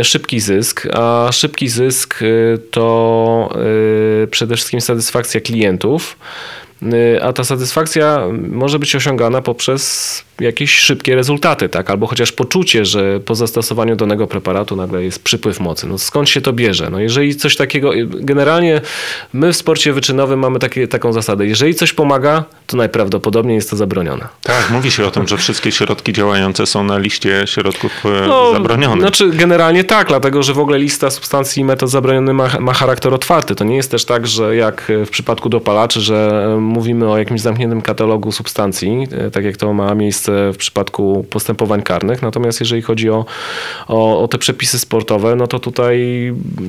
szybki 0.02 0.40
zysk, 0.40 0.88
a 0.92 1.28
szybki 1.32 1.68
zysk 1.68 2.20
to 2.70 3.54
przede 4.30 4.56
wszystkim 4.56 4.80
satysfakcja 4.80 5.40
klientów 5.40 5.97
Y, 6.82 7.22
a 7.22 7.32
ta 7.32 7.44
satysfakcja 7.44 8.20
może 8.50 8.78
być 8.78 8.94
osiągana 8.94 9.42
poprzez 9.42 10.24
jakieś 10.40 10.74
szybkie 10.74 11.14
rezultaty, 11.14 11.68
tak? 11.68 11.90
albo 11.90 12.06
chociaż 12.06 12.32
poczucie, 12.32 12.84
że 12.84 13.20
po 13.20 13.34
zastosowaniu 13.34 13.96
danego 13.96 14.26
preparatu 14.26 14.76
nagle 14.76 15.04
jest 15.04 15.24
przypływ 15.24 15.60
mocy. 15.60 15.86
No 15.86 15.98
skąd 15.98 16.28
się 16.28 16.40
to 16.40 16.52
bierze? 16.52 16.90
No 16.90 17.00
jeżeli 17.00 17.36
coś 17.36 17.56
takiego, 17.56 17.90
generalnie 18.06 18.80
my 19.32 19.52
w 19.52 19.56
sporcie 19.56 19.92
wyczynowym 19.92 20.40
mamy 20.40 20.58
takie, 20.58 20.88
taką 20.88 21.12
zasadę, 21.12 21.46
jeżeli 21.46 21.74
coś 21.74 21.92
pomaga, 21.92 22.44
to 22.66 22.76
najprawdopodobniej 22.76 23.54
jest 23.54 23.70
to 23.70 23.76
zabronione. 23.76 24.28
Tak, 24.42 24.70
mówi 24.70 24.90
się 24.90 25.06
o 25.06 25.10
tym, 25.10 25.28
że 25.28 25.36
wszystkie 25.36 25.72
środki 25.72 26.12
działające 26.12 26.66
są 26.66 26.84
na 26.84 26.98
liście 26.98 27.42
środków 27.46 28.06
e, 28.06 28.26
no, 28.28 28.52
zabronionych. 28.52 29.00
Znaczy 29.00 29.30
generalnie 29.30 29.84
tak, 29.84 30.08
dlatego 30.08 30.42
że 30.42 30.54
w 30.54 30.58
ogóle 30.58 30.78
lista 30.78 31.10
substancji 31.10 31.60
i 31.60 31.64
metod 31.64 31.90
zabronionych 31.90 32.34
ma, 32.34 32.48
ma 32.60 32.72
charakter 32.72 33.14
otwarty. 33.14 33.54
To 33.54 33.64
nie 33.64 33.76
jest 33.76 33.90
też 33.90 34.04
tak, 34.04 34.26
że 34.26 34.56
jak 34.56 34.92
w 35.06 35.10
przypadku 35.10 35.48
dopalaczy, 35.48 36.00
że 36.00 36.46
mówimy 36.60 37.10
o 37.10 37.18
jakimś 37.18 37.40
zamkniętym 37.40 37.82
katalogu 37.82 38.32
substancji, 38.32 39.06
e, 39.12 39.30
tak 39.30 39.44
jak 39.44 39.56
to 39.56 39.72
ma 39.72 39.94
miejsce 39.94 40.27
w 40.52 40.56
przypadku 40.56 41.26
postępowań 41.30 41.82
karnych. 41.82 42.22
Natomiast 42.22 42.60
jeżeli 42.60 42.82
chodzi 42.82 43.10
o, 43.10 43.24
o, 43.88 44.22
o 44.22 44.28
te 44.28 44.38
przepisy 44.38 44.78
sportowe, 44.78 45.36
no 45.36 45.46
to 45.46 45.58
tutaj 45.58 45.98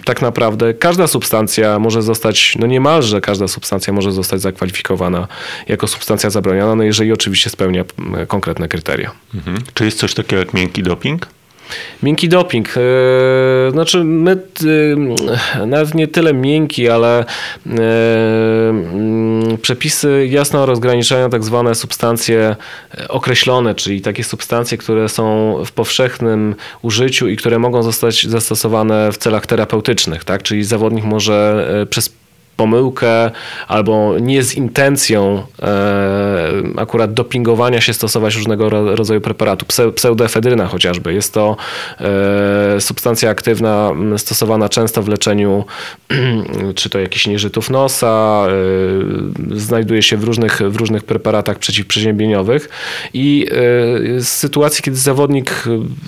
tak 0.06 0.22
naprawdę 0.22 0.74
każda 0.74 1.08
substancja 1.08 1.80
może 1.80 2.02
zostać, 2.02 2.56
no 2.60 2.68
niemalże 2.68 3.22
każda 3.22 3.48
substancja 3.48 3.94
może 3.94 4.12
zostać 4.12 4.42
zakwalifikowana 4.42 5.28
jako 5.68 5.88
substancja 5.88 6.30
zabroniona, 6.30 6.76
no 6.76 6.84
jeżeli 6.84 7.14
oczywiście 7.14 7.50
spełnia 7.50 7.84
konkretne 8.28 8.68
kryteria. 8.68 9.12
Mhm. 9.36 9.58
Czy 9.74 9.86
jest 9.86 10.00
coś 10.00 10.14
takiego 10.14 10.40
jak 10.40 10.54
miękki 10.54 10.84
doping? 10.84 11.28
Miękki 12.04 12.30
doping. 12.30 12.70
E, 12.78 13.72
znaczy, 13.72 14.04
my 14.04 14.32
e, 14.32 15.66
nawet 15.66 15.96
nie 15.96 16.08
tyle 16.08 16.34
miękki, 16.34 16.90
ale 16.90 17.20
e, 17.20 17.26
mm, 18.70 19.58
przepisy 19.58 20.28
jasno 20.30 20.66
rozgraniczają 20.66 21.30
tak 21.30 21.44
zwane 21.44 21.76
substancje 21.76 22.56
określone, 23.10 23.76
czyli 23.76 24.02
takie 24.02 24.24
substancje, 24.24 24.78
które 24.78 25.10
są 25.10 25.56
w 25.66 25.72
powszechnym 25.72 26.56
użyciu 26.82 27.28
i 27.28 27.38
które 27.38 27.60
mogą 27.60 27.84
zostać 27.84 28.28
zastosowane 28.28 29.12
w 29.12 29.18
celach 29.18 29.46
terapeutycznych. 29.46 30.24
Tak? 30.24 30.44
Czyli 30.44 30.64
zawodnik 30.64 31.06
może 31.06 31.68
przez 31.90 32.10
pomyłkę 32.60 33.32
albo 33.68 34.20
nie 34.22 34.44
z 34.44 34.56
intencją 34.56 35.44
e, 35.62 36.52
akurat 36.78 37.14
dopingowania 37.14 37.82
się 37.82 37.94
stosować 37.94 38.36
różnego 38.36 38.70
rodzaju 38.70 39.22
preparatu. 39.22 39.66
Pseudoefedryna 39.96 40.68
chociażby. 40.68 41.14
Jest 41.14 41.34
to 41.34 41.58
e, 42.00 42.82
substancja 42.82 43.30
aktywna 43.30 43.92
stosowana 44.18 44.70
często 44.70 45.04
w 45.04 45.08
leczeniu 45.08 45.66
czy 46.76 46.90
to 46.90 47.00
jakichś 47.00 47.28
nieżytów 47.28 47.70
nosa, 47.70 48.48
e, 49.52 49.60
znajduje 49.60 50.04
się 50.04 50.18
w 50.18 50.24
różnych, 50.24 50.62
w 50.70 50.76
różnych 50.76 51.04
preparatach 51.04 51.60
przeciwprzeziębieniowych 51.60 52.70
i 53.14 53.48
w 54.20 54.24
sytuacji, 54.24 54.84
kiedy 54.84 54.98
zawodnik 54.98 55.64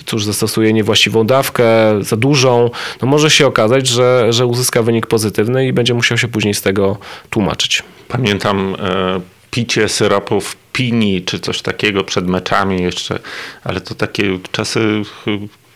cóż, 0.06 0.24
zastosuje 0.24 0.72
niewłaściwą 0.72 1.26
dawkę, 1.26 1.64
za 2.00 2.16
dużą, 2.16 2.70
no 3.02 3.08
może 3.08 3.30
się 3.30 3.46
okazać, 3.46 3.86
że, 3.86 4.26
że 4.32 4.46
uzyska 4.46 4.82
wynik 4.82 5.06
pozytywny 5.06 5.66
i 5.66 5.72
będzie 5.72 5.94
musiał 5.94 6.18
się 6.18 6.28
później 6.28 6.41
później 6.42 6.54
z 6.54 6.62
tego 6.62 6.98
tłumaczyć. 7.30 7.82
Pamiętam 8.08 8.76
e, 8.78 9.20
picie 9.50 9.88
syropów 9.88 10.56
pini 10.72 11.22
czy 11.22 11.40
coś 11.40 11.62
takiego 11.62 12.04
przed 12.04 12.26
meczami 12.28 12.82
jeszcze, 12.82 13.18
ale 13.64 13.80
to 13.80 13.94
takie 13.94 14.38
czasy 14.52 15.02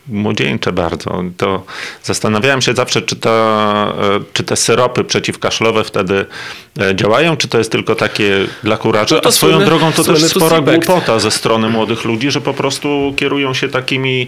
młodzieńcze 0.09 0.73
bardzo. 0.73 1.23
To 1.37 1.65
zastanawiałem 2.03 2.63
się 2.63 2.75
zawsze, 2.75 3.03
czy, 3.03 3.17
to, 3.17 3.31
e, 4.17 4.21
czy 4.33 4.45
te 4.45 4.57
syropy 4.57 5.05
przeciwkaszlowe 5.05 5.85
wtedy 5.85 6.27
e, 6.81 6.97
działają, 6.97 7.37
czy 7.37 7.49
to 7.49 7.59
jest 7.59 7.73
tylko 7.73 7.95
takie 7.95 8.47
dla 8.63 8.77
kuraczy. 8.77 9.15
No 9.15 9.21
to 9.21 9.29
A 9.29 9.33
swoją 9.33 9.53
słynny, 9.53 9.67
drogą 9.67 9.93
to 9.93 10.05
też 10.05 10.25
spora 10.25 10.61
głupota 10.61 11.19
ze 11.19 11.31
strony 11.31 11.69
młodych 11.69 12.05
ludzi, 12.05 12.31
że 12.31 12.41
po 12.41 12.55
prostu 12.55 13.15
kierują 13.17 13.55
się 13.55 13.69
takimi 13.69 14.27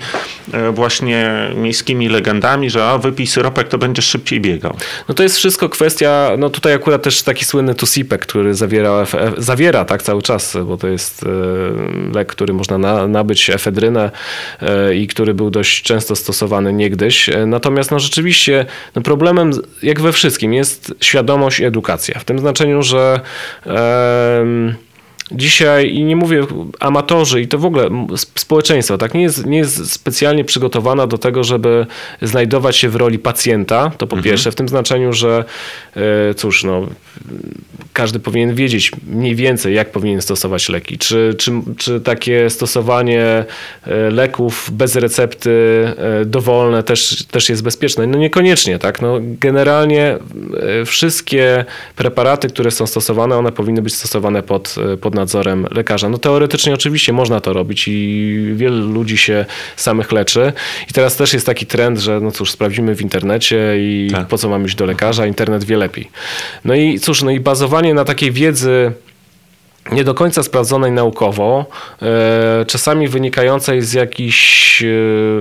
e, 0.52 0.70
właśnie 0.70 1.50
miejskimi 1.54 2.08
legendami, 2.08 2.70
że 2.70 2.84
a 2.84 2.98
wypij 2.98 3.26
syropek, 3.26 3.68
to 3.68 3.78
będziesz 3.78 4.06
szybciej 4.06 4.40
biegał. 4.40 4.76
No 5.08 5.14
to 5.14 5.22
jest 5.22 5.36
wszystko 5.36 5.68
kwestia, 5.68 6.30
no 6.38 6.50
tutaj 6.50 6.74
akurat 6.74 7.02
też 7.02 7.22
taki 7.22 7.44
słynny 7.44 7.74
tusipek, 7.74 8.20
który 8.20 8.54
zawiera, 8.54 9.06
zawiera 9.36 9.84
tak 9.84 10.02
cały 10.02 10.22
czas, 10.22 10.56
bo 10.66 10.76
to 10.76 10.88
jest 10.88 11.24
lek, 12.14 12.28
który 12.28 12.52
można 12.52 12.78
na, 12.78 13.06
nabyć 13.06 13.50
efedrynę 13.50 14.10
i 14.94 15.06
który 15.06 15.34
był 15.34 15.50
dość 15.50 15.67
dość 15.68 15.82
często 15.82 16.16
stosowany 16.16 16.72
niegdyś. 16.72 17.28
E, 17.28 17.46
natomiast 17.46 17.90
no 17.90 17.98
rzeczywiście 17.98 18.66
no 18.94 19.02
problemem, 19.02 19.50
jak 19.82 20.00
we 20.00 20.12
wszystkim, 20.12 20.54
jest 20.54 20.94
świadomość 21.00 21.60
i 21.60 21.64
edukacja. 21.64 22.18
W 22.18 22.24
tym 22.24 22.38
znaczeniu, 22.38 22.82
że. 22.82 23.20
Dzisiaj, 25.32 25.94
i 25.94 26.04
nie 26.04 26.16
mówię 26.16 26.46
amatorzy, 26.80 27.40
i 27.40 27.48
to 27.48 27.58
w 27.58 27.64
ogóle 27.64 28.06
społeczeństwo, 28.34 28.98
tak, 28.98 29.14
nie 29.14 29.22
jest, 29.22 29.46
nie 29.46 29.58
jest 29.58 29.92
specjalnie 29.92 30.44
przygotowana 30.44 31.06
do 31.06 31.18
tego, 31.18 31.44
żeby 31.44 31.86
znajdować 32.22 32.76
się 32.76 32.88
w 32.88 32.96
roli 32.96 33.18
pacjenta, 33.18 33.90
to 33.98 34.06
po 34.06 34.16
mhm. 34.16 34.22
pierwsze, 34.22 34.52
w 34.52 34.54
tym 34.54 34.68
znaczeniu, 34.68 35.12
że 35.12 35.44
e, 35.96 36.34
cóż, 36.34 36.64
no, 36.64 36.86
każdy 37.92 38.18
powinien 38.18 38.54
wiedzieć 38.54 38.92
mniej 39.06 39.34
więcej, 39.34 39.74
jak 39.74 39.92
powinien 39.92 40.22
stosować 40.22 40.68
leki. 40.68 40.98
Czy, 40.98 41.34
czy, 41.38 41.52
czy 41.78 42.00
takie 42.00 42.50
stosowanie 42.50 43.22
e, 43.22 44.10
leków 44.10 44.70
bez 44.72 44.96
recepty 44.96 45.50
e, 45.96 46.24
dowolne 46.24 46.82
też, 46.82 47.24
też 47.24 47.48
jest 47.48 47.62
bezpieczne? 47.62 48.06
No 48.06 48.18
niekoniecznie, 48.18 48.78
tak. 48.78 49.02
No, 49.02 49.18
generalnie 49.22 50.18
wszystkie 50.86 51.64
preparaty, 51.96 52.48
które 52.48 52.70
są 52.70 52.86
stosowane, 52.86 53.36
one 53.36 53.52
powinny 53.52 53.82
być 53.82 53.94
stosowane 53.94 54.42
pod, 54.42 54.74
pod 55.00 55.14
nadzorem 55.18 55.66
lekarza. 55.70 56.08
No 56.08 56.18
teoretycznie 56.18 56.74
oczywiście 56.74 57.12
można 57.12 57.40
to 57.40 57.52
robić 57.52 57.88
i 57.88 58.52
wielu 58.54 58.92
ludzi 58.92 59.18
się 59.18 59.44
samych 59.76 60.12
leczy. 60.12 60.52
I 60.90 60.92
teraz 60.92 61.16
też 61.16 61.32
jest 61.32 61.46
taki 61.46 61.66
trend, 61.66 61.98
że 61.98 62.20
no 62.20 62.30
cóż, 62.30 62.50
sprawdzimy 62.50 62.94
w 62.94 63.02
internecie 63.02 63.74
i 63.78 64.10
tak. 64.12 64.26
po 64.26 64.38
co 64.38 64.48
mamy 64.48 64.66
iść 64.66 64.76
do 64.76 64.86
lekarza, 64.86 65.26
internet 65.26 65.64
wie 65.64 65.76
lepiej. 65.76 66.10
No 66.64 66.74
i 66.74 67.00
cóż, 67.00 67.22
no 67.22 67.30
i 67.30 67.40
bazowanie 67.40 67.94
na 67.94 68.04
takiej 68.04 68.32
wiedzy 68.32 68.92
nie 69.92 70.04
do 70.04 70.14
końca 70.14 70.42
sprawdzonej 70.42 70.92
naukowo, 70.92 71.66
e, 72.02 72.64
czasami 72.66 73.08
wynikającej 73.08 73.82
z 73.82 73.92
jakichś, 73.92 74.82
e, 74.82 74.86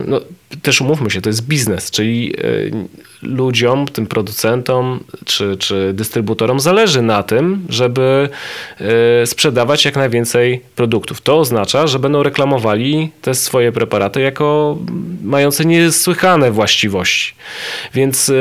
no, 0.07 0.21
też 0.61 0.81
umówmy 0.81 1.09
się, 1.09 1.21
to 1.21 1.29
jest 1.29 1.47
biznes, 1.47 1.91
czyli 1.91 2.33
e, 2.37 2.41
ludziom, 3.21 3.85
tym 3.87 4.07
producentom 4.07 4.99
czy, 5.25 5.57
czy 5.57 5.91
dystrybutorom 5.93 6.59
zależy 6.59 7.01
na 7.01 7.23
tym, 7.23 7.65
żeby 7.69 8.29
sprzedawać 9.25 9.85
jak 9.85 9.95
najwięcej 9.95 10.61
produktów. 10.75 11.21
To 11.21 11.39
oznacza, 11.39 11.87
że 11.87 11.99
będą 11.99 12.23
reklamowali 12.23 13.09
te 13.21 13.35
swoje 13.35 13.71
preparaty 13.71 14.21
jako 14.21 14.77
mające 15.23 15.65
niesłychane 15.65 16.51
właściwości. 16.51 17.33
Więc 17.93 18.31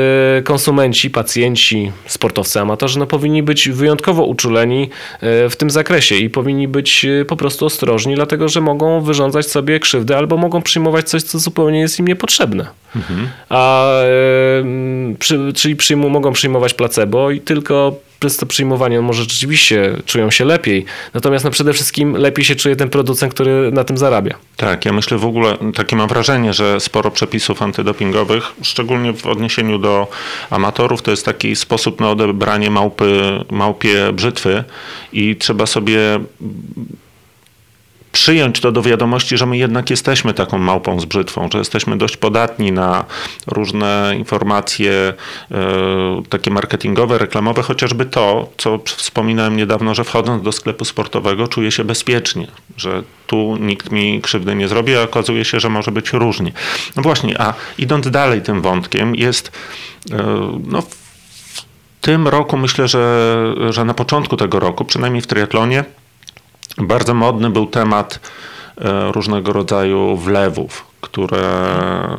konsumenci, 0.43 1.09
pacjenci, 1.09 1.91
sportowcy, 2.05 2.59
amatorzy 2.59 2.99
no, 2.99 3.07
powinni 3.07 3.43
być 3.43 3.69
wyjątkowo 3.69 4.25
uczuleni 4.25 4.89
w 5.21 5.53
tym 5.57 5.69
zakresie 5.69 6.15
i 6.15 6.29
powinni 6.29 6.67
być 6.67 7.05
po 7.27 7.35
prostu 7.35 7.65
ostrożni, 7.65 8.15
dlatego 8.15 8.49
że 8.49 8.61
mogą 8.61 9.01
wyrządzać 9.01 9.47
sobie 9.47 9.79
krzywdę 9.79 10.17
albo 10.17 10.37
mogą 10.37 10.61
przyjmować 10.61 11.09
coś, 11.09 11.23
co 11.23 11.39
zupełnie 11.39 11.79
jest 11.79 11.99
im 11.99 12.07
niepotrzebne. 12.07 12.67
Mhm. 12.95 13.29
A, 13.49 13.91
przy, 15.19 15.53
czyli 15.53 15.75
mogą 15.95 16.33
przyjmować 16.33 16.73
placebo 16.73 17.31
i 17.31 17.41
tylko 17.41 17.95
przez 18.19 18.37
to 18.37 18.45
przyjmowanie 18.45 19.01
może 19.01 19.23
rzeczywiście 19.23 19.95
czują 20.05 20.31
się 20.31 20.45
lepiej, 20.45 20.85
natomiast 21.13 21.45
no 21.45 21.51
przede 21.51 21.73
wszystkim 21.73 22.13
lepiej 22.17 22.45
się 22.45 22.55
czuje 22.55 22.75
ten 22.75 22.89
producent, 22.89 23.33
który 23.33 23.71
na 23.71 23.83
tym 23.83 23.97
zarabia. 23.97 24.35
Tak, 24.55 24.85
ja 24.85 24.93
myślę 24.93 25.17
w 25.17 25.25
ogóle, 25.25 25.57
takie 25.75 25.95
mam 25.95 26.09
wrażenie, 26.09 26.53
że 26.53 26.79
sporo 26.79 27.11
przepisów 27.11 27.61
antydopingowych, 27.61 28.43
szczególnie 28.61 29.13
w 29.13 29.25
odniesieniu 29.25 29.79
do 29.79 30.07
amatorów, 30.49 31.01
to 31.01 31.11
jest 31.11 31.25
taki 31.25 31.55
sposób 31.55 32.01
na 32.01 32.11
odebranie 32.11 32.71
małpy, 32.71 33.43
małpie 33.51 34.13
brzytwy 34.13 34.63
i 35.13 35.35
trzeba 35.35 35.65
sobie 35.65 35.99
przyjąć 38.17 38.59
to 38.59 38.71
do 38.71 38.81
wiadomości, 38.81 39.37
że 39.37 39.45
my 39.45 39.57
jednak 39.57 39.89
jesteśmy 39.89 40.33
taką 40.33 40.57
małpą 40.57 40.99
z 40.99 41.05
brzytwą, 41.05 41.49
że 41.51 41.57
jesteśmy 41.57 41.97
dość 41.97 42.17
podatni 42.17 42.71
na 42.71 43.05
różne 43.47 44.15
informacje 44.17 44.91
e, 44.91 45.55
takie 46.29 46.51
marketingowe, 46.51 47.17
reklamowe, 47.17 47.61
chociażby 47.61 48.05
to, 48.05 48.49
co 48.57 48.79
wspominałem 48.85 49.57
niedawno, 49.57 49.95
że 49.95 50.03
wchodząc 50.03 50.43
do 50.43 50.51
sklepu 50.51 50.85
sportowego 50.85 51.47
czuję 51.47 51.71
się 51.71 51.83
bezpiecznie, 51.83 52.47
że 52.77 53.03
tu 53.27 53.57
nikt 53.59 53.91
mi 53.91 54.21
krzywdy 54.21 54.55
nie 54.55 54.67
zrobi, 54.67 54.95
a 54.95 55.01
okazuje 55.01 55.45
się, 55.45 55.59
że 55.59 55.69
może 55.69 55.91
być 55.91 56.13
różnie. 56.13 56.51
No 56.95 57.03
właśnie, 57.03 57.41
a 57.41 57.53
idąc 57.77 58.09
dalej 58.09 58.41
tym 58.41 58.61
wątkiem, 58.61 59.15
jest 59.15 59.51
e, 60.11 60.17
no, 60.67 60.81
w 60.81 60.97
tym 62.01 62.27
roku 62.27 62.57
myślę, 62.57 62.87
że, 62.87 63.55
że 63.69 63.85
na 63.85 63.93
początku 63.93 64.37
tego 64.37 64.59
roku, 64.59 64.85
przynajmniej 64.85 65.21
w 65.21 65.27
triatlonie, 65.27 65.83
bardzo 66.77 67.13
modny 67.13 67.49
był 67.49 67.65
temat 67.65 68.19
e, 68.77 69.11
różnego 69.11 69.53
rodzaju 69.53 70.17
wlewów, 70.17 70.85
które 71.01 71.39
e, 71.39 72.17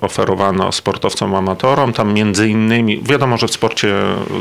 oferowano 0.00 0.72
sportowcom 0.72 1.34
amatorom. 1.34 1.92
Tam 1.92 2.14
między 2.14 2.48
innymi, 2.48 3.02
wiadomo, 3.02 3.36
że 3.36 3.48
w 3.48 3.52
sporcie 3.52 3.94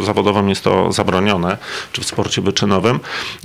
zawodowym 0.03 0.49
jest 0.49 0.63
to 0.63 0.91
zabronione, 0.91 1.57
czy 1.91 2.01
w 2.01 2.05
sporcie 2.05 2.41
wyczynowym. 2.41 2.99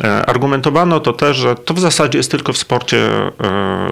E, 0.05 0.27
argumentowano 0.27 1.01
to 1.01 1.13
też, 1.13 1.37
że 1.37 1.55
to 1.55 1.75
w 1.75 1.81
zasadzie 1.81 2.19
jest 2.19 2.31
tylko 2.31 2.53
w 2.53 2.59
sporcie 2.59 3.09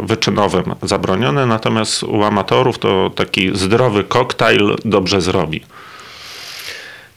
wyczynowym 0.03 0.75
zabronione, 0.83 1.47
natomiast 1.47 2.03
u 2.03 2.23
amatorów 2.23 2.79
to 2.79 3.11
taki 3.15 3.57
zdrowy 3.57 4.05
koktajl 4.05 4.77
dobrze 4.85 5.21
zrobi. 5.21 5.65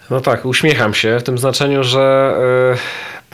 No 0.09 0.21
tak, 0.21 0.45
uśmiecham 0.45 0.93
się 0.93 1.19
w 1.19 1.23
tym 1.23 1.37
znaczeniu, 1.37 1.83
że 1.83 2.35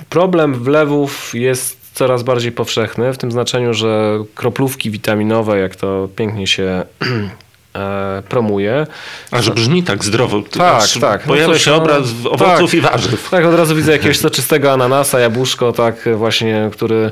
Problem 0.09 0.63
wlewów 0.63 1.31
jest 1.33 1.83
coraz 1.93 2.23
bardziej 2.23 2.51
powszechny, 2.51 3.13
w 3.13 3.17
tym 3.17 3.31
znaczeniu, 3.31 3.73
że 3.73 4.19
kroplówki 4.35 4.91
witaminowe, 4.91 5.59
jak 5.59 5.75
to 5.75 6.09
pięknie 6.15 6.47
się 6.47 6.83
promuje. 8.29 8.87
A 9.31 9.41
że 9.41 9.51
brzmi 9.51 9.83
tak 9.83 10.03
zdrowo. 10.03 10.41
Tak, 10.51 10.83
tak. 11.01 11.23
Pojawia 11.23 11.53
no 11.53 11.59
się 11.59 11.71
no, 11.71 11.77
obraz 11.77 12.03
owoców 12.25 12.71
tak, 12.71 12.73
i 12.73 12.81
warzyw. 12.81 13.29
Tak, 13.29 13.45
od 13.45 13.55
razu 13.55 13.75
widzę 13.75 13.91
jakiegoś 13.91 14.17
soczystego 14.17 14.71
ananasa, 14.71 15.19
jabłuszko, 15.19 15.71
tak 15.71 16.09
właśnie, 16.15 16.69
który 16.71 17.11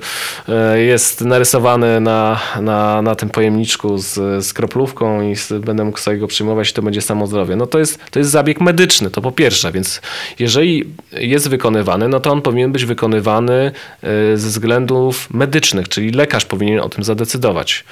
e, 0.49 0.79
jest 0.79 1.21
narysowany 1.21 1.99
na, 1.99 2.39
na, 2.61 3.01
na 3.01 3.15
tym 3.15 3.29
pojemniczku 3.29 3.97
z, 3.97 4.45
z 4.45 4.53
kroplówką 4.53 5.21
i 5.29 5.35
z, 5.35 5.53
będę 5.65 5.83
mógł 5.83 5.99
sobie 5.99 6.17
go 6.17 6.27
przyjmować 6.27 6.69
i 6.69 6.73
to 6.73 6.81
będzie 6.81 7.01
samo 7.01 7.27
zdrowie. 7.27 7.55
No 7.55 7.67
to 7.67 7.79
jest, 7.79 7.99
to 8.11 8.19
jest 8.19 8.31
zabieg 8.31 8.61
medyczny, 8.61 9.09
to 9.09 9.21
po 9.21 9.31
pierwsze, 9.31 9.71
więc 9.71 10.01
jeżeli 10.39 10.93
jest 11.11 11.49
wykonywany, 11.49 12.07
no 12.07 12.19
to 12.19 12.31
on 12.31 12.41
powinien 12.41 12.71
być 12.71 12.85
wykonywany 12.85 13.71
e, 14.03 14.37
ze 14.37 14.49
względów 14.49 15.33
medycznych, 15.33 15.89
czyli 15.89 16.11
lekarz 16.11 16.45
powinien 16.45 16.79
o 16.79 16.89
tym 16.89 17.03
zadecydować. 17.03 17.83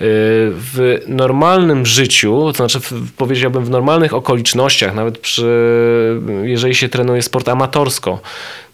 W 0.00 0.98
normalnym 1.06 1.86
życiu 1.86 1.99
życiu, 2.00 2.52
to 2.52 2.52
znaczy 2.52 2.80
powiedziałbym 3.16 3.64
w 3.64 3.70
normalnych 3.70 4.14
okolicznościach, 4.14 4.94
nawet 4.94 5.18
przy, 5.18 6.20
jeżeli 6.42 6.74
się 6.74 6.88
trenuje 6.88 7.22
sport 7.22 7.48
amatorsko, 7.48 8.20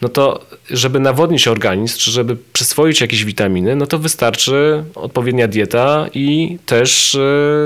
no 0.02 0.08
to 0.08 0.40
żeby 0.70 1.00
nawodnić 1.00 1.48
organizm, 1.48 1.98
czy 1.98 2.10
żeby 2.10 2.36
przyswoić 2.52 3.00
jakieś 3.00 3.24
witaminy, 3.24 3.76
no 3.76 3.86
to 3.86 3.98
wystarczy 3.98 4.84
odpowiednia 4.94 5.48
dieta 5.48 6.06
i 6.14 6.58
też 6.66 7.14
e, 7.14 7.20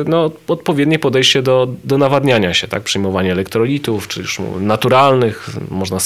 no, 0.06 0.30
odpowiednie 0.48 0.98
podejście 0.98 1.42
do, 1.42 1.68
do 1.84 1.98
nawadniania 1.98 2.54
się, 2.54 2.68
tak? 2.68 2.82
Przyjmowanie 2.82 3.32
elektrolitów, 3.32 4.08
czy 4.08 4.20
już 4.20 4.38
naturalnych, 4.60 5.50
można 5.70 5.98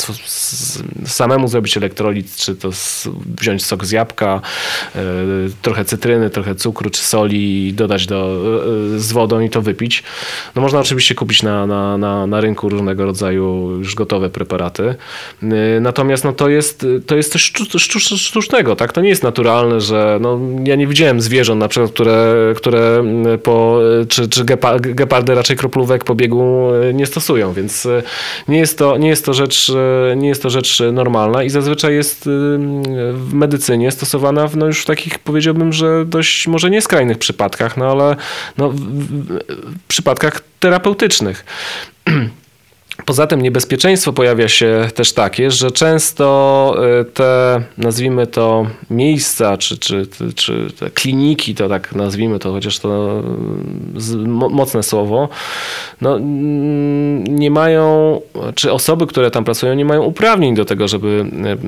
samemu 1.06 1.48
zrobić 1.48 1.76
elektrolit, 1.76 2.36
czy 2.36 2.56
to 2.56 2.70
wziąć 3.40 3.64
sok 3.64 3.84
z 3.84 3.90
jabłka, 3.90 4.40
e, 4.96 5.00
trochę 5.62 5.84
cytryny, 5.84 6.30
trochę 6.30 6.54
cukru, 6.54 6.90
czy 6.90 7.00
soli 7.00 7.68
i 7.68 7.72
dodać 7.72 8.06
do, 8.06 8.40
e, 8.94 8.98
z 8.98 9.12
wodą 9.12 9.40
i 9.40 9.50
to 9.50 9.62
wypić. 9.62 10.02
No 10.54 10.62
można 10.62 10.80
oczywiście 10.80 11.14
kupić 11.14 11.42
na, 11.42 11.66
na, 11.66 11.98
na, 11.98 12.26
na 12.26 12.40
rynku 12.40 12.68
różnego 12.68 13.04
rodzaju 13.04 13.70
już 13.78 13.94
gotowe 13.94 14.30
preparaty. 14.30 14.94
Natomiast 15.80 16.13
no, 16.22 16.32
to 16.32 16.48
jest 16.48 16.86
to 17.06 17.16
jest 17.16 17.32
coś 17.32 17.52
sztucznego, 18.16 18.76
tak? 18.76 18.92
To 18.92 19.00
nie 19.00 19.08
jest 19.08 19.22
naturalne, 19.22 19.80
że 19.80 20.18
no, 20.20 20.40
ja 20.64 20.76
nie 20.76 20.86
widziałem 20.86 21.20
zwierząt 21.20 21.60
na 21.60 21.68
przykład, 21.68 21.90
które, 21.90 22.34
które 22.56 22.96
mm, 22.98 23.38
po, 23.38 23.80
czy, 24.08 24.28
czy 24.28 24.44
gepardy 24.78 25.34
raczej 25.34 25.56
kroplówek 25.56 26.04
po 26.04 26.14
biegu 26.14 26.70
e, 26.74 26.94
nie 26.94 27.06
stosują, 27.06 27.52
więc 27.52 27.86
e, 27.86 28.02
nie 28.48 28.58
jest 28.58 28.78
to, 28.78 28.96
nie 28.96 29.08
jest 29.08 29.24
to, 29.24 29.34
rzecz, 29.34 29.72
e, 30.12 30.16
nie 30.16 30.28
jest 30.28 30.42
to 30.42 30.50
rzecz 30.50 30.82
normalna 30.92 31.42
i 31.42 31.50
zazwyczaj 31.50 31.94
jest 31.94 32.24
w 33.12 33.30
medycynie 33.32 33.90
stosowana 33.90 34.48
w, 34.48 34.56
no 34.56 34.66
już 34.66 34.82
w 34.82 34.86
takich 34.86 35.18
powiedziałbym, 35.18 35.72
że 35.72 36.04
dość 36.04 36.48
może 36.48 36.70
nie 36.70 36.82
skrajnych 36.82 37.18
przypadkach, 37.18 37.76
no 37.76 37.90
ale 37.90 38.16
no, 38.58 38.70
w, 38.70 38.76
w, 38.76 39.38
w 39.84 39.86
przypadkach 39.88 40.40
terapeutycznych. 40.60 41.44
Poza 43.04 43.26
tym 43.26 43.42
niebezpieczeństwo 43.42 44.12
pojawia 44.12 44.48
się 44.48 44.88
też 44.94 45.12
takie, 45.12 45.50
że 45.50 45.70
często 45.70 46.76
y, 47.00 47.04
te, 47.04 47.62
nazwijmy 47.78 48.26
to, 48.26 48.66
miejsca, 48.90 49.56
czy, 49.56 49.78
czy, 49.78 50.06
czy 50.34 50.66
te 50.78 50.90
kliniki, 50.90 51.54
to 51.54 51.68
tak 51.68 51.94
nazwijmy 51.94 52.38
to, 52.38 52.52
chociaż 52.52 52.78
to 52.78 53.22
mocne 54.50 54.82
słowo, 54.82 55.28
no, 56.00 56.18
nie 57.28 57.50
mają, 57.50 58.20
czy 58.54 58.72
osoby, 58.72 59.06
które 59.06 59.30
tam 59.30 59.44
pracują, 59.44 59.74
nie 59.74 59.84
mają 59.84 60.02
uprawnień 60.02 60.54
do 60.54 60.64
tego, 60.64 60.88
żeby 60.88 61.26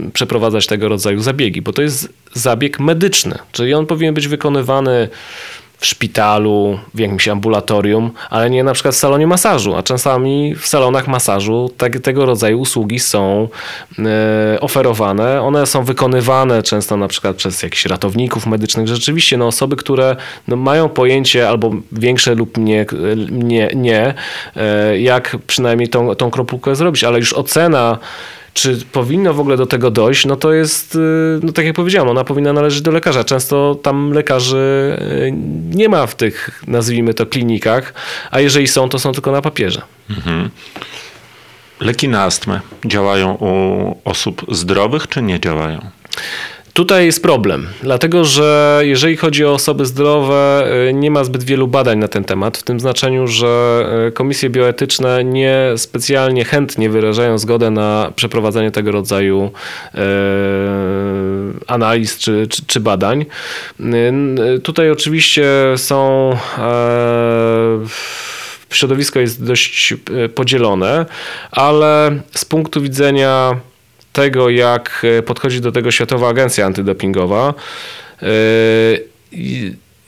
y, 0.09 0.11
przeprowadzać 0.11 0.67
tego 0.67 0.89
rodzaju 0.89 1.21
zabiegi, 1.21 1.63
bo 1.63 1.73
to 1.73 1.83
jest 1.83 2.09
zabieg 2.33 2.81
medyczny, 2.81 3.39
czyli 3.53 3.75
on 3.75 3.87
powinien 3.87 4.15
być 4.15 4.29
wykonywany 4.29 5.09
szpitalu, 5.87 6.79
w 6.95 6.99
jakimś 6.99 7.29
ambulatorium, 7.29 8.11
ale 8.31 8.51
nie 8.51 8.65
na 8.65 8.73
przykład 8.73 8.95
w 8.95 8.99
salonie 8.99 9.27
masażu, 9.27 9.75
a 9.75 9.83
czasami 9.83 10.55
w 10.55 10.67
salonach 10.67 11.09
masażu 11.09 11.71
tego 12.03 12.27
rodzaju 12.27 12.61
usługi 12.61 12.99
są 12.99 13.49
e, 13.99 14.61
oferowane. 14.61 15.43
One 15.43 15.67
są 15.67 15.85
wykonywane 15.85 16.63
często 16.63 16.97
na 16.97 17.09
przykład 17.09 17.37
przez 17.37 17.63
jakichś 17.63 17.87
ratowników 17.87 18.47
medycznych. 18.47 18.89
Rzeczywiście 18.89 19.37
no, 19.37 19.47
osoby, 19.47 19.77
które 19.77 20.17
no, 20.49 20.57
mają 20.57 20.89
pojęcie 20.89 21.49
albo 21.49 21.71
większe 21.93 22.35
lub 22.35 22.59
nie, 22.59 22.87
nie, 23.31 23.71
nie 23.75 24.15
e, 24.57 24.99
jak 25.01 25.37
przynajmniej 25.47 25.89
tą, 25.89 26.15
tą 26.15 26.31
kropówkę 26.31 26.77
zrobić, 26.77 27.05
ale 27.05 27.19
już 27.19 27.33
ocena 27.33 27.99
czy 28.57 28.77
powinno 28.93 29.35
w 29.35 29.41
ogóle 29.41 29.57
do 29.57 29.67
tego 29.67 29.91
dojść, 29.91 30.27
no 30.27 30.37
to 30.37 30.53
jest, 30.53 30.95
y, 30.95 30.99
no 31.43 31.53
tak 31.53 31.65
jak 31.65 31.75
powiedziałem, 31.75 32.09
ona 32.09 32.25
powinna 32.25 32.53
należeć 32.53 32.81
do 32.81 32.91
lekarza. 32.91 33.25
Często 33.25 33.75
tam 33.83 34.13
lekarzy 34.13 34.97
y, 35.01 35.33
nie 35.71 35.89
ma 35.89 36.07
w 36.07 36.15
tych, 36.15 36.63
nazwijmy 36.67 37.15
to, 37.15 37.27
klinikach, 37.27 37.95
a 38.31 38.41
jeżeli 38.41 38.69
są, 38.69 38.89
to 38.89 38.99
są 38.99 39.13
tylko 39.13 39.33
na 39.33 39.43
papierze. 39.43 39.83
Mhm. 40.11 40.51
Leki 41.81 42.09
na 42.09 42.23
astmę 42.23 42.61
działają 42.85 43.35
u 43.35 44.01
osób 44.05 44.47
zdrowych, 44.49 45.09
czy 45.09 45.23
nie 45.23 45.41
działają? 45.41 45.91
Tutaj 46.77 47.07
jest 47.07 47.23
problem, 47.23 47.69
dlatego 47.83 48.25
że 48.25 48.81
jeżeli 48.85 49.17
chodzi 49.17 49.45
o 49.45 49.53
osoby 49.53 49.87
zdrowe, 49.87 50.69
y, 50.89 50.95
nie 50.95 51.11
ma 51.11 51.25
zbyt 51.25 51.45
wielu 51.45 51.69
badań 51.69 51.99
na 51.99 52.09
ten 52.09 52.25
temat, 52.25 52.59
w 52.59 52.63
tym 52.63 52.81
znaczeniu, 52.81 53.27
że 53.27 53.85
y, 54.09 54.13
komisje 54.13 54.51
bioetyczne 54.51 55.25
nie 55.25 55.73
specjalnie 55.77 56.45
chętnie 56.45 56.91
wyrażają 56.91 57.39
zgodę 57.39 57.71
na 57.71 58.13
przeprowadzenie 58.17 58.71
tego 58.71 58.93
rodzaju 58.93 59.51
y, 59.95 59.99
analiz 61.67 62.19
czy, 62.19 62.47
czy, 62.51 62.67
czy 62.67 62.81
badań. 62.81 63.27
Tutaj 64.63 64.91
oczywiście 64.91 65.45
są 65.77 66.31
środowisko 68.71 69.21
jest 69.21 69.45
dość 69.45 69.95
podzielone, 70.35 71.07
ale 71.51 72.19
z 72.35 72.45
punktu 72.45 72.81
widzenia 72.81 73.61
tego, 74.17 74.51
jak 74.51 75.03
e, 75.19 75.23
podchodzi 75.23 75.61
do 75.61 75.73
tego 75.73 75.91
Światowa 75.91 76.29
Agencja 76.29 76.67
Antydopingowa, 76.67 77.55
e, 78.23 78.27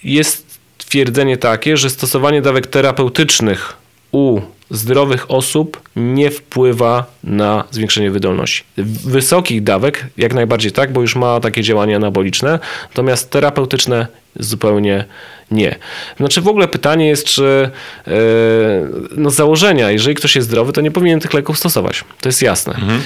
jest 0.04 0.58
twierdzenie 0.78 1.36
takie, 1.36 1.76
że 1.76 1.90
stosowanie 1.90 2.42
dawek 2.42 2.66
terapeutycznych 2.66 3.76
u 4.12 4.40
zdrowych 4.70 5.30
osób 5.30 5.80
nie 5.96 6.30
wpływa 6.30 7.04
na 7.24 7.64
zwiększenie 7.70 8.10
wydolności. 8.10 8.64
Wysokich 9.04 9.62
dawek 9.62 10.06
jak 10.16 10.34
najbardziej 10.34 10.72
tak, 10.72 10.92
bo 10.92 11.00
już 11.00 11.16
ma 11.16 11.40
takie 11.40 11.62
działania 11.62 11.96
anaboliczne, 11.96 12.58
natomiast 12.88 13.30
terapeutyczne 13.30 14.06
zupełnie 14.36 14.90
nie. 14.90 15.04
Znaczy 16.16 16.40
w 16.40 16.48
ogóle 16.48 16.68
pytanie 16.68 17.08
jest, 17.08 17.24
czy 17.24 17.70
yy, 18.06 18.12
no 19.16 19.30
z 19.30 19.34
założenia, 19.34 19.90
jeżeli 19.90 20.14
ktoś 20.14 20.36
jest 20.36 20.48
zdrowy, 20.48 20.72
to 20.72 20.80
nie 20.80 20.90
powinien 20.90 21.20
tych 21.20 21.34
leków 21.34 21.58
stosować. 21.58 22.04
To 22.20 22.28
jest 22.28 22.42
jasne. 22.42 22.74
Mhm. 22.74 23.00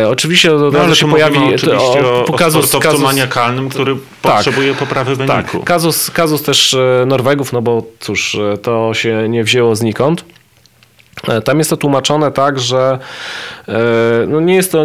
Yy, 0.00 0.08
oczywiście 0.08 0.50
razu 0.50 0.88
no, 0.88 0.94
się 0.94 1.10
pojawi 1.10 1.38
oczywiście 1.38 1.78
o, 1.78 2.24
o, 2.26 2.32
kazus, 2.32 2.76
kazus 2.80 3.00
maniakalnym, 3.00 3.68
który 3.68 3.96
tak, 4.22 4.34
potrzebuje 4.34 4.74
poprawy 4.74 5.16
wyniku. 5.16 5.58
Tak, 5.58 5.64
kazus, 5.64 6.10
kazus 6.10 6.42
też 6.42 6.74
e, 6.74 7.04
Norwegów, 7.06 7.52
no 7.52 7.62
bo 7.62 7.82
cóż, 8.00 8.36
to 8.62 8.94
się 8.94 9.28
nie 9.28 9.44
wzięło 9.44 9.76
znikąd. 9.76 10.24
Tam 11.44 11.58
jest 11.58 11.70
to 11.70 11.76
tłumaczone 11.76 12.32
tak, 12.32 12.60
że 12.60 12.98
no 14.28 14.40
nie 14.40 14.54
jest 14.54 14.72
to, 14.72 14.84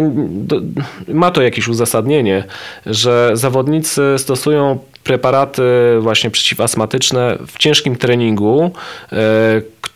ma 1.08 1.30
to 1.30 1.42
jakieś 1.42 1.68
uzasadnienie, 1.68 2.44
że 2.86 3.30
zawodnicy 3.34 4.02
stosują 4.18 4.78
preparaty 5.04 5.62
właśnie 6.00 6.30
przeciwastmatyczne 6.30 7.38
w 7.46 7.58
ciężkim 7.58 7.96
treningu, 7.96 8.70
e, 9.12 9.16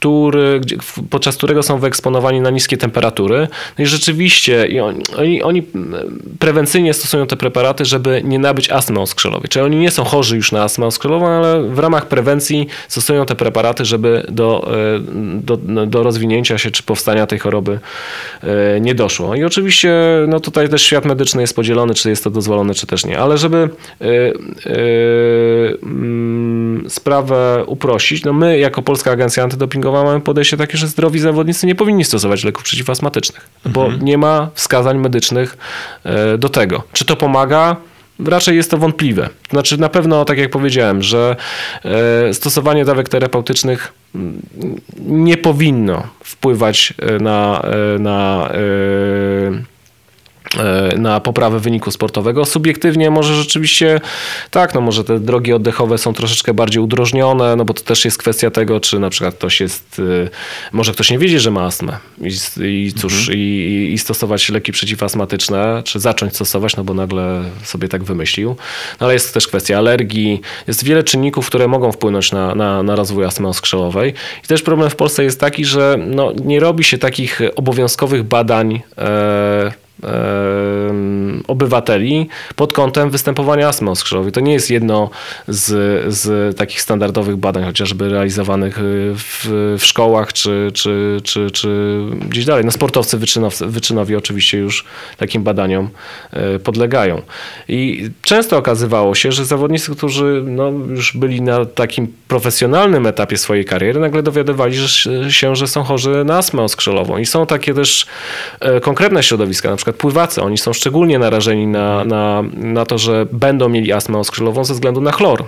który, 0.03 0.61
podczas 1.11 1.37
którego 1.37 1.62
są 1.62 1.79
wyeksponowani 1.79 2.41
na 2.41 2.51
niskie 2.51 2.77
temperatury. 2.77 3.49
No 3.79 3.85
i 3.85 3.87
rzeczywiście 3.87 4.67
i 4.67 4.81
oni, 4.81 5.43
oni 5.43 5.62
prewencyjnie 6.38 6.95
stosują 6.95 7.27
te 7.27 7.37
preparaty, 7.37 7.85
żeby 7.85 8.23
nie 8.25 8.38
nabyć 8.38 8.71
astmy 8.71 9.01
oskrzelowej. 9.01 9.49
Czyli 9.49 9.65
oni 9.65 9.77
nie 9.77 9.91
są 9.91 10.05
chorzy 10.05 10.37
już 10.37 10.53
na 10.53 10.62
astmę 10.62 10.87
oskrzelową, 10.87 11.27
ale 11.27 11.62
w 11.62 11.79
ramach 11.79 12.07
prewencji 12.07 12.67
stosują 12.88 13.27
te 13.27 13.35
preparaty, 13.35 13.85
żeby 13.85 14.27
do, 14.29 14.73
e, 14.97 15.01
do, 15.41 15.57
do 15.87 16.03
rozwinięcia 16.03 16.59
się 16.59 16.71
czy 16.71 16.83
powstania 16.83 17.27
tej 17.27 17.38
choroby 17.38 17.79
e, 18.43 18.81
nie 18.81 18.95
doszło. 18.95 19.35
I 19.35 19.45
oczywiście 19.45 19.95
no 20.29 20.41
tutaj 20.41 20.69
też 20.69 20.83
świat 20.83 21.05
medyczny 21.05 21.41
jest 21.41 21.57
podzielony, 21.57 21.95
czy 21.95 22.11
jest 22.11 22.25
to 22.25 22.31
dozwolone, 22.31 22.75
czy 22.75 22.87
też 22.87 23.05
nie. 23.05 23.19
Ale 23.19 23.38
żeby 23.38 23.69
sprawę 26.88 27.64
uprościć, 27.66 28.24
no 28.24 28.33
my 28.33 28.59
jako 28.59 28.83
Polska 28.83 29.11
Agencja 29.11 29.42
Antydopingowa 29.42 30.05
mamy 30.05 30.20
podejście 30.20 30.57
takie, 30.57 30.78
że 30.78 30.87
zdrowi 30.87 31.20
zawodnicy 31.20 31.66
nie 31.66 31.74
powinni 31.74 32.05
stosować 32.05 32.44
leków 32.44 32.64
przeciwastmatycznych, 32.64 33.48
bo 33.66 33.85
mhm. 33.85 34.05
nie 34.05 34.18
ma 34.18 34.50
wskazań 34.55 34.98
medycznych 34.98 35.57
e, 36.05 36.38
do 36.38 36.48
tego. 36.48 36.83
Czy 36.92 37.05
to 37.05 37.16
pomaga? 37.16 37.76
raczej 38.26 38.57
jest 38.57 38.70
to 38.70 38.78
wątpliwe. 38.78 39.28
Znaczy 39.50 39.81
na 39.81 39.88
pewno, 39.88 40.24
tak 40.24 40.38
jak 40.38 40.50
powiedziałem, 40.50 41.02
że 41.02 41.37
e, 42.28 42.35
stosowanie 42.35 42.85
dawek 42.85 43.09
terapeutycznych 43.09 43.92
mm, 44.14 44.42
nie 44.98 45.37
powinno 45.37 46.02
wpływać 46.24 46.94
na, 47.20 47.62
na 47.98 48.48
na 50.97 51.21
poprawę 51.21 51.61
wyniku 51.61 51.91
sportowego. 51.91 52.45
Subiektywnie 52.45 53.11
może 53.11 53.35
rzeczywiście 53.35 54.01
tak, 54.51 54.75
no 54.75 54.81
może 54.81 55.05
te 55.05 55.21
drogi 55.21 55.53
oddechowe 55.53 55.99
są 55.99 56.12
troszeczkę 56.12 56.55
bardziej 56.55 56.83
udrożnione, 56.83 57.57
no 57.57 57.65
bo 57.65 57.75
to 57.75 57.83
też 57.83 58.05
jest 58.05 58.19
kwestia 58.19 58.51
tego, 58.51 58.81
czy 58.81 58.99
na 58.99 59.11
przykład 59.11 59.35
ktoś 59.35 59.61
jest, 59.61 60.01
e, 60.27 60.29
może 60.73 60.93
ktoś 60.93 61.11
nie 61.11 61.19
wiedzie, 61.19 61.41
że 61.41 61.51
ma 61.51 61.65
astmę 61.65 61.97
i, 62.21 62.62
i 62.65 62.93
cóż, 62.93 63.19
mhm. 63.19 63.38
i, 63.38 63.91
i, 63.93 63.99
stosować 63.99 64.49
leki 64.49 64.73
przeciwastmatyczne, 64.73 65.83
czy 65.85 66.01
zacząć 66.01 66.35
stosować, 66.35 66.77
no 66.77 66.85
bo 66.85 66.95
nagle 66.95 67.45
sobie 67.65 67.88
tak 67.88 68.05
wymyślił. 68.05 68.57
No 69.01 69.07
ale 69.07 69.15
jest 69.15 69.35
też 69.35 69.49
kwestia 69.49 69.79
alergii, 69.79 70.41
jest 70.67 70.85
wiele 70.85 71.03
czynników, 71.03 71.47
które 71.47 71.69
mogą 71.69 71.93
wpłynąć 71.93 72.33
na, 72.33 72.55
na, 72.55 72.83
na 72.83 72.97
rozwój 72.97 73.25
astmy 73.25 73.49
oskrzelowej. 73.49 74.15
I 74.45 74.47
też 74.47 74.62
problem 74.62 74.91
w 74.91 74.97
Polsce 74.97 75.25
jest 75.25 75.41
taki, 75.41 75.65
że 75.65 75.97
no, 76.07 76.33
nie 76.45 76.61
robi 76.61 76.85
się 76.85 76.99
takich 76.99 77.41
obowiązkowych 77.57 78.23
badań 78.23 78.83
e, 78.99 79.82
obywateli 81.48 82.28
pod 82.57 82.72
kątem 82.72 83.11
występowania 83.11 83.68
astmy 83.68 83.90
oskrzelowej. 83.90 84.33
To 84.33 84.40
nie 84.40 84.52
jest 84.52 84.70
jedno 84.70 85.11
z, 85.48 86.14
z 86.14 86.57
takich 86.57 86.81
standardowych 86.81 87.37
badań, 87.37 87.64
chociażby 87.64 88.09
realizowanych 88.09 88.78
y, 88.78 89.14
w, 89.16 89.46
w 89.78 89.85
szkołach 89.85 90.33
czy, 90.33 90.70
czy, 90.74 91.20
czy, 91.24 91.50
czy 91.50 92.00
gdzieś 92.28 92.44
dalej. 92.44 92.64
No 92.64 92.70
sportowcy 92.70 93.18
wyczynowi 93.61 94.16
oczywiście 94.16 94.59
już 94.59 94.85
takim 95.16 95.42
badaniom 95.42 95.90
y, 96.57 96.59
podlegają. 96.59 97.22
I 97.68 98.11
często 98.22 98.57
okazywało 98.57 99.14
się, 99.14 99.33
że 99.33 99.44
zawodnicy, 99.44 99.96
którzy 99.96 100.42
no, 100.46 100.70
już 100.88 101.16
byli 101.16 101.42
na 101.42 101.64
takim 101.64 102.12
profesjonalnym 102.28 103.07
etapie 103.07 103.37
swojej 103.37 103.64
kariery, 103.64 104.00
nagle 104.00 104.22
dowiadywali 104.22 104.76
się, 105.28 105.57
że 105.57 105.68
są 105.68 105.83
chorzy 105.83 106.24
na 106.24 106.38
astmę 106.38 106.62
oskrzelową. 106.62 107.18
I 107.18 107.26
są 107.26 107.46
takie 107.46 107.74
też 107.74 108.07
e, 108.61 108.81
konkretne 108.81 109.22
środowiska, 109.22 109.70
przykład 109.83 109.97
pływacy, 109.97 110.42
oni 110.42 110.59
są 110.59 110.73
szczególnie 110.73 111.18
narażeni 111.18 111.66
na, 111.66 112.05
na, 112.05 112.42
na 112.55 112.87
to, 112.87 112.99
że 112.99 113.27
będą 113.33 113.68
mieli 113.68 113.92
astmę 113.92 114.18
oskrzelową 114.18 114.64
ze 114.64 114.75
względu 114.75 115.01
na 115.01 115.12
chlor. 115.12 115.45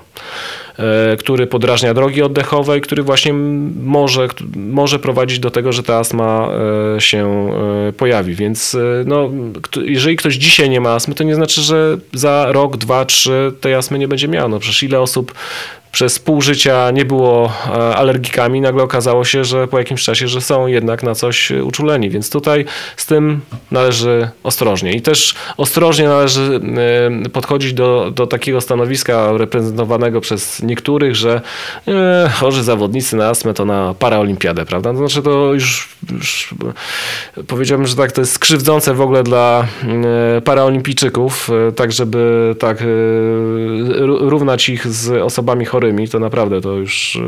E, 0.78 1.16
który 1.16 1.46
podrażnia 1.46 1.94
drogi 1.94 2.22
oddechowe 2.22 2.78
i 2.78 2.80
który 2.80 3.02
właśnie 3.02 3.32
może, 3.82 4.28
może 4.56 4.98
prowadzić 4.98 5.38
do 5.38 5.50
tego, 5.50 5.72
że 5.72 5.82
ta 5.82 5.96
astma 5.96 6.48
e, 6.96 7.00
się 7.00 7.50
e, 7.88 7.92
pojawi. 7.92 8.34
Więc 8.34 8.76
no, 9.06 9.30
jeżeli 9.84 10.16
ktoś 10.16 10.34
dzisiaj 10.34 10.70
nie 10.70 10.80
ma 10.80 10.90
astmy, 10.90 11.14
to 11.14 11.24
nie 11.24 11.34
znaczy, 11.34 11.60
że 11.60 11.98
za 12.12 12.52
rok, 12.52 12.76
dwa, 12.76 13.04
trzy 13.04 13.52
tej 13.60 13.74
astmy 13.74 13.98
nie 13.98 14.08
będzie 14.08 14.28
miał. 14.28 14.48
No 14.48 14.58
przecież 14.58 14.82
ile 14.82 15.00
osób 15.00 15.34
przez 15.94 16.18
pół 16.18 16.40
życia 16.40 16.90
nie 16.90 17.04
było 17.04 17.52
alergikami, 17.94 18.60
nagle 18.60 18.82
okazało 18.82 19.24
się, 19.24 19.44
że 19.44 19.68
po 19.68 19.78
jakimś 19.78 20.02
czasie, 20.02 20.28
że 20.28 20.40
są 20.40 20.66
jednak 20.66 21.02
na 21.02 21.14
coś 21.14 21.50
uczuleni, 21.50 22.10
więc 22.10 22.30
tutaj 22.30 22.64
z 22.96 23.06
tym 23.06 23.40
należy 23.70 24.28
ostrożnie. 24.42 24.92
I 24.92 25.02
też 25.02 25.34
ostrożnie 25.56 26.08
należy 26.08 26.60
podchodzić 27.32 27.72
do, 27.72 28.10
do 28.14 28.26
takiego 28.26 28.60
stanowiska 28.60 29.32
reprezentowanego 29.32 30.20
przez 30.20 30.62
niektórych, 30.62 31.16
że 31.16 31.40
e, 31.88 32.30
chorzy 32.34 32.62
zawodnicy 32.62 33.16
na 33.16 33.28
astmę 33.28 33.54
to 33.54 33.64
na 33.64 33.94
paraolimpiadę, 33.98 34.64
prawda? 34.64 34.90
To 34.90 34.96
znaczy 34.96 35.22
to 35.22 35.54
już, 35.54 35.88
już 36.12 36.54
powiedziałbym, 37.46 37.86
że 37.86 37.96
tak, 37.96 38.12
to 38.12 38.20
jest 38.20 38.32
skrzywdzące 38.32 38.94
w 38.94 39.00
ogóle 39.00 39.22
dla 39.22 39.66
e, 40.36 40.40
paraolimpijczyków, 40.40 41.50
e, 41.68 41.72
tak 41.72 41.92
żeby 41.92 42.54
tak 42.58 42.82
e, 42.82 42.84
równać 44.06 44.68
ich 44.68 44.86
z 44.86 45.22
osobami 45.22 45.64
chorymi, 45.84 46.08
to 46.08 46.18
naprawdę 46.18 46.60
to 46.60 46.72
już 46.72 47.18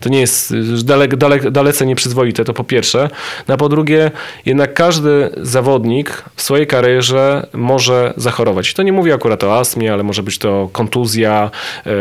to 0.00 0.08
nie 0.08 0.20
jest 0.20 0.54
dalek, 0.84 1.16
dalek, 1.16 1.50
dalece 1.50 1.86
nieprzyzwoite, 1.86 2.44
to 2.44 2.54
po 2.54 2.64
pierwsze. 2.64 3.10
No 3.48 3.54
a 3.54 3.56
po 3.56 3.68
drugie, 3.68 4.10
jednak 4.46 4.74
każdy 4.74 5.30
zawodnik 5.36 6.24
w 6.36 6.42
swojej 6.42 6.66
karierze 6.66 7.46
może 7.52 8.14
zachorować. 8.16 8.74
To 8.74 8.82
nie 8.82 8.92
mówię 8.92 9.14
akurat 9.14 9.44
o 9.44 9.58
astmie, 9.58 9.92
ale 9.92 10.02
może 10.02 10.22
być 10.22 10.38
to 10.38 10.68
kontuzja, 10.72 11.50
yy, 11.86 11.92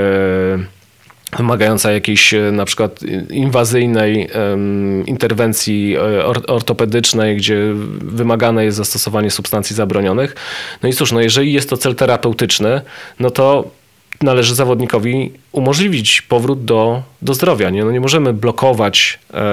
wymagająca 1.38 1.92
jakiejś 1.92 2.34
e, 2.34 2.52
na 2.52 2.66
przykład 2.66 3.00
inwazyjnej 3.30 4.30
um, 4.36 5.06
interwencji 5.06 5.96
e, 5.96 6.26
or, 6.26 6.42
ortopedycznej, 6.48 7.38
gdzie 7.38 7.58
wymagane 8.02 8.66
jest 8.66 8.78
zastosowanie 8.78 9.32
substancji 9.32 9.76
zabronionych. 9.76 10.36
No 10.84 10.90
i 10.90 10.94
cóż, 10.94 11.12
no 11.12 11.22
jeżeli 11.22 11.54
jest 11.54 11.70
to 11.70 11.78
cel 11.78 11.96
terapeutyczny, 11.96 12.82
no 13.20 13.30
to 13.30 13.72
należy 14.22 14.56
zawodnikowi 14.56 15.32
umożliwić 15.52 16.22
powrót 16.22 16.66
do, 16.66 17.04
do 17.22 17.34
zdrowia. 17.34 17.70
Nie, 17.70 17.86
no 17.86 17.92
nie 17.92 18.00
możemy 18.00 18.34
blokować 18.34 19.20
e, 19.34 19.44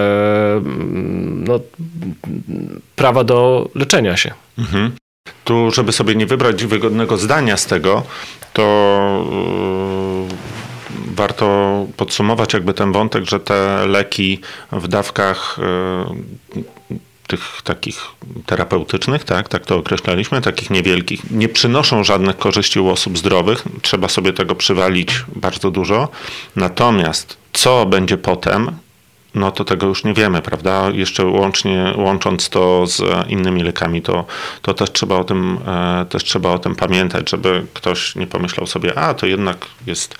no, 1.46 1.60
prawa 2.96 3.24
do 3.24 3.68
leczenia 3.74 4.16
się. 4.16 4.34
Mhm. 4.58 4.92
Tu, 5.44 5.70
żeby 5.70 5.92
sobie 5.92 6.14
nie 6.14 6.26
wybrać 6.26 6.64
wygodnego 6.64 7.16
zdania 7.16 7.56
z 7.56 7.66
tego, 7.66 8.02
to 8.52 9.26
warto 11.06 11.86
podsumować 11.96 12.54
jakby 12.54 12.74
ten 12.74 12.92
wątek, 12.92 13.24
że 13.24 13.40
te 13.40 13.86
leki 13.86 14.40
w 14.72 14.88
dawkach 14.88 15.58
e, 15.58 16.62
tych 17.32 17.62
takich 17.64 18.00
terapeutycznych, 18.46 19.24
tak, 19.24 19.48
tak 19.48 19.66
to 19.66 19.76
określaliśmy, 19.76 20.40
takich 20.40 20.70
niewielkich, 20.70 21.30
nie 21.30 21.48
przynoszą 21.48 22.04
żadnych 22.04 22.38
korzyści 22.38 22.80
u 22.80 22.88
osób 22.88 23.18
zdrowych. 23.18 23.64
Trzeba 23.82 24.08
sobie 24.08 24.32
tego 24.32 24.54
przywalić 24.54 25.24
bardzo 25.36 25.70
dużo. 25.70 26.08
Natomiast 26.56 27.36
co 27.52 27.86
będzie 27.86 28.16
potem, 28.18 28.70
no 29.34 29.50
to 29.50 29.64
tego 29.64 29.86
już 29.86 30.04
nie 30.04 30.14
wiemy, 30.14 30.42
prawda? 30.42 30.90
Jeszcze 30.90 31.24
łącznie, 31.24 31.94
łącząc 31.96 32.48
to 32.48 32.86
z 32.86 33.02
innymi 33.28 33.62
lekami, 33.62 34.02
to, 34.02 34.24
to 34.62 34.74
też, 34.74 34.92
trzeba 34.92 35.16
o 35.16 35.24
tym, 35.24 35.58
e, 35.66 36.06
też 36.08 36.24
trzeba 36.24 36.50
o 36.50 36.58
tym 36.58 36.74
pamiętać, 36.74 37.30
żeby 37.30 37.66
ktoś 37.74 38.16
nie 38.16 38.26
pomyślał 38.26 38.66
sobie, 38.66 38.98
a 38.98 39.14
to 39.14 39.26
jednak 39.26 39.66
jest 39.86 40.16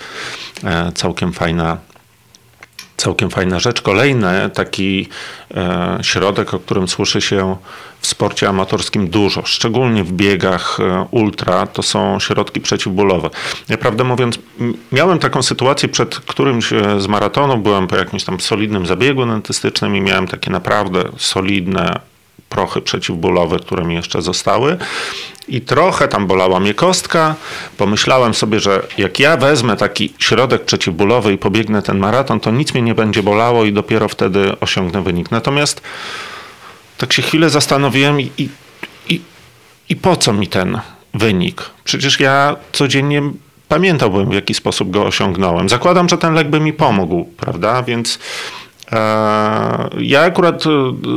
e, 0.63 0.91
całkiem 0.91 1.33
fajna 1.33 1.77
całkiem 3.03 3.29
fajna 3.29 3.59
rzecz. 3.59 3.81
Kolejny 3.81 4.49
taki 4.53 5.07
e, 5.55 5.99
środek, 6.01 6.53
o 6.53 6.59
którym 6.59 6.87
słyszy 6.87 7.21
się 7.21 7.57
w 7.99 8.07
sporcie 8.07 8.49
amatorskim 8.49 9.07
dużo, 9.07 9.41
szczególnie 9.45 10.03
w 10.03 10.11
biegach 10.11 10.79
e, 10.79 11.07
ultra, 11.11 11.67
to 11.67 11.83
są 11.83 12.19
środki 12.19 12.61
przeciwbólowe. 12.61 13.29
Ja 13.69 13.77
prawdę 13.77 14.03
mówiąc, 14.03 14.39
miałem 14.91 15.19
taką 15.19 15.43
sytuację 15.43 15.89
przed 15.89 16.15
którymś 16.15 16.73
e, 16.73 17.01
z 17.01 17.07
maratonów, 17.07 17.63
byłem 17.63 17.87
po 17.87 17.95
jakimś 17.95 18.23
tam 18.23 18.39
solidnym 18.39 18.85
zabiegu 18.85 19.25
dentystycznym 19.25 19.95
i 19.95 20.01
miałem 20.01 20.27
takie 20.27 20.51
naprawdę 20.51 21.03
solidne 21.17 21.99
prochy 22.53 22.81
przeciwbólowe, 22.81 23.59
które 23.59 23.85
mi 23.85 23.95
jeszcze 23.95 24.21
zostały. 24.21 24.77
I 25.47 25.61
trochę 25.61 26.07
tam 26.07 26.27
bolała 26.27 26.59
mnie 26.59 26.73
kostka. 26.73 27.35
Pomyślałem 27.77 28.33
sobie, 28.33 28.59
że 28.59 28.81
jak 28.97 29.19
ja 29.19 29.37
wezmę 29.37 29.77
taki 29.77 30.13
środek 30.19 30.65
przeciwbólowy 30.65 31.33
i 31.33 31.37
pobiegnę 31.37 31.81
ten 31.81 31.97
maraton, 31.97 32.39
to 32.39 32.51
nic 32.51 32.73
mnie 32.73 32.81
nie 32.81 32.95
będzie 32.95 33.23
bolało 33.23 33.65
i 33.65 33.73
dopiero 33.73 34.07
wtedy 34.07 34.59
osiągnę 34.59 35.03
wynik. 35.03 35.31
Natomiast 35.31 35.81
tak 36.97 37.13
się 37.13 37.21
chwilę 37.21 37.49
zastanowiłem 37.49 38.21
i, 38.21 38.31
i, 38.37 38.49
i, 39.09 39.21
i 39.89 39.95
po 39.95 40.15
co 40.15 40.33
mi 40.33 40.47
ten 40.47 40.79
wynik? 41.13 41.61
Przecież 41.83 42.19
ja 42.19 42.55
codziennie 42.71 43.21
pamiętałbym, 43.67 44.29
w 44.29 44.33
jaki 44.33 44.53
sposób 44.53 44.91
go 44.91 45.05
osiągnąłem. 45.05 45.69
Zakładam, 45.69 46.09
że 46.09 46.17
ten 46.17 46.33
lek 46.33 46.49
by 46.49 46.59
mi 46.59 46.73
pomógł, 46.73 47.25
prawda? 47.25 47.83
Więc 47.83 48.19
ja 49.99 50.21
akurat 50.21 50.63
e, 50.65 50.69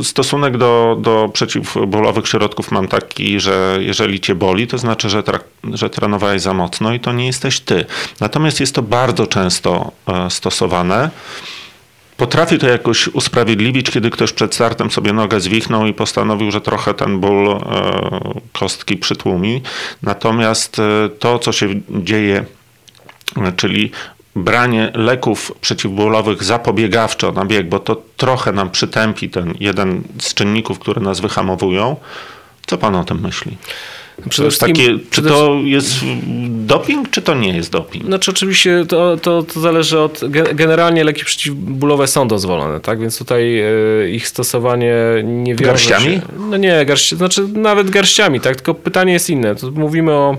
stosunek 0.03 0.57
do, 0.57 0.97
do 1.01 1.29
przeciwbólowych 1.33 2.27
środków 2.27 2.71
mam 2.71 2.87
taki, 2.87 3.39
że 3.39 3.77
jeżeli 3.79 4.19
cię 4.19 4.35
boli, 4.35 4.67
to 4.67 4.77
znaczy, 4.77 5.09
że, 5.09 5.23
tra 5.23 5.39
że 5.73 5.89
trenowałeś 5.89 6.41
za 6.41 6.53
mocno 6.53 6.93
i 6.93 6.99
to 6.99 7.13
nie 7.13 7.25
jesteś 7.25 7.59
ty. 7.59 7.85
Natomiast 8.19 8.59
jest 8.59 8.75
to 8.75 8.81
bardzo 8.81 9.27
często 9.27 9.91
e, 10.07 10.29
stosowane. 10.29 11.09
Potrafi 12.17 12.57
to 12.57 12.67
jakoś 12.67 13.07
usprawiedliwić, 13.07 13.91
kiedy 13.91 14.09
ktoś 14.09 14.33
przed 14.33 14.55
startem 14.55 14.91
sobie 14.91 15.13
nogę 15.13 15.39
zwichnął 15.39 15.85
i 15.85 15.93
postanowił, 15.93 16.51
że 16.51 16.61
trochę 16.61 16.93
ten 16.93 17.19
ból 17.19 17.49
e, 17.49 17.59
kostki 18.53 18.97
przytłumi. 18.97 19.61
Natomiast 20.03 20.79
e, 20.79 21.09
to, 21.19 21.39
co 21.39 21.51
się 21.51 21.67
dzieje, 21.89 22.45
e, 23.37 23.51
czyli 23.51 23.91
branie 24.43 24.91
leków 24.95 25.51
przeciwbólowych 25.61 26.43
zapobiegawczo 26.43 27.31
na 27.31 27.45
bieg, 27.45 27.69
bo 27.69 27.79
to 27.79 28.01
trochę 28.17 28.51
nam 28.51 28.69
przytępi 28.69 29.29
ten 29.29 29.53
jeden 29.59 30.03
z 30.19 30.33
czynników, 30.33 30.79
które 30.79 31.01
nas 31.01 31.19
wyhamowują. 31.19 31.95
Co 32.67 32.77
pan 32.77 32.95
o 32.95 33.03
tym 33.03 33.21
myśli? 33.21 33.57
Przede 34.29 34.49
wszystkim, 34.49 34.75
takie, 34.75 34.99
czy 35.11 35.21
to 35.21 35.55
jest 35.63 35.95
doping, 36.47 37.09
czy 37.09 37.21
to 37.21 37.35
nie 37.35 37.55
jest 37.55 37.71
doping? 37.71 38.05
Znaczy 38.05 38.31
oczywiście 38.31 38.85
to, 38.87 39.17
to, 39.17 39.43
to 39.43 39.59
zależy 39.59 39.99
od... 39.99 40.21
Generalnie 40.53 41.03
leki 41.03 41.25
przeciwbólowe 41.25 42.07
są 42.07 42.27
dozwolone, 42.27 42.79
tak? 42.79 42.99
Więc 42.99 43.17
tutaj 43.17 43.59
e, 43.59 44.09
ich 44.09 44.27
stosowanie 44.27 44.95
nie 45.23 45.55
wiąże 45.55 45.65
Garściami? 45.65 46.05
Się, 46.05 46.21
no 46.49 46.57
nie, 46.57 46.85
garści, 46.85 47.15
znaczy 47.15 47.47
nawet 47.47 47.89
garściami, 47.89 48.39
tak? 48.39 48.55
Tylko 48.55 48.73
pytanie 48.73 49.13
jest 49.13 49.29
inne. 49.29 49.55
Tu 49.55 49.71
mówimy 49.71 50.11
o 50.11 50.37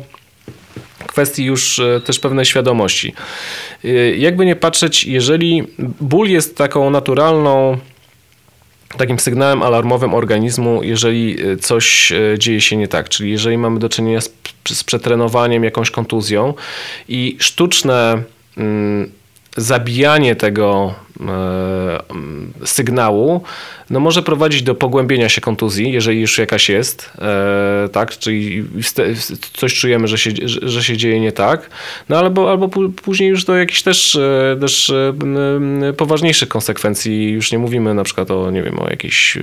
kwestii 1.18 1.44
już 1.44 1.78
e, 1.78 2.00
też 2.00 2.18
pewnej 2.18 2.44
świadomości. 2.44 3.14
E, 3.84 3.88
jakby 4.16 4.46
nie 4.46 4.56
patrzeć, 4.56 5.04
jeżeli 5.04 5.62
ból 6.00 6.28
jest 6.28 6.56
taką 6.56 6.90
naturalną 6.90 7.78
takim 8.96 9.18
sygnałem 9.18 9.62
alarmowym 9.62 10.14
organizmu, 10.14 10.82
jeżeli 10.82 11.36
e, 11.42 11.56
coś 11.56 12.12
dzieje 12.38 12.60
się 12.60 12.76
nie 12.76 12.88
tak. 12.88 13.08
Czyli 13.08 13.30
jeżeli 13.30 13.58
mamy 13.58 13.78
do 13.78 13.88
czynienia 13.88 14.20
z, 14.20 14.30
z 14.68 14.84
przetrenowaniem, 14.84 15.64
jakąś 15.64 15.90
kontuzją 15.90 16.54
i 17.08 17.36
sztuczne 17.40 18.22
mm, 18.56 19.10
zabijanie 19.56 20.36
tego 20.36 20.94
sygnału 22.64 23.42
no 23.90 24.00
może 24.00 24.22
prowadzić 24.22 24.62
do 24.62 24.74
pogłębienia 24.74 25.28
się 25.28 25.40
kontuzji, 25.40 25.92
jeżeli 25.92 26.20
już 26.20 26.38
jakaś 26.38 26.68
jest, 26.68 27.12
e, 27.18 27.88
tak, 27.92 28.18
czyli 28.18 28.64
coś 29.52 29.74
czujemy, 29.74 30.08
że 30.08 30.18
się, 30.18 30.30
że 30.62 30.84
się 30.84 30.96
dzieje 30.96 31.20
nie 31.20 31.32
tak, 31.32 31.70
no 32.08 32.18
albo, 32.18 32.50
albo 32.50 32.68
później 33.02 33.28
już 33.28 33.44
do 33.44 33.56
jakichś 33.56 33.82
też, 33.82 34.16
e, 34.16 34.56
też 34.60 34.92
poważniejszych 35.96 36.48
konsekwencji, 36.48 37.30
już 37.30 37.52
nie 37.52 37.58
mówimy 37.58 37.94
na 37.94 38.04
przykład 38.04 38.30
o, 38.30 38.50
nie 38.50 38.62
wiem, 38.62 38.78
o 38.78 38.90
jakiejś 38.90 39.38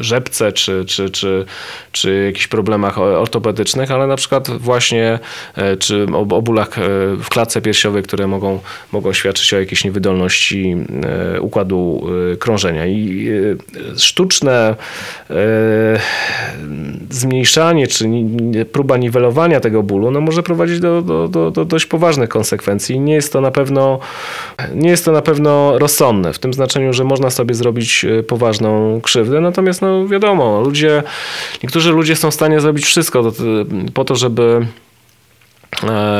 rzepce 0.00 0.52
czy, 0.52 0.84
czy, 0.84 1.10
czy, 1.10 1.44
czy 1.92 2.24
jakichś 2.26 2.46
problemach 2.46 2.98
ortopedycznych, 2.98 3.90
ale 3.90 4.06
na 4.06 4.16
przykład 4.16 4.50
właśnie 4.50 5.18
e, 5.56 5.76
czy 5.76 6.06
o, 6.12 6.24
bólach 6.24 6.78
e, 6.78 6.82
w 7.16 7.28
klatce 7.28 7.60
piersiowej, 7.62 8.02
które 8.02 8.26
mogą, 8.26 8.60
mogą 8.92 9.12
świadczyć 9.12 9.54
o 9.54 9.60
jakiejś 9.60 9.84
niewydolności 9.84 10.76
e, 11.36 11.40
układu 11.40 12.06
krążenia. 12.38 12.86
I 12.86 13.28
sztuczne 13.96 14.76
zmniejszanie 17.10 17.86
czy 17.86 18.04
próba 18.72 18.96
niwelowania 18.96 19.60
tego 19.60 19.82
bólu 19.82 20.10
no 20.10 20.20
może 20.20 20.42
prowadzić 20.42 20.80
do, 20.80 21.02
do, 21.02 21.28
do, 21.28 21.50
do 21.50 21.64
dość 21.64 21.86
poważnych 21.86 22.28
konsekwencji. 22.28 23.00
Nie 23.00 23.14
jest 23.14 23.32
to 23.32 23.40
na 23.40 23.50
pewno 23.50 23.98
nie 24.74 24.90
jest 24.90 25.04
to 25.04 25.12
na 25.12 25.22
pewno 25.22 25.78
rozsądne 25.78 26.32
w 26.32 26.38
tym 26.38 26.54
znaczeniu, 26.54 26.92
że 26.92 27.04
można 27.04 27.30
sobie 27.30 27.54
zrobić 27.54 28.06
poważną 28.28 29.00
krzywdę, 29.00 29.40
natomiast 29.44 29.82
no 29.82 30.08
wiadomo, 30.08 30.60
ludzie, 30.60 31.02
niektórzy 31.62 31.92
ludzie 31.92 32.16
są 32.16 32.30
w 32.30 32.34
stanie 32.34 32.60
zrobić 32.60 32.84
wszystko 32.84 33.32
po 33.94 34.04
to, 34.04 34.16
żeby 34.16 34.66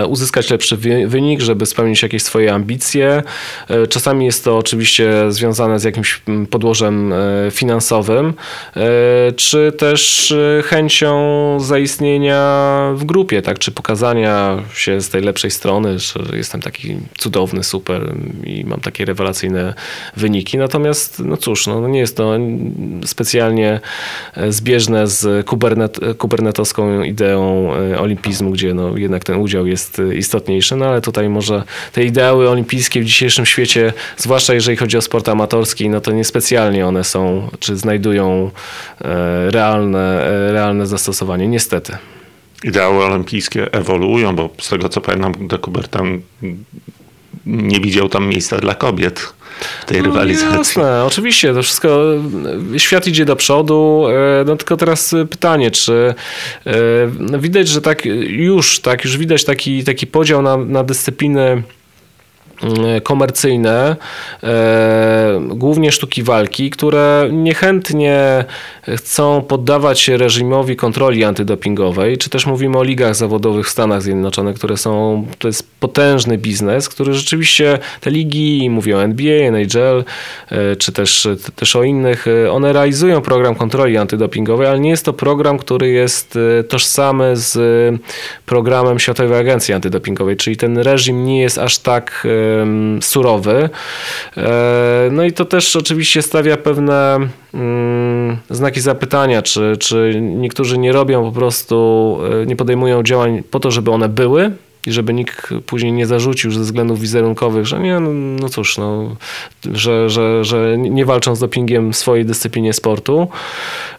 uzyskać 0.08 0.50
lepszy 0.50 0.76
wynik, 1.06 1.40
żeby 1.40 1.66
spełnić 1.66 2.02
jakieś 2.02 2.22
swoje 2.22 2.54
ambicje. 2.54 3.22
E, 3.68 3.86
czasami 3.86 4.26
jest 4.26 4.44
to 4.44 4.58
oczywiście 4.58 5.32
związane 5.32 5.80
z 5.80 5.84
jakimś 5.84 6.22
podłożem 6.50 7.12
e, 7.12 7.16
finansowym, 7.50 8.34
czy 9.36 9.72
też 9.72 10.34
chęcią 10.64 11.14
zaistnienia 11.60 12.90
w 12.94 13.04
grupie, 13.04 13.42
tak, 13.42 13.58
czy 13.58 13.72
pokazania 13.72 14.62
się 14.74 15.00
z 15.00 15.08
tej 15.08 15.22
lepszej 15.22 15.50
strony, 15.50 15.98
że 15.98 16.20
jestem 16.32 16.60
taki 16.60 16.96
cudowny, 17.18 17.64
super 17.64 18.14
i 18.44 18.64
mam 18.64 18.80
takie 18.80 19.04
rewelacyjne 19.04 19.74
wyniki. 20.16 20.58
Natomiast, 20.58 21.22
no 21.24 21.36
cóż, 21.36 21.66
no 21.66 21.88
nie 21.88 21.98
jest 21.98 22.16
to 22.16 22.32
specjalnie 23.04 23.80
zbieżne 24.48 25.06
z 25.06 25.46
kubernet, 25.46 26.00
kubernetowską 26.18 27.02
ideą 27.02 27.70
olimpizmu, 27.98 28.50
gdzie 28.50 28.74
no 28.74 28.96
jednak 28.96 29.24
ten 29.24 29.36
udział 29.44 29.66
jest 29.66 29.98
y, 29.98 30.14
istotniejszy, 30.16 30.76
no 30.76 30.86
ale 30.86 31.00
tutaj 31.00 31.28
może 31.28 31.62
te 31.92 32.04
ideały 32.04 32.50
olimpijskie 32.50 33.00
w 33.00 33.04
dzisiejszym 33.04 33.46
świecie, 33.46 33.92
zwłaszcza 34.16 34.54
jeżeli 34.54 34.76
chodzi 34.76 34.96
o 34.96 35.02
sport 35.02 35.28
amatorski, 35.28 35.88
no 35.88 36.00
to 36.00 36.12
niespecjalnie 36.12 36.86
one 36.86 37.04
są, 37.04 37.48
czy 37.58 37.76
znajdują 37.76 38.50
e, 39.00 39.50
realne, 39.50 40.26
e, 40.26 40.52
realne 40.52 40.86
zastosowanie, 40.86 41.48
niestety. 41.48 41.96
Ideały 42.64 43.04
olimpijskie 43.04 43.72
ewoluują, 43.72 44.36
bo 44.36 44.50
z 44.60 44.68
tego 44.68 44.88
co 44.88 45.00
pamiętam, 45.00 45.48
de 45.48 45.58
Coubertin 45.58 46.22
nie 47.46 47.80
widział 47.80 48.08
tam 48.08 48.28
miejsca 48.28 48.58
dla 48.58 48.74
kobiet 48.74 49.34
w 49.80 49.84
tej 49.84 49.98
no, 49.98 50.04
rywalizacji. 50.04 50.58
Jasne, 50.58 51.04
oczywiście, 51.04 51.54
to 51.54 51.62
wszystko, 51.62 52.00
świat 52.76 53.06
idzie 53.06 53.24
do 53.24 53.36
przodu, 53.36 54.04
e, 54.08 54.44
no 54.44 54.56
tylko 54.56 54.76
teraz 54.76 55.14
pytanie, 55.30 55.70
czy 55.70 56.14
no 57.18 57.38
widać, 57.38 57.68
że 57.68 57.80
tak 57.80 58.04
już, 58.28 58.80
tak 58.80 59.04
już 59.04 59.18
widać 59.18 59.44
taki, 59.44 59.84
taki 59.84 60.06
podział 60.06 60.42
na, 60.42 60.56
na 60.56 60.84
dyscypliny 60.84 61.62
E, 61.83 61.83
komercyjne, 63.02 63.96
e, 64.42 65.40
głównie 65.48 65.92
sztuki 65.92 66.22
walki, 66.22 66.70
które 66.70 67.28
niechętnie 67.32 68.44
chcą 68.96 69.42
poddawać 69.42 70.00
się 70.00 70.16
reżimowi 70.16 70.76
kontroli 70.76 71.24
antydopingowej, 71.24 72.18
czy 72.18 72.30
też 72.30 72.46
mówimy 72.46 72.78
o 72.78 72.82
ligach 72.82 73.14
zawodowych 73.14 73.66
w 73.66 73.70
Stanach 73.70 74.02
Zjednoczonych, 74.02 74.56
które 74.56 74.76
są, 74.76 75.26
to 75.38 75.48
jest 75.48 75.70
potężny 75.80 76.38
biznes, 76.38 76.88
który 76.88 77.14
rzeczywiście 77.14 77.78
te 78.00 78.10
ligi, 78.10 78.70
mówię 78.70 78.96
o 78.96 79.04
NBA, 79.04 79.34
NHL, 79.34 80.04
e, 80.50 80.76
czy 80.76 80.92
też, 80.92 81.28
też 81.56 81.76
o 81.76 81.82
innych, 81.82 82.26
one 82.50 82.72
realizują 82.72 83.20
program 83.20 83.54
kontroli 83.54 83.96
antydopingowej, 83.96 84.66
ale 84.66 84.80
nie 84.80 84.90
jest 84.90 85.04
to 85.04 85.12
program, 85.12 85.58
który 85.58 85.88
jest 85.90 86.38
tożsamy 86.68 87.36
z 87.36 87.54
programem 88.46 88.98
Światowej 88.98 89.38
Agencji 89.38 89.74
Antydopingowej, 89.74 90.36
czyli 90.36 90.56
ten 90.56 90.78
reżim 90.78 91.24
nie 91.24 91.40
jest 91.40 91.58
aż 91.58 91.78
tak 91.78 92.26
surowy. 93.00 93.68
No 95.10 95.24
i 95.24 95.32
to 95.32 95.44
też 95.44 95.76
oczywiście 95.76 96.22
stawia 96.22 96.56
pewne 96.56 97.18
mm, 97.54 98.36
znaki 98.50 98.80
zapytania, 98.80 99.42
czy, 99.42 99.76
czy 99.80 100.20
niektórzy 100.20 100.78
nie 100.78 100.92
robią 100.92 101.24
po 101.24 101.32
prostu, 101.32 102.18
nie 102.46 102.56
podejmują 102.56 103.02
działań 103.02 103.42
po 103.50 103.60
to, 103.60 103.70
żeby 103.70 103.90
one 103.90 104.08
były, 104.08 104.52
i 104.86 104.92
żeby 104.92 105.14
nikt 105.14 105.48
później 105.66 105.92
nie 105.92 106.06
zarzucił 106.06 106.50
ze 106.50 106.60
względów 106.60 107.00
wizerunkowych, 107.00 107.66
że 107.66 107.80
nie, 107.80 108.00
no, 108.00 108.10
no 108.12 108.48
cóż, 108.48 108.78
no, 108.78 109.16
że, 109.72 110.10
że, 110.10 110.44
że 110.44 110.78
nie 110.78 111.04
walczą 111.04 111.36
z 111.36 111.40
dopingiem 111.40 111.92
w 111.92 111.96
swojej 111.96 112.24
dyscyplinie 112.24 112.72
sportu. 112.72 113.28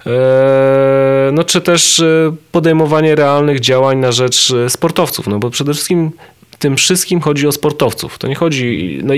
E, 0.05 1.29
no 1.33 1.43
czy 1.43 1.61
też 1.61 1.99
e, 1.99 2.35
podejmowanie 2.51 3.15
realnych 3.15 3.59
działań 3.59 3.97
na 3.97 4.11
rzecz 4.11 4.51
e, 4.51 4.69
sportowców, 4.69 5.27
no 5.27 5.39
bo 5.39 5.49
przede 5.49 5.73
wszystkim 5.73 6.11
tym 6.57 6.77
wszystkim 6.77 7.21
chodzi 7.21 7.47
o 7.47 7.51
sportowców. 7.51 8.17
To 8.17 8.27
nie 8.27 8.35
chodzi 8.35 8.99
no 9.03 9.13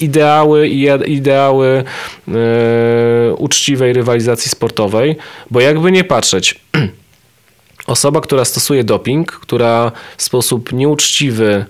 ideały 0.00 0.68
i 0.68 0.88
ideały 1.06 1.84
e, 2.28 3.34
uczciwej 3.34 3.92
rywalizacji 3.92 4.50
sportowej, 4.50 5.16
bo 5.50 5.60
jakby 5.60 5.92
nie 5.92 6.04
patrzeć, 6.04 6.60
osoba, 7.86 8.20
która 8.20 8.44
stosuje 8.44 8.84
doping, 8.84 9.32
która 9.32 9.92
w 10.16 10.22
sposób 10.22 10.72
nieuczciwy 10.72 11.64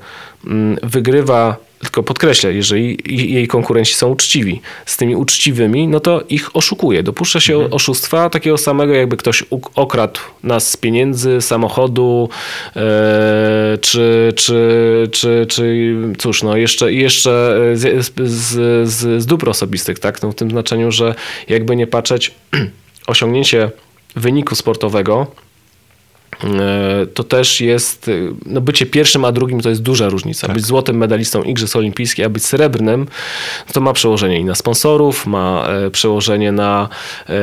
mm, 0.47 0.79
wygrywa 0.83 1.57
tylko 1.81 2.03
podkreślę, 2.03 2.53
jeżeli 2.53 2.99
jej 3.33 3.49
konkurenci 3.49 3.95
są 3.95 4.09
uczciwi, 4.09 4.61
z 4.87 4.97
tymi 4.97 5.17
uczciwymi, 5.17 5.89
no 5.89 6.01
to 6.01 6.23
ich 6.29 6.57
oszukuje. 6.57 7.03
Dopuszcza 7.03 7.41
się 7.41 7.55
mhm. 7.55 7.73
oszustwa 7.73 8.31
takiego 8.31 8.59
samego, 8.59 8.95
jakby 8.95 9.17
ktoś 9.17 9.45
okradł 9.75 10.21
nas 10.43 10.71
z 10.71 10.77
pieniędzy, 10.77 11.41
samochodu, 11.41 12.29
e, 12.77 13.79
czy, 13.81 14.33
czy, 14.37 15.09
czy, 15.13 15.47
czy 15.49 15.95
cóż, 16.19 16.43
no 16.43 16.57
jeszcze, 16.57 16.93
jeszcze 16.93 17.59
z, 17.75 18.13
z, 18.19 18.89
z, 18.89 19.23
z 19.23 19.27
dóbr 19.27 19.49
osobistych, 19.49 19.99
tak? 19.99 20.23
No 20.23 20.33
w 20.33 20.35
tym 20.35 20.51
znaczeniu, 20.51 20.93
że 20.93 21.15
jakby 21.49 21.77
nie 21.77 21.87
patrzeć, 21.87 22.35
osiągnięcie 23.07 23.71
wyniku 24.17 24.55
sportowego 24.55 25.27
to 27.15 27.25
też 27.25 27.61
jest, 27.61 28.09
e, 28.09 28.13
no 28.47 28.61
bycie 28.61 28.87
pierwszym 28.87 29.25
a 29.25 29.33
drugim 29.33 29.61
to 29.61 29.69
jest 29.69 29.83
duża 29.83 30.09
różnica. 30.09 30.47
Tak. 30.47 30.57
Być 30.57 30.67
złotym 30.67 30.97
medalistą 30.97 31.43
Igrzysk 31.43 31.77
Olimpijskich, 31.77 32.27
a 32.27 32.29
być 32.29 32.45
srebrnym, 32.45 33.07
to 33.73 33.81
ma 33.81 33.93
przełożenie 33.93 34.41
i 34.41 34.45
na 34.45 34.55
sponsorów, 34.55 35.27
ma 35.27 35.69
e, 35.69 35.91
przełożenie 35.91 36.53
na, 36.53 36.89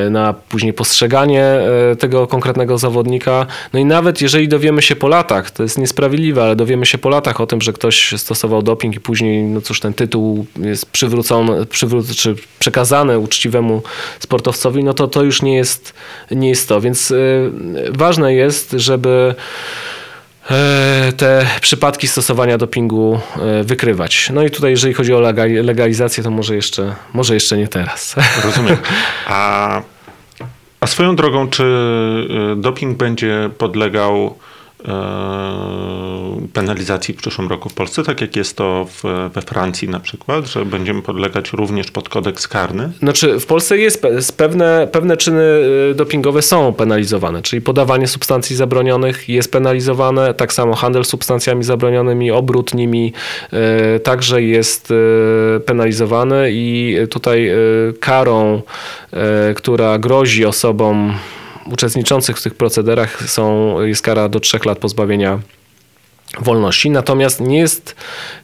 na 0.09 0.33
później 0.33 0.73
postrzeganie 0.73 1.59
tego 1.99 2.27
konkretnego 2.27 2.77
zawodnika. 2.77 3.45
No 3.73 3.79
i 3.79 3.85
nawet 3.85 4.21
jeżeli 4.21 4.47
dowiemy 4.47 4.81
się 4.81 4.95
po 4.95 5.07
latach, 5.07 5.51
to 5.51 5.63
jest 5.63 5.77
niesprawiedliwe, 5.77 6.43
ale 6.43 6.55
dowiemy 6.55 6.85
się 6.85 6.97
po 6.97 7.09
latach 7.09 7.41
o 7.41 7.47
tym, 7.47 7.61
że 7.61 7.73
ktoś 7.73 8.13
stosował 8.17 8.61
doping 8.61 8.95
i 8.95 8.99
później, 8.99 9.43
no 9.43 9.61
cóż, 9.61 9.79
ten 9.79 9.93
tytuł 9.93 10.45
jest 10.59 10.85
przywrócony, 10.85 11.65
przywró- 11.65 12.15
czy 12.15 12.35
przekazany 12.59 13.19
uczciwemu 13.19 13.81
sportowcowi, 14.19 14.83
no 14.83 14.93
to 14.93 15.07
to 15.07 15.23
już 15.23 15.41
nie 15.41 15.55
jest, 15.55 15.93
nie 16.31 16.49
jest 16.49 16.69
to. 16.69 16.81
Więc 16.81 17.13
ważne 17.89 18.33
jest, 18.33 18.75
żeby 18.88 19.35
e, 20.51 21.13
te 21.17 21.45
przypadki 21.61 22.07
stosowania 22.07 22.57
dopingu 22.57 23.19
e, 23.35 23.63
wykrywać. 23.63 24.29
No 24.33 24.43
i 24.43 24.51
tutaj, 24.51 24.71
jeżeli 24.71 24.93
chodzi 24.93 25.13
o 25.13 25.19
legalizację, 25.63 26.23
to 26.23 26.31
może 26.31 26.55
jeszcze, 26.55 26.95
może 27.13 27.33
jeszcze 27.33 27.57
nie 27.57 27.67
teraz. 27.67 28.15
Rozumiem. 28.45 28.77
A, 29.27 29.81
a 30.79 30.88
swoją 30.88 31.15
drogą, 31.15 31.47
czy 31.47 31.63
e, 32.51 32.55
doping 32.55 32.97
będzie 32.97 33.49
podlegał 33.57 34.38
penalizacji 36.53 37.13
w 37.13 37.17
przyszłym 37.17 37.47
roku 37.47 37.69
w 37.69 37.73
Polsce, 37.73 38.03
tak 38.03 38.21
jak 38.21 38.35
jest 38.35 38.57
to 38.57 38.88
w, 38.89 39.03
we 39.33 39.41
Francji 39.41 39.89
na 39.89 39.99
przykład, 39.99 40.45
że 40.45 40.65
będziemy 40.65 41.01
podlegać 41.01 41.53
również 41.53 41.91
pod 41.91 42.09
kodeks 42.09 42.47
karny? 42.47 42.91
Znaczy 42.99 43.39
w 43.39 43.45
Polsce 43.45 43.77
jest 43.77 44.01
pewne, 44.38 44.88
pewne 44.91 45.17
czyny 45.17 45.43
e, 45.91 45.93
dopingowe 45.93 46.41
są 46.41 46.73
penalizowane, 46.73 47.41
czyli 47.41 47.61
podawanie 47.61 48.07
substancji 48.07 48.55
zabronionych 48.55 49.29
jest 49.29 49.51
penalizowane, 49.51 50.33
tak 50.33 50.53
samo 50.53 50.75
handel 50.75 51.05
substancjami 51.05 51.63
zabronionymi, 51.63 52.31
obrót 52.31 52.73
nimi 52.73 53.13
e, 53.53 53.99
także 53.99 54.41
jest 54.41 54.93
penalizowany 55.65 56.49
i 56.51 56.97
tutaj 57.09 57.51
karą, 57.99 58.61
która 59.55 59.99
grozi 59.99 60.45
osobom 60.45 61.13
uczestniczących 61.72 62.38
w 62.38 62.43
tych 62.43 62.55
procederach 62.55 63.30
są, 63.30 63.82
jest 63.82 64.01
kara 64.01 64.30
do 64.30 64.39
trzech 64.39 64.65
lat 64.65 64.80
pozbawienia 64.80 65.39
wolności, 66.39 66.89
natomiast 66.89 67.41
nie 67.41 67.59
jest 67.59 67.95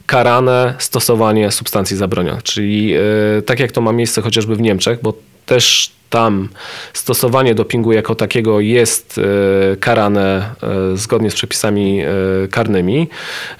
karane 0.06 0.74
stosowanie 0.78 1.50
substancji 1.50 1.96
zabronionych, 1.96 2.42
czyli 2.42 2.86
yy, 2.86 3.42
tak 3.46 3.60
jak 3.60 3.72
to 3.72 3.80
ma 3.80 3.92
miejsce 3.92 4.22
chociażby 4.22 4.56
w 4.56 4.60
Niemczech, 4.60 4.98
bo 5.02 5.14
też 5.46 5.92
tam 6.14 6.48
stosowanie 6.92 7.54
dopingu 7.54 7.92
jako 7.92 8.14
takiego 8.14 8.60
jest 8.60 9.18
e, 9.18 9.76
karane 9.76 10.54
e, 10.62 10.96
zgodnie 10.96 11.30
z 11.30 11.34
przepisami 11.34 12.00
e, 12.00 12.08
karnymi. 12.50 13.08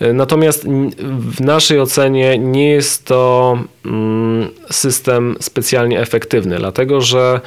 Natomiast 0.01 0.65
w 1.09 1.41
naszej 1.41 1.81
ocenie 1.81 2.39
nie 2.39 2.71
jest 2.71 3.05
to 3.05 3.59
mm, 3.85 4.49
system 4.71 5.37
specjalnie 5.41 6.01
efektywny, 6.01 6.59
dlatego 6.59 7.01
że 7.01 7.41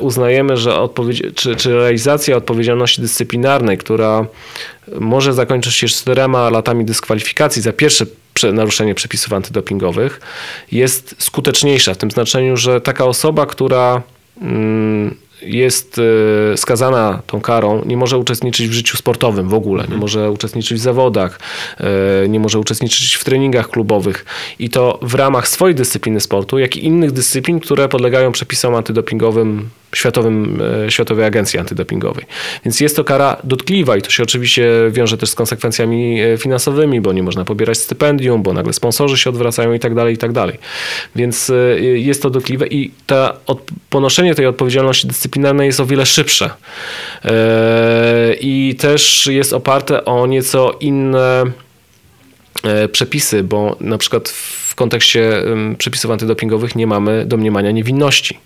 uznajemy, 0.00 0.56
że 0.56 0.88
czy, 1.34 1.56
czy 1.56 1.74
realizacja 1.74 2.36
odpowiedzialności 2.36 3.02
dyscyplinarnej, 3.02 3.78
która 3.78 4.26
może 5.00 5.32
zakończyć 5.32 5.74
się 5.74 5.86
czterema 5.86 6.50
latami 6.50 6.84
dyskwalifikacji 6.84 7.62
za 7.62 7.72
pierwsze 7.72 8.06
naruszenie 8.52 8.94
przepisów 8.94 9.32
antydopingowych 9.32 10.20
jest 10.72 11.14
skuteczniejsza 11.18 11.94
w 11.94 11.96
tym 11.96 12.10
znaczeniu, 12.10 12.56
że 12.56 12.80
taka 12.80 13.04
osoba, 13.04 13.46
która 13.46 14.02
mm, 14.40 15.14
jest 15.42 16.00
e, 16.52 16.56
skazana 16.56 17.22
tą 17.26 17.40
karą, 17.40 17.84
nie 17.84 17.96
może 17.96 18.18
uczestniczyć 18.18 18.68
w 18.68 18.72
życiu 18.72 18.96
sportowym 18.96 19.48
w 19.48 19.54
ogóle, 19.54 19.78
nie 19.78 19.84
mhm. 19.84 20.00
może 20.00 20.30
uczestniczyć 20.30 20.78
w 20.78 20.82
zawodach, 20.82 21.40
e, 22.24 22.28
nie 22.28 22.40
może 22.40 22.58
uczestniczyć 22.58 23.14
w 23.14 23.24
treningach 23.24 23.68
klubowych 23.68 24.24
i 24.58 24.70
to 24.70 24.98
w 25.02 25.14
ramach 25.14 25.48
swojej 25.48 25.74
dyscypliny 25.74 26.20
sportu, 26.20 26.58
jak 26.58 26.76
i 26.76 26.84
innych 26.84 27.12
dyscyplin, 27.12 27.60
które 27.60 27.88
podlegają 27.88 28.32
przepisom 28.32 28.74
antydopingowym 28.74 29.68
Światowym, 29.94 30.62
e, 30.86 30.90
Światowej 30.90 31.24
Agencji 31.24 31.58
Antydopingowej. 31.58 32.24
Więc 32.64 32.80
jest 32.80 32.96
to 32.96 33.04
kara 33.04 33.36
dotkliwa 33.44 33.96
i 33.96 34.02
to 34.02 34.10
się 34.10 34.22
oczywiście 34.22 34.70
wiąże 34.90 35.18
też 35.18 35.30
z 35.30 35.34
konsekwencjami 35.34 36.18
finansowymi, 36.38 37.00
bo 37.00 37.12
nie 37.12 37.22
można 37.22 37.44
pobierać 37.44 37.78
stypendium, 37.78 38.42
bo 38.42 38.52
nagle 38.52 38.72
sponsorzy 38.72 39.18
się 39.18 39.30
odwracają 39.30 39.72
i 39.72 39.78
tak 39.78 39.94
dalej, 39.94 40.14
i 40.14 40.18
tak 40.18 40.32
dalej. 40.32 40.58
Więc 41.16 41.52
jest 41.94 42.22
to 42.22 42.30
dotkliwe 42.30 42.66
i 42.66 42.90
ta, 43.06 43.36
ponoszenie 43.90 44.34
tej 44.34 44.46
odpowiedzialności 44.46 45.06
dyscyplinarnej 45.06 45.38
dyscyplinarne 45.38 45.66
jest 45.66 45.80
o 45.80 45.86
wiele 45.86 46.06
szybsze 46.06 46.50
e, 47.24 48.34
i 48.40 48.74
też 48.78 49.26
jest 49.26 49.52
oparte 49.52 50.04
o 50.04 50.26
nieco 50.26 50.76
inne 50.80 51.44
e, 52.64 52.88
przepisy, 52.88 53.42
bo 53.42 53.76
na 53.80 53.98
przykład 53.98 54.28
w 54.28 54.74
kontekście 54.74 55.42
przepisów 55.78 56.10
antydopingowych 56.10 56.76
nie 56.76 56.86
mamy 56.86 57.24
domniemania 57.26 57.70
niewinności 57.70 58.38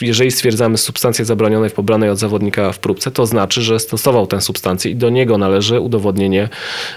jeżeli 0.00 0.30
stwierdzamy 0.30 0.78
substancję 0.78 1.24
zabronioną 1.24 1.68
w 1.68 1.72
pobranej 1.72 2.10
od 2.10 2.18
zawodnika 2.18 2.72
w 2.72 2.78
próbce, 2.78 3.10
to 3.10 3.26
znaczy, 3.26 3.62
że 3.62 3.80
stosował 3.80 4.26
tę 4.26 4.40
substancję 4.40 4.90
i 4.90 4.96
do 4.96 5.10
niego 5.10 5.38
należy 5.38 5.80
udowodnienie, 5.80 6.48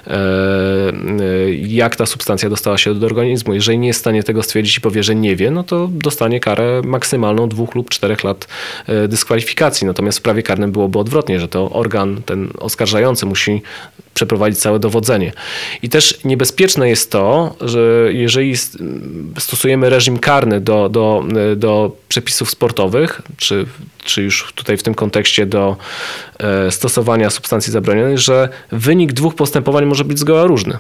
e, 0.08 0.12
e, 0.12 1.54
jak 1.54 1.96
ta 1.96 2.06
substancja 2.06 2.50
dostała 2.50 2.78
się 2.78 2.96
do 2.96 3.06
organizmu. 3.06 3.54
Jeżeli 3.54 3.78
nie 3.78 3.88
jest 3.88 4.00
w 4.00 4.02
stanie 4.02 4.24
tego 4.24 4.44
stwierdzić 4.44 4.78
i 4.78 4.82
powie, 4.82 5.04
że 5.04 5.16
nie 5.16 5.36
wie, 5.36 5.52
no 5.52 5.64
to 5.64 5.90
dostanie 5.92 6.40
karę 6.40 6.82
maksymalną 6.86 7.50
dwóch 7.50 7.76
lub 7.76 7.90
czterech 7.90 8.24
lat 8.24 8.48
e, 8.88 9.08
dyskwalifikacji. 9.08 9.88
Natomiast 9.88 10.20
w 10.20 10.22
prawie 10.22 10.44
karnym 10.44 10.72
byłoby 10.72 11.00
odwrotnie, 11.00 11.40
że 11.40 11.48
to 11.48 11.70
organ 11.70 12.22
ten 12.26 12.50
oskarżający 12.60 13.26
musi 13.26 13.62
przeprowadzić 14.14 14.60
całe 14.60 14.80
dowodzenie. 14.80 15.34
I 15.82 15.90
też 15.90 16.20
niebezpieczne 16.26 16.90
jest 16.90 17.12
to, 17.12 17.56
że 17.62 17.80
jeżeli 18.14 18.54
stosujemy 19.40 19.90
reżim 19.90 20.20
karny 20.20 20.62
do, 20.62 20.90
do, 20.90 21.24
do 21.56 21.96
przepisów 22.10 22.50
sportowych, 22.50 23.22
czy, 23.38 23.66
czy 24.04 24.24
już 24.24 24.54
tutaj 24.56 24.78
w 24.78 24.84
tym 24.84 24.96
kontekście 24.96 25.46
do 25.46 25.78
e, 26.40 26.72
stosowania 26.72 27.30
substancji 27.30 27.74
zabronionych, 27.74 28.20
że 28.20 28.50
wynik 28.72 29.14
dwóch 29.14 29.36
postępowań 29.36 29.86
może 29.86 30.06
być 30.06 30.20
zgoła 30.20 30.44
różny 30.44 30.78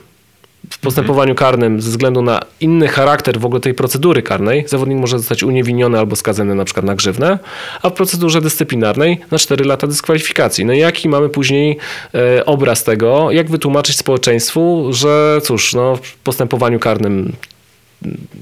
w 0.71 0.79
postępowaniu 0.79 1.35
karnym 1.35 1.81
ze 1.81 1.89
względu 1.89 2.21
na 2.21 2.39
inny 2.59 2.87
charakter 2.87 3.39
w 3.39 3.45
ogóle 3.45 3.61
tej 3.61 3.73
procedury 3.73 4.21
karnej 4.21 4.63
zawodnik 4.67 4.97
może 4.97 5.19
zostać 5.19 5.43
uniewinniony 5.43 5.99
albo 5.99 6.15
skazany 6.15 6.55
na 6.55 6.65
przykład 6.65 6.85
na 6.85 6.95
grzywnę, 6.95 7.39
a 7.81 7.89
w 7.89 7.93
procedurze 7.93 8.41
dyscyplinarnej 8.41 9.21
na 9.31 9.37
4 9.37 9.65
lata 9.65 9.87
dyskwalifikacji. 9.87 10.65
No 10.65 10.73
i 10.73 10.79
jaki 10.79 11.09
mamy 11.09 11.29
później 11.29 11.77
e, 12.13 12.45
obraz 12.45 12.83
tego, 12.83 13.31
jak 13.31 13.49
wytłumaczyć 13.49 13.97
społeczeństwu, 13.97 14.87
że 14.93 15.39
cóż, 15.43 15.73
no, 15.73 15.95
w 15.95 16.17
postępowaniu 16.17 16.79
karnym 16.79 17.33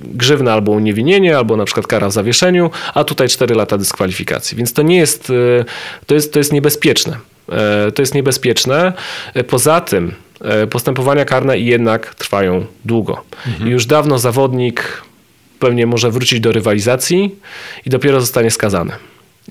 grzywna 0.04 0.54
albo 0.54 0.72
uniewinnienie, 0.72 1.38
albo 1.38 1.58
na 1.58 1.66
przykład 1.66 1.88
kara 1.88 2.10
w 2.10 2.12
zawieszeniu, 2.12 2.70
a 2.94 3.04
tutaj 3.04 3.30
4 3.30 3.56
lata 3.56 3.78
dyskwalifikacji. 3.78 4.58
Więc 4.58 4.74
to 4.74 4.82
nie 4.82 4.98
jest, 4.98 5.30
e, 5.30 5.66
to 6.06 6.14
jest, 6.16 6.34
to 6.34 6.40
jest 6.40 6.54
niebezpieczne. 6.54 7.18
E, 7.52 7.92
to 7.92 8.02
jest 8.02 8.16
niebezpieczne. 8.16 8.94
Poza 9.48 9.82
tym 9.82 10.14
postępowania 10.70 11.26
karne 11.26 11.60
jednak 11.60 12.16
trwają 12.16 12.66
długo. 12.86 13.24
Mhm. 13.48 13.70
Już 13.70 13.86
dawno 13.86 14.20
zawodnik 14.20 15.02
pewnie 15.60 15.86
może 15.86 16.12
wrócić 16.12 16.40
do 16.40 16.52
rywalizacji 16.52 17.36
i 17.86 17.90
dopiero 17.90 18.22
zostanie 18.22 18.52
skazany. 18.52 18.92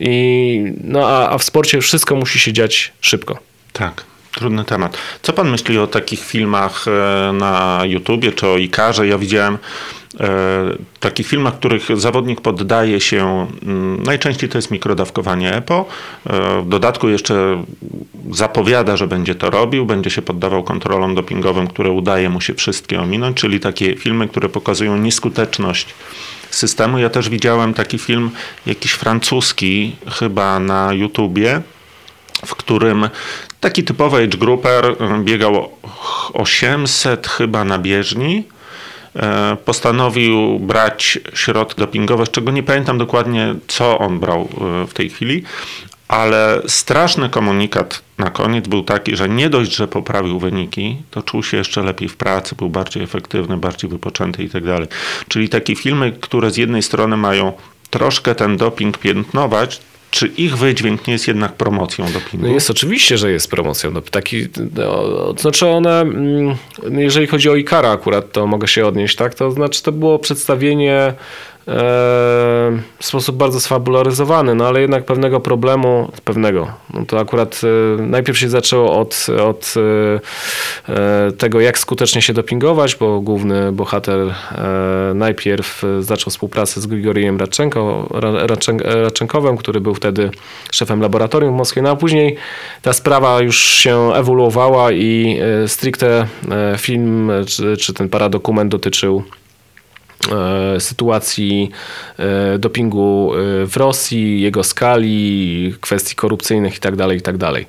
I, 0.01 0.73
no 0.85 1.09
a, 1.09 1.31
a 1.31 1.39
w 1.39 1.45
sporcie 1.45 1.81
wszystko 1.81 2.17
musi 2.17 2.39
się 2.39 2.53
dziać 2.53 2.93
szybko. 3.01 3.39
Tak. 3.73 4.05
Trudny 4.33 4.65
temat. 4.65 4.99
Co 5.23 5.33
pan 5.33 5.51
myśli 5.51 5.79
o 5.79 5.87
takich 5.87 6.21
filmach 6.21 6.85
e, 6.89 7.33
na 7.33 7.81
YouTubie 7.85 8.33
czy 8.33 8.47
o 8.47 8.57
Ikarze? 8.57 9.07
Ja 9.07 9.19
widziałem 9.19 9.59
e, 10.21 10.29
takich 11.01 11.27
filmach, 11.27 11.59
których 11.59 12.01
zawodnik 12.01 12.41
poddaje 12.41 13.01
się, 13.01 13.47
najczęściej 14.05 14.49
to 14.49 14.59
jest 14.59 14.71
mikrodawkowanie 14.71 15.55
EPO, 15.55 15.87
e, 16.27 16.63
w 16.63 16.69
dodatku 16.69 17.09
jeszcze 17.09 17.65
zapowiada, 18.31 18.97
że 18.97 19.07
będzie 19.07 19.35
to 19.35 19.51
robił, 19.51 19.87
będzie 19.87 20.11
się 20.11 20.23
poddawał 20.23 20.63
kontrolom 20.63 21.15
dopingowym, 21.15 21.67
które 21.67 21.91
udaje 21.91 22.31
mu 22.31 22.41
się 22.41 22.55
wszystkie 22.55 23.01
ominąć, 23.01 23.37
czyli 23.37 23.61
takie 23.61 23.97
filmy, 23.97 24.29
które 24.29 24.49
pokazują 24.49 24.97
nieskuteczność 24.97 25.95
systemu. 26.51 26.99
Ja 26.99 27.11
też 27.11 27.29
widziałem 27.29 27.75
taki 27.75 27.99
film 27.99 28.31
jakiś 28.67 28.93
francuski 28.93 29.97
chyba 30.19 30.61
na 30.61 30.93
YouTubie, 30.93 31.63
w 32.47 32.55
którym 32.55 33.09
taki 33.61 33.85
typowy 33.85 34.17
age 34.17 34.39
grouper 34.39 34.85
y, 34.87 35.25
biegał 35.25 35.71
800 36.33 37.27
chyba 37.27 37.65
na 37.65 37.79
bieżni. 37.79 38.45
E, 39.17 39.57
postanowił 39.65 40.59
brać 40.59 41.19
środki 41.35 41.81
dopingowe, 41.81 42.27
z 42.27 42.31
czego 42.31 42.51
nie 42.51 42.63
pamiętam 42.63 42.99
dokładnie, 42.99 43.55
co 43.67 43.99
on 43.99 44.19
brał 44.21 44.49
y, 44.83 44.87
w 44.87 44.95
tej 44.95 45.11
chwili, 45.11 45.43
ale 46.09 46.63
straszny 46.67 47.29
komunikat 47.29 48.03
na 48.19 48.31
koniec 48.31 48.69
był 48.69 48.83
taki, 48.83 49.17
że 49.17 49.29
nie 49.29 49.51
dość, 49.51 49.77
że 49.77 49.89
poprawił 49.89 50.39
wyniki, 50.39 50.97
to 51.11 51.23
czuł 51.23 51.43
się 51.43 51.57
jeszcze 51.57 51.83
lepiej 51.83 52.09
w 52.09 52.17
pracy, 52.17 52.55
był 52.55 52.71
bardziej 52.71 53.03
efektywny, 53.03 53.57
bardziej 53.57 53.91
wypoczęty 53.91 54.45
i 54.45 54.51
tak 54.51 54.65
dalej. 54.65 54.89
Czyli 55.29 55.49
takie 55.49 55.77
filmy, 55.77 56.13
które 56.21 56.51
z 56.51 56.57
jednej 56.57 56.83
strony 56.83 57.17
mają 57.17 57.53
troszkę 57.91 58.35
ten 58.35 58.57
doping 58.57 58.99
piętnować, 58.99 59.81
czy 60.11 60.27
ich 60.27 60.57
wydźwięk 60.57 61.07
nie 61.07 61.13
jest 61.13 61.29
jednak 61.29 61.53
promocją 61.53 62.13
dopingu? 62.13 62.47
No 62.47 62.53
jest 62.53 62.71
oczywiście, 62.71 63.19
że 63.19 63.33
jest 63.33 63.51
promocją. 63.51 63.91
No, 63.91 64.01
taki, 64.01 64.47
no, 64.75 65.35
znaczy 65.39 65.67
one, 65.67 66.01
mm, 66.01 66.57
jeżeli 66.91 67.27
chodzi 67.27 67.51
o 67.51 67.57
Ikara 67.57 67.91
akurat, 67.91 68.33
to 68.33 68.47
mogę 68.47 68.69
się 68.69 68.87
odnieść, 68.87 69.17
tak? 69.17 69.35
To 69.35 69.51
znaczy 69.51 69.83
to 69.83 69.93
było 69.93 70.19
przedstawienie 70.19 71.15
w 72.99 73.05
sposób 73.05 73.37
bardzo 73.37 73.61
sfabularyzowany, 73.61 74.55
no 74.55 74.67
ale 74.67 74.81
jednak 74.81 75.05
pewnego 75.05 75.41
problemu, 75.41 76.13
pewnego, 76.25 76.73
no 76.95 77.07
to 77.07 77.21
akurat 77.21 77.61
e, 77.99 78.03
najpierw 78.03 78.39
się 78.39 78.49
zaczęło 78.49 79.01
od, 79.01 79.27
od 79.47 79.75
e, 79.77 80.93
e, 80.93 81.33
tego, 81.33 81.61
jak 81.61 81.79
skutecznie 81.79 82.23
się 82.23 82.33
dopingować, 82.33 82.97
bo 82.97 83.21
główny 83.21 83.73
bohater 83.73 84.35
najpierw 85.15 85.83
zaczął 86.01 86.31
współpracę 86.31 86.81
z 86.81 86.87
Grigorijem 86.87 87.39
Radczenko, 87.39 88.09
który 89.59 89.81
był 89.81 89.95
wtedy 89.95 90.31
szefem 90.73 91.01
laboratorium 91.01 91.55
w 91.55 91.57
Moskwie, 91.57 91.83
no 91.83 91.91
a 91.91 91.97
później 91.97 92.37
ta 92.83 92.93
sprawa 92.93 93.41
już 93.41 93.59
się 93.61 94.13
ewoluowała 94.15 94.93
i 94.93 95.41
stricte 95.67 96.27
film, 96.79 97.31
czy, 97.47 97.77
czy 97.77 97.95
ten 97.95 98.09
paradokument 98.09 98.71
dotyczył 98.71 99.23
sytuacji 100.79 101.71
e, 102.19 102.59
dopingu 102.59 103.33
e, 103.35 103.67
w 103.67 103.77
Rosji, 103.77 104.41
jego 104.41 104.65
skali, 104.65 105.75
kwestii 105.81 106.17
korupcyjnych 106.17 106.75
itd., 106.75 106.97
tak 106.97 107.13
itd. 107.13 107.39
Tak 107.39 107.65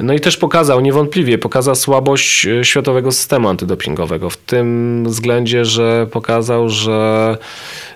no 0.00 0.12
i 0.12 0.20
też 0.20 0.36
pokazał, 0.36 0.80
niewątpliwie 0.80 1.38
pokazał 1.38 1.74
słabość 1.74 2.46
światowego 2.62 3.12
systemu 3.12 3.48
antydopingowego 3.48 4.30
w 4.30 4.36
tym 4.36 5.04
względzie, 5.06 5.64
że 5.64 6.06
pokazał, 6.10 6.68
że 6.68 7.36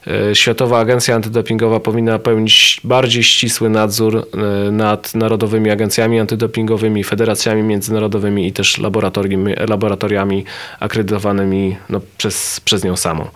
E, 0.07 0.35
Światowa 0.35 0.79
Agencja 0.79 1.15
Antydopingowa 1.15 1.81
powinna 1.81 2.19
pełnić 2.19 2.81
bardziej 2.85 3.23
ścisły 3.23 3.71
nadzór 3.71 4.17
e, 4.17 4.71
nad 4.71 5.15
narodowymi 5.15 5.71
agencjami 5.71 6.21
antydopingowymi, 6.21 7.05
federacjami 7.05 7.63
międzynarodowymi 7.63 8.47
i 8.47 8.53
też 8.53 8.79
laboratoriami, 8.79 9.55
laboratoriami 9.69 10.45
akredytowanymi 10.81 11.77
no, 11.89 12.01
przez, 12.19 12.61
przez 12.61 12.85
nią 12.85 12.97
samą. 12.97 13.29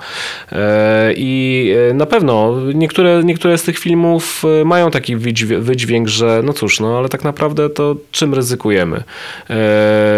E, 0.53 1.13
I 1.17 1.75
na 1.95 2.07
pewno 2.07 2.57
niektóre, 2.75 3.25
niektóre 3.25 3.59
z 3.59 3.63
tych 3.63 3.79
filmów 3.79 4.43
mają 4.65 4.91
taki 4.91 5.17
wydźwięk, 5.61 6.09
że 6.09 6.43
no 6.45 6.53
cóż, 6.53 6.81
no 6.81 6.99
ale 6.99 7.09
tak 7.09 7.25
naprawdę 7.25 7.71
to 7.71 7.97
czym 8.11 8.35
ryzykujemy? 8.35 9.03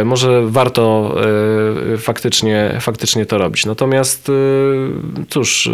Może 0.04 0.42
warto 0.46 1.14
faktycznie, 1.98 2.78
faktycznie 2.80 3.26
to 3.26 3.38
robić. 3.38 3.66
Natomiast 3.66 4.30
cóż, 5.28 5.70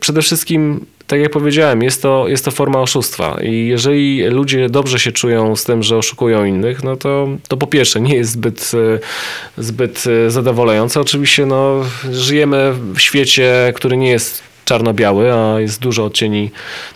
Przede 0.00 0.22
wszystkim, 0.22 0.86
tak 1.06 1.20
jak 1.20 1.30
powiedziałem, 1.30 1.82
jest 1.82 2.02
to, 2.02 2.28
jest 2.28 2.44
to 2.44 2.50
forma 2.50 2.80
oszustwa 2.80 3.38
i 3.42 3.66
jeżeli 3.66 4.22
ludzie 4.22 4.68
dobrze 4.68 4.98
się 4.98 5.12
czują 5.12 5.56
z 5.56 5.64
tym, 5.64 5.82
że 5.82 5.96
oszukują 5.96 6.44
innych, 6.44 6.82
no 6.82 6.96
to, 6.96 7.28
to 7.48 7.56
po 7.56 7.66
pierwsze 7.66 8.00
nie 8.00 8.14
jest 8.14 8.30
zbyt, 8.30 8.72
zbyt 9.58 10.04
zadowalające. 10.28 11.00
Oczywiście 11.00 11.46
no, 11.46 11.84
żyjemy 12.12 12.72
w 12.94 13.00
świecie, 13.00 13.72
który 13.76 13.96
nie 13.96 14.10
jest 14.10 14.53
czarno-biały, 14.64 15.32
a 15.32 15.60
jest 15.60 15.80
dużo 15.80 16.04
odcieni 16.04 16.50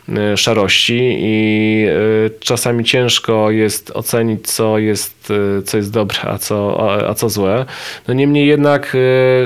e, 0.09 0.37
szarości 0.37 1.17
i 1.19 1.85
e, 1.89 2.31
czasami 2.41 2.85
ciężko 2.85 3.51
jest 3.51 3.91
ocenić, 3.91 4.47
co 4.47 4.79
jest, 4.79 5.29
e, 5.59 5.63
co 5.63 5.77
jest 5.77 5.93
dobre, 5.93 6.19
a 6.23 6.39
co, 6.39 6.91
a, 7.09 7.15
co 7.15 7.29
złe. 7.29 7.67
No 8.09 8.15
niemniej 8.15 8.47
jednak 8.47 8.97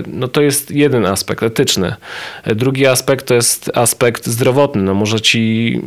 no 0.06 0.28
to 0.28 0.42
jest 0.42 0.70
jeden 0.70 1.06
aspekt 1.06 1.42
etyczny. 1.42 1.94
Drugi 2.46 2.86
aspekt 2.86 3.26
to 3.26 3.34
jest 3.34 3.70
aspekt 3.74 4.26
zdrowotny. 4.26 4.82
No 4.82 4.94
może 4.94 5.20
ci 5.20 5.80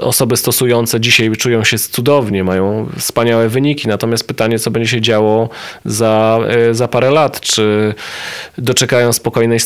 osoby 0.00 0.36
stosujące 0.36 1.00
dzisiaj 1.00 1.30
czują 1.30 1.64
się 1.64 1.78
cudownie, 1.78 2.44
mają 2.44 2.88
wspaniałe 2.98 3.48
wyniki, 3.48 3.88
natomiast 3.88 4.28
pytanie, 4.28 4.58
co 4.58 4.70
będzie 4.70 4.88
się 4.88 5.00
działo 5.00 5.48
za, 5.84 6.38
za 6.72 6.88
parę 6.88 7.10
lat, 7.10 7.40
czy 7.40 7.94
doczekają 8.58 9.12
spokojnej 9.12 9.58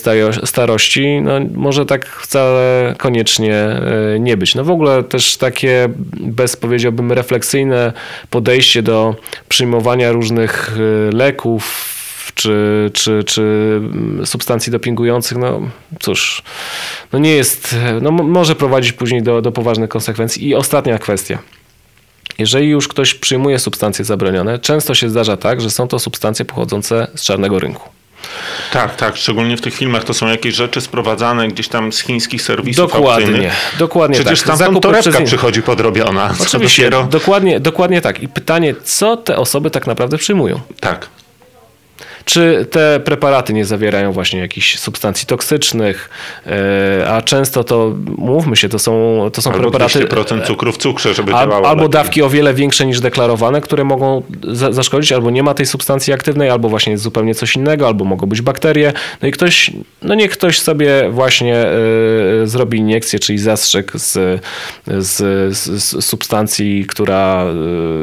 starości, 0.45 1.21
no 1.23 1.41
może 1.71 1.87
tak 1.87 2.07
wcale 2.07 2.95
koniecznie 2.99 3.55
e, 3.55 4.19
nie 4.21 4.37
być. 4.37 4.55
No 4.55 4.65
w 4.65 4.71
ogóle 4.71 5.03
też 5.03 5.37
takie 5.37 5.89
bez 6.21 6.57
powiedziałbym 6.57 7.13
refleksyjne 7.13 7.93
podejście 8.31 8.83
do 8.83 9.17
przyjmowania 9.49 10.13
różnych 10.13 10.77
e, 10.77 11.17
leków 11.17 11.95
czy, 12.35 12.91
czy, 12.95 13.25
czy 13.25 13.43
mm, 13.77 14.27
substancji 14.27 14.73
dopingujących, 14.73 15.39
no 15.39 15.61
cóż, 16.01 16.43
no 17.13 17.19
nie 17.19 17.31
jest, 17.31 17.77
no 18.03 18.11
może 18.11 18.55
prowadzić 18.55 18.93
później 18.93 19.23
do, 19.23 19.43
do 19.43 19.53
poważnych 19.53 19.91
konsekwencji. 19.91 20.49
I 20.49 20.55
ostatnia 20.55 20.99
kwestia. 20.99 21.39
Jeżeli 22.39 22.69
już 22.69 22.89
ktoś 22.89 23.15
przyjmuje 23.15 23.59
substancje 23.59 24.05
zabronione, 24.05 24.59
często 24.59 24.95
się 24.95 25.11
zdarza 25.11 25.37
tak, 25.37 25.61
że 25.61 25.71
są 25.71 25.89
to 25.89 25.99
substancje 25.99 26.45
pochodzące 26.45 27.07
z 27.15 27.23
czarnego 27.23 27.59
rynku. 27.59 28.00
Tak, 28.73 28.97
tak, 28.97 29.17
szczególnie 29.17 29.57
w 29.57 29.61
tych 29.61 29.75
filmach 29.75 30.05
to 30.05 30.15
są 30.15 30.29
jakieś 30.29 30.55
rzeczy 30.55 30.81
sprowadzane 30.81 31.49
gdzieś 31.49 31.69
tam 31.69 31.93
z 31.93 32.01
chińskich 32.01 32.43
serwisów 32.43 32.91
Dokładnie, 32.93 33.27
aukcyjnych. 33.27 33.53
dokładnie 33.79 34.17
Przecież 34.17 34.43
tak. 34.43 34.59
tam 34.59 34.81
torebka 34.81 35.11
przez... 35.11 35.23
przychodzi 35.27 35.63
podrobiona. 35.63 36.35
Oczywiście, 36.43 36.83
dopiero... 36.91 37.05
dokładnie, 37.05 37.61
dokładnie 37.61 38.01
tak. 38.01 38.23
I 38.23 38.29
pytanie, 38.29 38.75
co 38.85 39.17
te 39.17 39.37
osoby 39.37 39.71
tak 39.71 39.87
naprawdę 39.87 40.19
przyjmują? 40.19 40.61
Tak. 40.81 41.09
Czy 42.25 42.67
te 42.71 43.01
preparaty 43.01 43.53
nie 43.53 43.65
zawierają 43.65 44.13
właśnie 44.13 44.41
jakichś 44.41 44.79
substancji 44.79 45.27
toksycznych, 45.27 46.11
e, 46.47 47.11
a 47.11 47.23
często 47.23 47.65
to, 47.65 47.95
mówmy 48.19 48.57
się, 48.57 48.69
to 48.69 48.79
są, 48.79 49.21
to 49.33 49.43
są 49.43 49.53
albo 49.53 49.63
preparaty... 49.63 50.05
200% 50.07 50.47
cukru 50.47 50.73
w 50.73 50.77
cukrze, 50.77 51.15
żeby 51.15 51.35
al, 51.35 51.49
działało 51.49 51.69
Albo 51.69 51.83
lepiej. 51.83 51.93
dawki 51.93 52.23
o 52.23 52.31
wiele 52.31 52.55
większe 52.55 52.87
niż 52.87 53.01
deklarowane, 53.01 53.61
które 53.61 53.85
mogą 53.85 54.23
za, 54.43 54.73
zaszkodzić, 54.73 55.13
albo 55.13 55.31
nie 55.31 55.43
ma 55.43 55.55
tej 55.55 55.67
substancji 55.67 56.13
aktywnej, 56.13 56.51
albo 56.51 56.69
właśnie 56.69 56.93
jest 56.93 57.05
zupełnie 57.05 57.35
coś 57.35 57.57
innego, 57.57 57.87
albo 57.87 58.05
mogą 58.05 58.27
być 58.27 58.43
bakterie. 58.43 58.93
No 59.23 59.29
i 59.29 59.31
ktoś, 59.31 59.71
no 60.03 60.15
niech 60.15 60.31
ktoś 60.31 60.59
sobie 60.59 61.11
właśnie 61.11 61.67
y, 62.43 62.47
zrobi 62.47 62.79
iniekcję, 62.79 63.19
czyli 63.19 63.39
zastrzyk 63.39 63.93
z, 63.95 64.43
z, 64.87 65.17
z 65.57 66.05
substancji, 66.05 66.85
która 66.89 67.47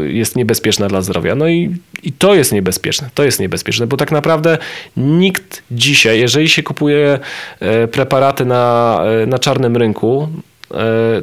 y, 0.04 0.12
jest 0.14 0.36
niebezpieczna 0.36 0.88
dla 0.88 1.02
zdrowia. 1.02 1.36
No 1.36 1.48
i, 1.48 1.76
i 2.04 2.12
to 2.12 2.36
jest 2.36 2.52
niebezpieczne, 2.52 3.10
to 3.14 3.24
jest 3.24 3.40
niebezpieczne, 3.40 3.88
bo 3.88 3.98
tak 3.98 4.07
naprawdę 4.12 4.58
nikt 4.98 5.64
dzisiaj, 5.72 6.20
jeżeli 6.20 6.50
się 6.50 6.64
kupuje 6.64 7.20
e, 7.60 7.88
preparaty 7.88 8.46
na, 8.46 9.00
e, 9.24 9.26
na 9.26 9.40
czarnym 9.40 9.78
rynku, 9.78 10.30
e, 10.74 10.78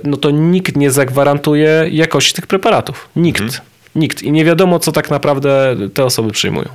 no 0.05 0.17
to 0.17 0.31
nikt 0.31 0.77
nie 0.77 0.91
zagwarantuje 0.91 1.87
jakości 1.91 2.35
tych 2.35 2.47
preparatów. 2.47 3.09
Nikt. 3.17 3.41
Mhm. 3.41 3.61
Nikt. 3.95 4.23
I 4.23 4.33
nie 4.33 4.45
wiadomo, 4.45 4.79
co 4.79 4.93
tak 4.93 5.11
naprawdę 5.11 5.77
te 5.95 6.05
osoby 6.05 6.31
przyjmują. 6.31 6.69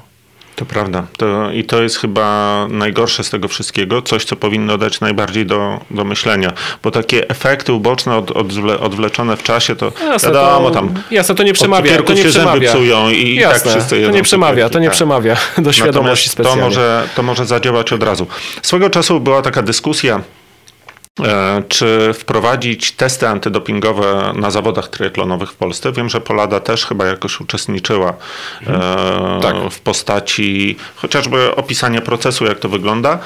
To 0.59 0.65
prawda. 0.65 1.03
To, 1.17 1.51
I 1.51 1.63
to 1.63 1.81
jest 1.81 1.97
chyba 1.97 2.67
najgorsze 2.69 3.23
z 3.23 3.29
tego 3.29 3.47
wszystkiego, 3.47 4.01
coś, 4.01 4.25
co 4.25 4.35
powinno 4.35 4.77
dać 4.77 5.01
najbardziej 5.01 5.45
do, 5.45 5.79
do 5.91 6.03
myślenia. 6.03 6.51
Bo 6.83 6.91
takie 6.91 7.29
efekty 7.29 7.73
uboczne, 7.73 8.15
od, 8.15 8.31
odwle, 8.31 8.79
odwleczone 8.79 9.37
w 9.37 9.43
czasie, 9.43 9.75
to 9.75 9.91
jasne, 10.01 10.29
wiadomo, 10.29 10.71
tam. 10.71 10.93
Jasne, 11.11 11.35
to 11.35 11.43
nie 11.43 11.53
przemawia. 11.53 12.01
To 12.01 12.13
nie 12.13 12.23
się 12.23 12.29
przemawia. 12.29 12.69
psują 12.73 13.09
i, 13.09 13.35
jasne, 13.35 13.63
tak 13.63 13.71
wszyscy 13.71 14.05
To 14.05 14.11
nie 14.11 14.23
przemawia, 14.23 14.69
to 14.69 14.79
nie 14.79 14.87
tak. 14.87 14.95
przemawia 14.95 15.37
do 15.57 15.73
świadomości 15.73 16.29
specjalnej. 16.29 16.63
To 16.63 16.69
może, 16.69 17.07
to 17.15 17.23
może 17.23 17.45
zadziałać 17.45 17.93
od 17.93 18.03
razu. 18.03 18.27
Swego 18.61 18.89
czasu 18.89 19.19
była 19.19 19.41
taka 19.41 19.61
dyskusja 19.61 20.21
czy 21.67 22.13
wprowadzić 22.13 22.91
testy 22.91 23.27
antydopingowe 23.27 24.33
na 24.35 24.51
zawodach 24.51 24.87
triatlonowych 24.87 25.51
w 25.51 25.55
Polsce. 25.55 25.91
Wiem, 25.91 26.09
że 26.09 26.21
Polada 26.21 26.59
też 26.59 26.85
chyba 26.85 27.05
jakoś 27.05 27.39
uczestniczyła 27.41 28.13
mhm. 28.61 29.41
tak. 29.41 29.55
w 29.71 29.79
postaci 29.79 30.77
chociażby 30.95 31.55
opisania 31.55 32.01
procesu, 32.01 32.45
jak 32.45 32.59
to 32.59 32.69
wygląda. 32.69 33.19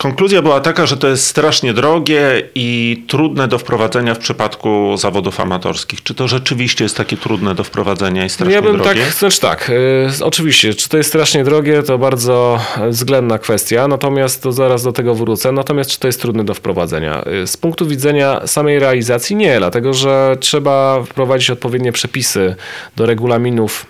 Konkluzja 0.00 0.42
była 0.42 0.60
taka, 0.60 0.86
że 0.86 0.96
to 0.96 1.08
jest 1.08 1.26
strasznie 1.26 1.74
drogie 1.74 2.42
i 2.54 3.02
trudne 3.06 3.48
do 3.48 3.58
wprowadzenia 3.58 4.14
w 4.14 4.18
przypadku 4.18 4.96
zawodów 4.96 5.40
amatorskich. 5.40 6.02
Czy 6.02 6.14
to 6.14 6.28
rzeczywiście 6.28 6.84
jest 6.84 6.96
takie 6.96 7.16
trudne 7.16 7.54
do 7.54 7.64
wprowadzenia 7.64 8.24
i 8.24 8.28
strasznie 8.28 8.54
ja 8.54 8.62
bym 8.62 8.76
drogie? 8.76 9.00
Tak, 9.00 9.12
znaczy 9.12 9.40
tak, 9.40 9.70
y, 9.70 10.24
oczywiście, 10.24 10.74
czy 10.74 10.88
to 10.88 10.96
jest 10.96 11.08
strasznie 11.08 11.44
drogie, 11.44 11.82
to 11.82 11.98
bardzo 11.98 12.60
względna 12.88 13.38
kwestia, 13.38 13.88
natomiast 13.88 14.42
to 14.42 14.52
zaraz 14.52 14.82
do 14.82 14.92
tego 14.92 15.14
wrócę. 15.14 15.52
Natomiast 15.52 15.90
czy 15.90 15.98
to 15.98 16.06
jest 16.06 16.20
trudne 16.20 16.44
do 16.44 16.54
wprowadzenia? 16.54 17.24
Y, 17.42 17.46
z 17.46 17.56
punktu 17.56 17.86
widzenia 17.86 18.46
samej 18.46 18.78
realizacji 18.78 19.36
nie, 19.36 19.58
dlatego 19.58 19.94
że 19.94 20.36
trzeba 20.40 21.02
wprowadzić 21.02 21.50
odpowiednie 21.50 21.92
przepisy 21.92 22.56
do 22.96 23.06
regulaminów 23.06 23.86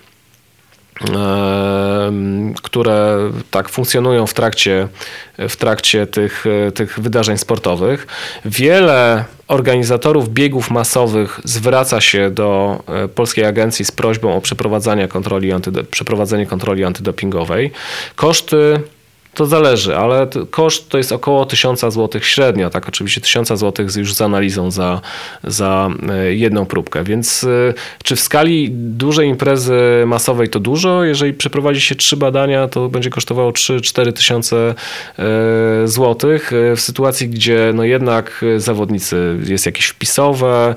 które 2.62 3.18
tak 3.50 3.68
funkcjonują 3.68 4.26
w 4.26 4.34
trakcie, 4.34 4.88
w 5.38 5.56
trakcie 5.56 6.06
tych, 6.06 6.44
tych 6.74 7.00
wydarzeń 7.00 7.38
sportowych. 7.38 8.06
Wiele 8.44 9.24
organizatorów 9.48 10.28
biegów 10.28 10.70
masowych 10.70 11.40
zwraca 11.44 12.00
się 12.00 12.30
do 12.30 12.78
e, 12.86 13.08
Polskiej 13.08 13.44
Agencji 13.44 13.84
z 13.84 13.92
prośbą 13.92 14.36
o 14.36 14.40
przeprowadzenie 14.40 15.08
kontroli, 15.08 15.50
przeprowadzenie 15.90 16.46
kontroli 16.46 16.84
antydopingowej. 16.84 17.70
Koszty 18.16 18.80
to 19.34 19.46
zależy, 19.46 19.96
ale 19.96 20.26
koszt 20.50 20.88
to 20.88 20.98
jest 20.98 21.12
około 21.12 21.46
1000 21.46 21.80
zł 21.80 22.20
średnio, 22.20 22.70
tak 22.70 22.88
oczywiście 22.88 23.20
1000 23.20 23.48
zł 23.48 23.86
już 23.96 24.14
z 24.14 24.20
analizą 24.20 24.70
za, 24.70 25.00
za 25.44 25.90
e, 26.08 26.34
jedną 26.34 26.66
próbkę. 26.66 27.04
Więc 27.04 27.44
e, 27.44 27.74
czy 28.04 28.16
w 28.16 28.20
skali 28.20 28.70
dużej 28.70 29.28
imprezy 29.28 29.80
masowej 30.06 30.48
to 30.48 30.60
dużo? 30.60 31.04
Jeżeli 31.04 31.34
przeprowadzi 31.34 31.80
się 31.80 31.94
trzy 31.94 32.16
badania, 32.16 32.68
to 32.68 32.88
będzie 32.88 33.10
kosztowało 33.10 33.50
3-4 33.50 34.12
tysiące 34.12 34.74
e, 35.18 35.24
złotych. 35.88 36.50
W 36.76 36.80
sytuacji, 36.80 37.28
gdzie 37.28 37.72
no 37.74 37.84
jednak 37.84 38.44
zawodnicy 38.56 39.38
jest 39.46 39.66
jakieś 39.66 39.86
wpisowe, 39.86 40.74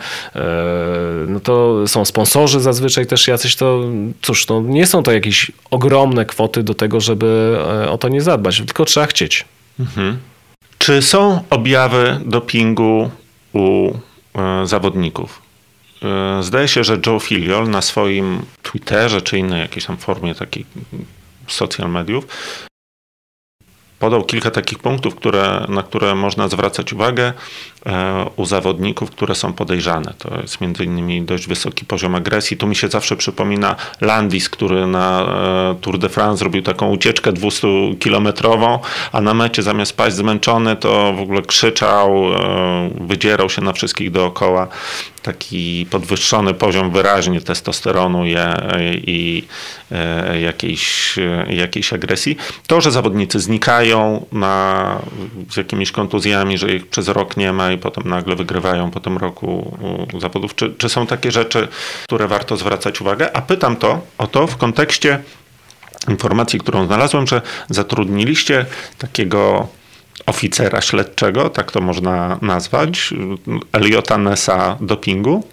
no 1.27 1.39
to 1.39 1.87
są 1.87 2.05
sponsorzy 2.05 2.59
zazwyczaj 2.59 3.05
też 3.05 3.27
jacyś, 3.27 3.55
to 3.55 3.83
cóż, 4.21 4.47
no 4.47 4.61
nie 4.61 4.85
są 4.85 5.03
to 5.03 5.11
jakieś 5.11 5.51
ogromne 5.71 6.25
kwoty 6.25 6.63
do 6.63 6.73
tego, 6.73 6.99
żeby 6.99 7.57
o 7.89 7.97
to 7.97 8.09
nie 8.09 8.21
zadbać 8.21 8.42
zadbać, 8.43 8.57
tylko 8.57 8.85
trzeba 8.85 9.05
chcieć. 9.05 9.45
Mhm. 9.79 10.19
Czy 10.77 11.01
są 11.01 11.43
objawy 11.49 12.19
dopingu 12.25 13.11
u 13.53 13.91
e, 14.35 14.67
zawodników? 14.67 15.41
E, 16.03 16.43
zdaje 16.43 16.67
się, 16.67 16.83
że 16.83 16.99
Joe 17.05 17.19
Filiol 17.19 17.69
na 17.69 17.81
swoim 17.81 18.45
Twitterze 18.63 19.21
czy 19.21 19.37
innej 19.37 19.61
jakiejś 19.61 19.85
tam 19.85 19.97
formie 19.97 20.35
takiej 20.35 20.65
social 21.47 21.89
mediów 21.89 22.27
podał 24.03 24.23
kilka 24.23 24.51
takich 24.51 24.79
punktów, 24.79 25.15
które, 25.15 25.65
na 25.69 25.83
które 25.83 26.15
można 26.15 26.47
zwracać 26.47 26.93
uwagę 26.93 27.33
e, 27.85 28.25
u 28.35 28.45
zawodników, 28.45 29.11
które 29.11 29.35
są 29.35 29.53
podejrzane. 29.53 30.13
To 30.17 30.41
jest 30.41 30.61
między 30.61 30.83
innymi 30.83 31.21
dość 31.21 31.47
wysoki 31.47 31.85
poziom 31.85 32.15
agresji. 32.15 32.57
Tu 32.57 32.67
mi 32.67 32.75
się 32.75 32.87
zawsze 32.87 33.15
przypomina 33.15 33.75
Landis, 34.01 34.49
który 34.49 34.87
na 34.87 35.21
e, 35.21 35.75
Tour 35.81 35.99
de 35.99 36.09
France 36.09 36.37
zrobił 36.37 36.61
taką 36.61 36.89
ucieczkę 36.89 37.31
200-kilometrową, 37.33 38.79
a 39.11 39.21
na 39.21 39.33
mecie 39.33 39.63
zamiast 39.63 39.97
paść 39.97 40.15
zmęczony, 40.15 40.75
to 40.75 41.13
w 41.13 41.19
ogóle 41.19 41.41
krzyczał, 41.41 42.33
e, 42.33 42.89
wydzierał 43.01 43.49
się 43.49 43.61
na 43.61 43.73
wszystkich 43.73 44.11
dookoła 44.11 44.67
taki 45.23 45.87
podwyższony 45.89 46.53
poziom 46.53 46.91
wyraźnie 46.91 47.41
testosteronu 47.41 48.25
i, 48.25 48.35
i 49.07 49.43
jakiejś, 50.41 51.15
jakiejś 51.49 51.93
agresji. 51.93 52.37
To, 52.67 52.81
że 52.81 52.91
zawodnicy 52.91 53.39
znikają 53.39 54.25
na, 54.31 54.99
z 55.51 55.57
jakimiś 55.57 55.91
kontuzjami, 55.91 56.57
że 56.57 56.75
ich 56.75 56.87
przez 56.87 57.07
rok 57.07 57.37
nie 57.37 57.53
ma 57.53 57.71
i 57.71 57.77
potem 57.77 58.03
nagle 58.09 58.35
wygrywają 58.35 58.91
po 58.91 58.99
tym 58.99 59.17
roku 59.17 59.77
zawodów, 60.19 60.55
czy, 60.55 60.73
czy 60.77 60.89
są 60.89 61.07
takie 61.07 61.31
rzeczy, 61.31 61.67
które 62.03 62.27
warto 62.27 62.57
zwracać 62.57 63.01
uwagę? 63.01 63.37
A 63.37 63.41
pytam 63.41 63.75
to 63.75 64.01
o 64.17 64.27
to 64.27 64.47
w 64.47 64.57
kontekście 64.57 65.19
informacji, 66.07 66.59
którą 66.59 66.85
znalazłem, 66.85 67.27
że 67.27 67.41
zatrudniliście 67.69 68.65
takiego 68.97 69.67
oficera 70.25 70.81
śledczego, 70.81 71.49
tak 71.49 71.71
to 71.71 71.81
można 71.81 72.39
nazwać, 72.41 73.13
Eliota 73.71 74.17
Nessa 74.17 74.77
dopingu. 74.81 75.43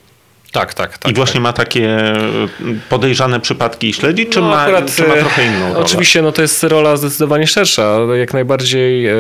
Tak, 0.53 0.75
tak, 0.75 0.99
tak. 0.99 1.13
I 1.13 1.15
właśnie 1.15 1.33
tak. 1.33 1.43
ma 1.43 1.53
takie 1.53 1.99
podejrzane 2.89 3.41
przypadki 3.41 3.89
i 3.89 3.93
śledzi, 3.93 4.27
czy, 4.27 4.41
no, 4.41 4.49
ma, 4.49 4.61
akurat, 4.61 4.95
czy 4.95 5.09
ma 5.09 5.15
e, 5.15 5.21
trochę 5.21 5.47
inną 5.47 5.69
rolę? 5.69 5.79
Oczywiście, 5.79 6.23
no 6.23 6.33
to 6.33 6.43
jest 6.43 6.63
rola 6.63 6.97
zdecydowanie 6.97 7.47
szersza. 7.47 7.99
Jak 8.19 8.33
najbardziej 8.33 9.07
e, 9.07 9.15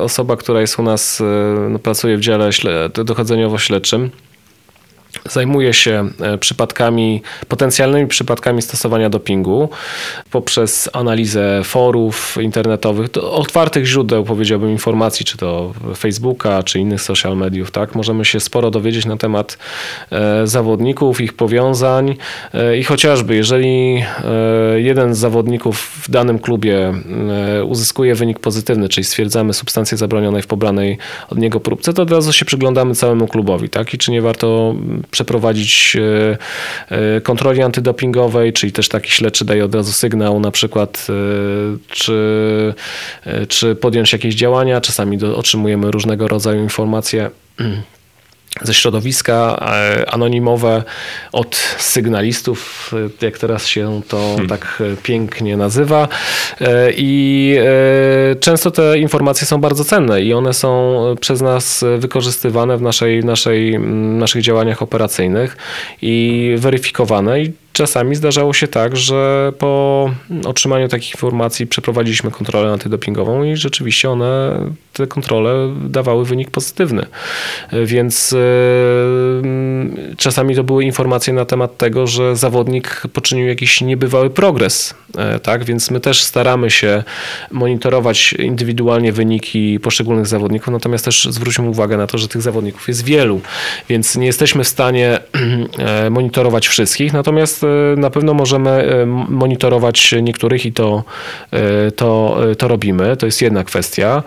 osoba, 0.00 0.36
która 0.36 0.60
jest 0.60 0.78
u 0.78 0.82
nas, 0.82 1.20
e, 1.20 1.24
no, 1.70 1.78
pracuje 1.78 2.16
w 2.16 2.20
dziale 2.20 2.50
dochodzeniowo-śledczym, 3.04 4.10
Zajmuje 5.30 5.72
się 5.72 6.10
e, 6.20 6.38
przypadkami, 6.38 7.22
potencjalnymi 7.48 8.06
przypadkami 8.06 8.62
stosowania 8.62 9.10
dopingu 9.10 9.68
poprzez 10.30 10.90
analizę 10.92 11.60
forów 11.64 12.36
internetowych, 12.40 13.08
otwartych 13.22 13.84
źródeł, 13.84 14.24
powiedziałbym, 14.24 14.70
informacji, 14.70 15.26
czy 15.26 15.36
to 15.36 15.72
Facebooka, 15.96 16.62
czy 16.62 16.78
innych 16.78 17.02
social 17.02 17.36
mediów. 17.36 17.70
Tak? 17.70 17.94
Możemy 17.94 18.24
się 18.24 18.40
sporo 18.40 18.70
dowiedzieć 18.70 19.06
na 19.06 19.16
temat 19.16 19.58
e, 20.12 20.46
zawodników, 20.46 21.20
ich 21.20 21.32
powiązań 21.32 22.16
e, 22.54 22.78
i 22.78 22.84
chociażby, 22.84 23.34
jeżeli 23.34 24.04
jeden 24.76 25.14
z 25.14 25.18
zawodników 25.18 25.78
w 26.02 26.10
danym 26.10 26.38
klubie 26.38 26.92
uzyskuje 27.64 28.14
wynik 28.14 28.38
pozytywny, 28.38 28.88
czyli 28.88 29.04
stwierdzamy 29.04 29.52
substancję 29.52 29.98
zabronionej 29.98 30.42
w 30.42 30.46
pobranej 30.46 30.98
od 31.28 31.38
niego 31.38 31.60
próbce, 31.60 31.92
to 31.92 32.02
od 32.02 32.10
razu 32.10 32.32
się 32.32 32.44
przyglądamy 32.44 32.94
całemu 32.94 33.28
klubowi. 33.28 33.68
Tak? 33.68 33.94
I 33.94 33.98
czy 33.98 34.10
nie 34.10 34.22
warto 34.22 34.74
przeprowadzić 35.10 35.96
e, 35.96 36.38
e, 37.16 37.20
kontroli 37.20 37.62
antydopingowej, 37.62 38.52
czyli 38.52 38.72
też 38.72 38.88
taki 38.88 39.10
śledczy 39.10 39.44
daje 39.44 39.64
od 39.64 39.74
razu 39.74 39.92
sygnał 39.92 40.40
na 40.40 40.50
przykład, 40.50 41.06
e, 41.08 41.12
czy, 41.88 42.74
czy 43.48 43.74
podjąć 43.74 44.12
jakieś 44.12 44.34
działania. 44.34 44.80
Czasami 44.80 45.18
do, 45.18 45.36
otrzymujemy 45.36 45.90
różnego 45.90 46.28
rodzaju 46.28 46.62
informacje 46.62 47.30
ze 48.60 48.74
środowiska 48.74 49.56
anonimowe 50.06 50.82
od 51.32 51.56
sygnalistów, 51.78 52.90
jak 53.22 53.38
teraz 53.38 53.66
się 53.66 54.00
to 54.08 54.16
hmm. 54.16 54.48
tak 54.48 54.82
pięknie 55.02 55.56
nazywa. 55.56 56.08
I 56.96 57.56
często 58.40 58.70
te 58.70 58.98
informacje 58.98 59.46
są 59.46 59.60
bardzo 59.60 59.84
cenne 59.84 60.22
i 60.22 60.34
one 60.34 60.52
są 60.52 61.00
przez 61.20 61.40
nas 61.40 61.84
wykorzystywane 61.98 62.76
w 62.76 62.82
naszej, 62.82 63.24
naszej, 63.24 63.78
naszych 64.18 64.42
działaniach 64.42 64.82
operacyjnych 64.82 65.56
i 66.02 66.54
weryfikowane. 66.58 67.40
I 67.40 67.52
Czasami 67.72 68.16
zdarzało 68.16 68.52
się 68.52 68.68
tak, 68.68 68.96
że 68.96 69.52
po 69.58 70.10
otrzymaniu 70.44 70.88
takich 70.88 71.14
informacji 71.14 71.66
przeprowadziliśmy 71.66 72.30
kontrolę 72.30 72.72
antydopingową 72.72 73.44
i 73.44 73.56
rzeczywiście 73.56 74.10
one, 74.10 74.58
te 74.92 75.06
kontrole 75.06 75.74
dawały 75.88 76.24
wynik 76.24 76.50
pozytywny. 76.50 77.06
Więc 77.84 78.32
yy, 78.32 80.16
czasami 80.16 80.54
to 80.56 80.64
były 80.64 80.84
informacje 80.84 81.32
na 81.32 81.44
temat 81.44 81.78
tego, 81.78 82.06
że 82.06 82.36
zawodnik 82.36 83.02
poczynił 83.12 83.46
jakiś 83.46 83.80
niebywały 83.80 84.30
progres. 84.30 84.94
Yy, 85.14 85.40
tak? 85.40 85.64
Więc 85.64 85.90
my 85.90 86.00
też 86.00 86.22
staramy 86.22 86.70
się 86.70 87.02
monitorować 87.50 88.32
indywidualnie 88.32 89.12
wyniki 89.12 89.80
poszczególnych 89.80 90.26
zawodników, 90.26 90.72
natomiast 90.72 91.04
też 91.04 91.24
zwróćmy 91.30 91.68
uwagę 91.68 91.96
na 91.96 92.06
to, 92.06 92.18
że 92.18 92.28
tych 92.28 92.42
zawodników 92.42 92.88
jest 92.88 93.04
wielu, 93.04 93.40
więc 93.88 94.16
nie 94.16 94.26
jesteśmy 94.26 94.64
w 94.64 94.68
stanie 94.68 95.18
yy, 96.04 96.10
monitorować 96.10 96.68
wszystkich, 96.68 97.12
natomiast 97.12 97.61
E, 97.64 97.96
na 97.96 98.10
pewno 98.10 98.34
możemy 98.34 98.70
e, 98.70 99.06
monitorować 99.06 100.14
niektórych 100.22 100.66
i 100.66 100.72
to, 100.72 101.04
e, 101.50 101.90
to, 101.90 102.40
to 102.58 102.68
robimy. 102.68 103.16
To 103.16 103.26
jest 103.26 103.42
jedna 103.42 103.64
kwestia. 103.64 104.22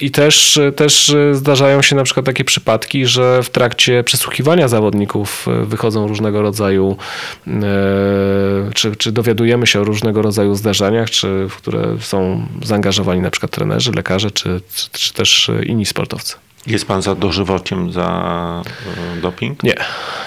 I 0.00 0.10
też, 0.10 0.60
też 0.76 1.14
zdarzają 1.32 1.82
się 1.82 1.96
na 1.96 2.02
przykład 2.02 2.26
takie 2.26 2.44
przypadki, 2.44 3.06
że 3.06 3.42
w 3.42 3.50
trakcie 3.50 4.04
przesłuchiwania 4.04 4.68
zawodników 4.68 5.46
wychodzą 5.64 6.06
różnego 6.08 6.42
rodzaju, 6.42 6.96
czy, 8.74 8.96
czy 8.96 9.12
dowiadujemy 9.12 9.66
się 9.66 9.80
o 9.80 9.84
różnego 9.84 10.22
rodzaju 10.22 10.54
zdarzeniach, 10.54 11.10
czy 11.10 11.46
w 11.48 11.56
które 11.56 11.96
są 12.00 12.46
zaangażowani 12.62 13.20
na 13.20 13.30
przykład 13.30 13.52
trenerzy, 13.52 13.92
lekarze, 13.92 14.30
czy, 14.30 14.60
czy, 14.74 14.90
czy 14.90 15.12
też 15.12 15.50
inni 15.66 15.86
sportowcy. 15.86 16.36
Jest 16.66 16.86
pan 16.86 17.02
za 17.02 17.14
dożywociem 17.14 17.92
za 17.92 18.62
e, 19.16 19.20
doping? 19.20 19.62
Nie, 19.62 19.74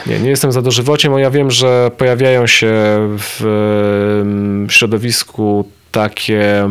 nie, 0.08 0.20
nie 0.20 0.30
jestem 0.30 0.52
za 0.52 0.62
dożywociem. 0.62 1.20
Ja 1.20 1.32
wiem, 1.32 1.52
że 1.52 1.92
pojawiają 1.98 2.48
się 2.48 2.74
w 3.18 4.66
środowisku 4.70 5.72
takie 5.92 6.70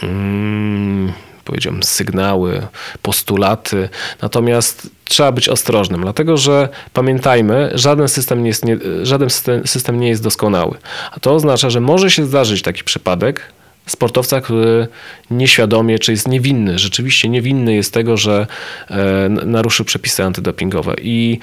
hmm, 0.00 1.12
powiedziałbym 1.44 1.82
sygnały, 1.82 2.66
postulaty. 3.02 3.88
Natomiast 4.22 4.90
trzeba 5.04 5.32
być 5.32 5.48
ostrożnym, 5.48 6.00
dlatego 6.00 6.36
że 6.36 6.68
pamiętajmy, 6.92 7.70
żaden 7.74 8.08
system 8.08 8.42
nie 8.42 8.48
jest, 8.48 8.64
nie, 8.64 8.78
żaden 9.02 9.28
system 9.64 10.00
nie 10.00 10.08
jest 10.08 10.22
doskonały. 10.22 10.78
A 11.12 11.20
to 11.20 11.34
oznacza, 11.34 11.70
że 11.70 11.80
może 11.80 12.10
się 12.10 12.26
zdarzyć 12.26 12.62
taki 12.62 12.84
przypadek, 12.84 13.52
sportowca, 13.86 14.40
który 14.40 14.88
nieświadomie, 15.30 15.98
czy 15.98 16.12
jest 16.12 16.28
niewinny, 16.28 16.78
rzeczywiście 16.78 17.28
niewinny 17.28 17.74
jest 17.74 17.94
tego, 17.94 18.16
że 18.16 18.46
e, 18.90 19.28
naruszył 19.28 19.86
przepisy 19.86 20.24
antydopingowe. 20.24 20.94
I 21.02 21.38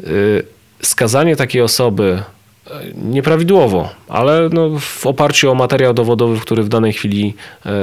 e, 0.00 0.04
skazanie 0.82 1.36
takiej 1.36 1.62
osoby 1.62 2.22
e, 2.66 2.70
nieprawidłowo, 2.94 3.90
ale 4.08 4.48
no 4.52 4.70
w 4.80 5.06
oparciu 5.06 5.50
o 5.50 5.54
materiał 5.54 5.94
dowodowy, 5.94 6.40
który 6.40 6.62
w 6.62 6.68
danej 6.68 6.92
chwili, 6.92 7.34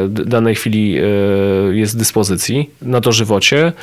danej 0.09 0.55
chwili 0.55 0.97
jest 1.71 1.95
w 1.95 1.97
dyspozycji 1.97 2.69
na 2.81 2.99
dożywocie. 2.99 3.73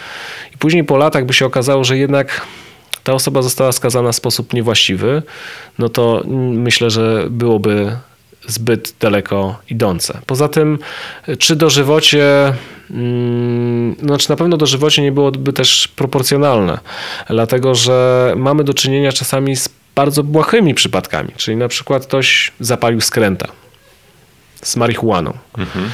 I 0.55 0.59
później 0.59 0.85
po 0.85 0.97
latach 0.97 1.27
by 1.27 1.33
się 1.33 1.47
okazało, 1.47 1.85
że 1.85 1.99
jednak 1.99 2.47
ta 3.05 3.13
osoba 3.13 3.43
została 3.43 3.73
skazana 3.73 4.13
w 4.13 4.17
sposób 4.17 4.53
niewłaściwy, 4.53 5.23
no 5.79 5.89
to 5.89 6.23
myślę, 6.53 6.91
że 6.91 7.27
byłoby 7.31 7.97
zbyt 8.47 8.95
daleko 9.01 9.59
idące. 9.71 10.19
Poza 10.27 10.49
tym, 10.49 10.79
czy 11.39 11.57
dożywocie, 11.57 12.55
mm, 12.91 13.97
znaczy 14.03 14.31
na 14.31 14.37
pewno 14.37 14.57
dożywocie 14.57 15.03
nie 15.03 15.13
byłoby 15.13 15.53
też 15.53 15.89
proporcjonalne, 15.89 16.79
dlatego 17.29 17.75
że 17.75 18.33
mamy 18.37 18.65
do 18.65 18.75
czynienia 18.75 19.13
czasami 19.13 19.57
z 19.57 19.69
bardzo 19.95 20.23
błahymi 20.23 20.75
przypadkami, 20.75 21.29
czyli 21.37 21.57
na 21.57 21.69
przykład 21.69 22.07
ktoś 22.07 22.53
zapalił 22.61 23.01
skręta 23.01 23.49
z 24.63 24.77
marihuaną. 24.77 25.33
Mhm. 25.59 25.91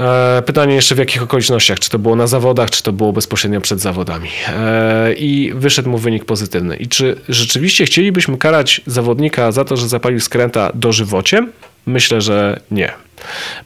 E, 0.00 0.42
pytanie 0.46 0.74
jeszcze 0.74 0.94
w 0.94 0.98
jakich 0.98 1.22
okolicznościach, 1.22 1.78
czy 1.78 1.90
to 1.90 1.98
było 1.98 2.16
na 2.16 2.26
zawodach, 2.26 2.70
czy 2.70 2.82
to 2.82 2.92
było 2.92 3.12
bezpośrednio 3.12 3.60
przed 3.60 3.80
zawodami. 3.80 4.28
E, 4.48 5.14
I 5.14 5.52
wyszedł 5.54 5.90
mu 5.90 5.98
wynik 5.98 6.24
pozytywny. 6.24 6.76
I 6.76 6.88
czy 6.88 7.16
rzeczywiście 7.28 7.84
chcielibyśmy 7.84 8.38
karać 8.38 8.80
zawodnika 8.86 9.52
za 9.52 9.64
to, 9.64 9.76
że 9.76 9.88
zapalił 9.88 10.20
skręta 10.20 10.70
dożywociem? 10.74 11.52
Myślę, 11.86 12.20
że 12.20 12.60
nie. 12.70 12.92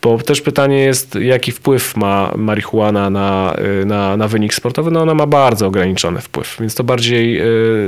Bo 0.03 0.18
też 0.18 0.41
pytanie 0.41 0.79
jest, 0.79 1.14
jaki 1.14 1.53
wpływ 1.53 1.97
ma 1.97 2.33
marihuana 2.37 3.11
na, 3.11 3.57
y, 3.83 3.87
na, 3.87 4.16
na 4.16 4.29
wynik 4.29 4.55
sportowy? 4.55 4.91
No 4.91 5.03
ona 5.03 5.14
ma 5.14 5.26
bardzo 5.26 5.66
ograniczony 5.66 6.20
wpływ, 6.20 6.57
więc 6.61 6.74
to 6.74 6.85
bardziej 6.85 7.41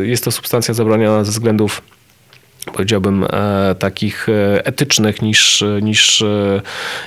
y, 0.02 0.06
jest 0.06 0.24
to 0.24 0.30
substancja 0.30 0.74
zabroniona 0.74 1.24
ze 1.24 1.30
względów 1.30 1.82
powiedziałbym, 2.72 3.24
e, 3.24 3.74
takich 3.78 4.28
e, 4.28 4.66
etycznych 4.66 5.22
niż, 5.22 5.64
niż, 5.82 6.22
e, 6.22 6.60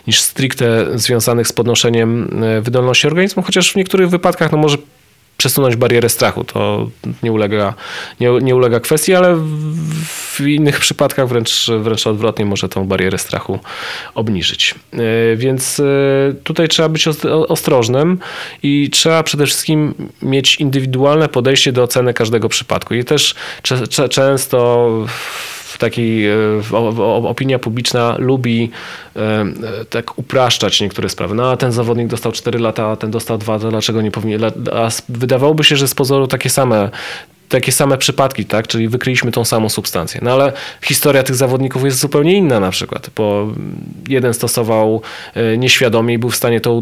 niż 0.08 0.22
stricte 0.22 1.00
związanych 1.00 1.48
z 1.48 1.54
podnoszeniem 1.54 2.30
wydolności 2.62 3.08
organizmu, 3.08 3.44
chociaż 3.44 3.72
w 3.72 3.76
niektórych 3.76 4.10
wypadkach 4.10 4.52
no 4.52 4.58
może 4.58 4.78
przesunąć 5.38 5.76
barierę 5.76 6.10
strachu. 6.10 6.44
To 6.44 6.90
nie 7.24 7.32
ulega, 7.32 7.74
nie, 8.20 8.30
nie 8.42 8.56
ulega 8.56 8.80
kwestii, 8.80 9.16
ale 9.16 9.36
w 10.06 10.42
innych 10.42 10.80
przypadkach 10.80 11.28
wręcz, 11.28 11.68
wręcz 11.80 12.08
odwrotnie 12.08 12.46
może 12.46 12.70
tą 12.70 12.88
barierę 12.88 13.18
strachu 13.18 13.60
obniżyć. 14.16 14.76
E, 14.94 15.36
więc 15.36 15.80
e, 15.80 15.84
tutaj 16.44 16.68
trzeba 16.68 16.90
być 16.90 17.08
ostrożnym 17.28 18.20
i 18.64 18.90
trzeba 18.90 19.24
przede 19.24 19.46
wszystkim 19.46 19.94
mieć 20.22 20.56
indywidualne 20.56 21.30
podejście 21.30 21.72
do 21.72 21.84
oceny 21.84 22.14
każdego 22.14 22.50
przypadku. 22.50 22.94
I 22.94 23.04
też 23.04 23.36
często 24.10 24.90
takiej 25.78 26.28
e, 26.28 26.36
opinia 27.24 27.60
publiczna 27.60 28.16
lubi 28.20 28.72
e, 29.16 29.46
tak 29.90 30.18
upraszczać 30.18 30.82
niektóre 30.82 31.10
sprawy. 31.10 31.36
No 31.36 31.52
a 31.52 31.58
ten 31.58 31.72
zawodnik 31.72 32.08
dostał 32.08 32.32
4 32.32 32.60
lata, 32.60 32.88
a 32.88 32.96
ten 32.96 33.12
dostał 33.12 33.38
2, 33.38 33.60
to 33.60 33.70
dlaczego 33.70 34.02
nie 34.02 34.12
powinien? 34.12 34.44
A 34.74 34.90
wydawałoby 35.10 35.64
się, 35.64 35.76
że 35.76 35.88
z 35.88 35.96
pozoru 35.96 36.28
takie 36.28 36.50
same 36.50 36.90
takie 37.50 37.72
same 37.72 37.98
przypadki, 37.98 38.46
tak? 38.46 38.68
Czyli 38.68 38.88
wykryliśmy 38.88 39.32
tą 39.32 39.46
samą 39.46 39.70
substancję. 39.70 40.22
No 40.24 40.32
ale 40.32 40.54
historia 40.82 41.24
tych 41.24 41.36
zawodników 41.36 41.86
jest 41.86 42.00
zupełnie 42.00 42.34
inna 42.34 42.60
na 42.60 42.72
przykład, 42.72 43.10
bo 43.16 43.48
jeden 44.08 44.34
stosował 44.34 45.02
e, 45.34 45.58
nieświadomie 45.58 46.14
i 46.14 46.18
był 46.18 46.30
w 46.30 46.36
stanie 46.36 46.62
to 46.62 46.74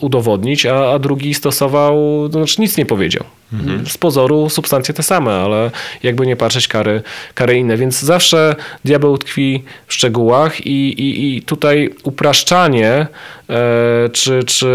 udowodnić, 0.00 0.66
a, 0.66 0.92
a 0.92 0.98
drugi 0.98 1.34
stosował, 1.34 2.28
to 2.28 2.38
znaczy 2.38 2.60
nic 2.60 2.76
nie 2.76 2.86
powiedział. 2.86 3.24
Mhm. 3.52 3.86
Z 3.86 3.98
pozoru 3.98 4.50
substancje 4.50 4.94
te 4.94 5.02
same, 5.02 5.32
ale 5.32 5.70
jakby 6.02 6.26
nie 6.26 6.36
patrzeć, 6.36 6.68
kary, 6.68 7.02
kary 7.34 7.58
inne. 7.58 7.76
Więc 7.76 8.00
zawsze 8.00 8.56
diabeł 8.84 9.18
tkwi 9.18 9.64
w 9.86 9.94
szczegółach 9.94 10.66
i, 10.66 10.88
i, 11.02 11.36
i 11.36 11.42
tutaj 11.42 11.94
upraszczanie 12.02 13.06
e, 13.50 14.08
czy, 14.12 14.44
czy 14.44 14.68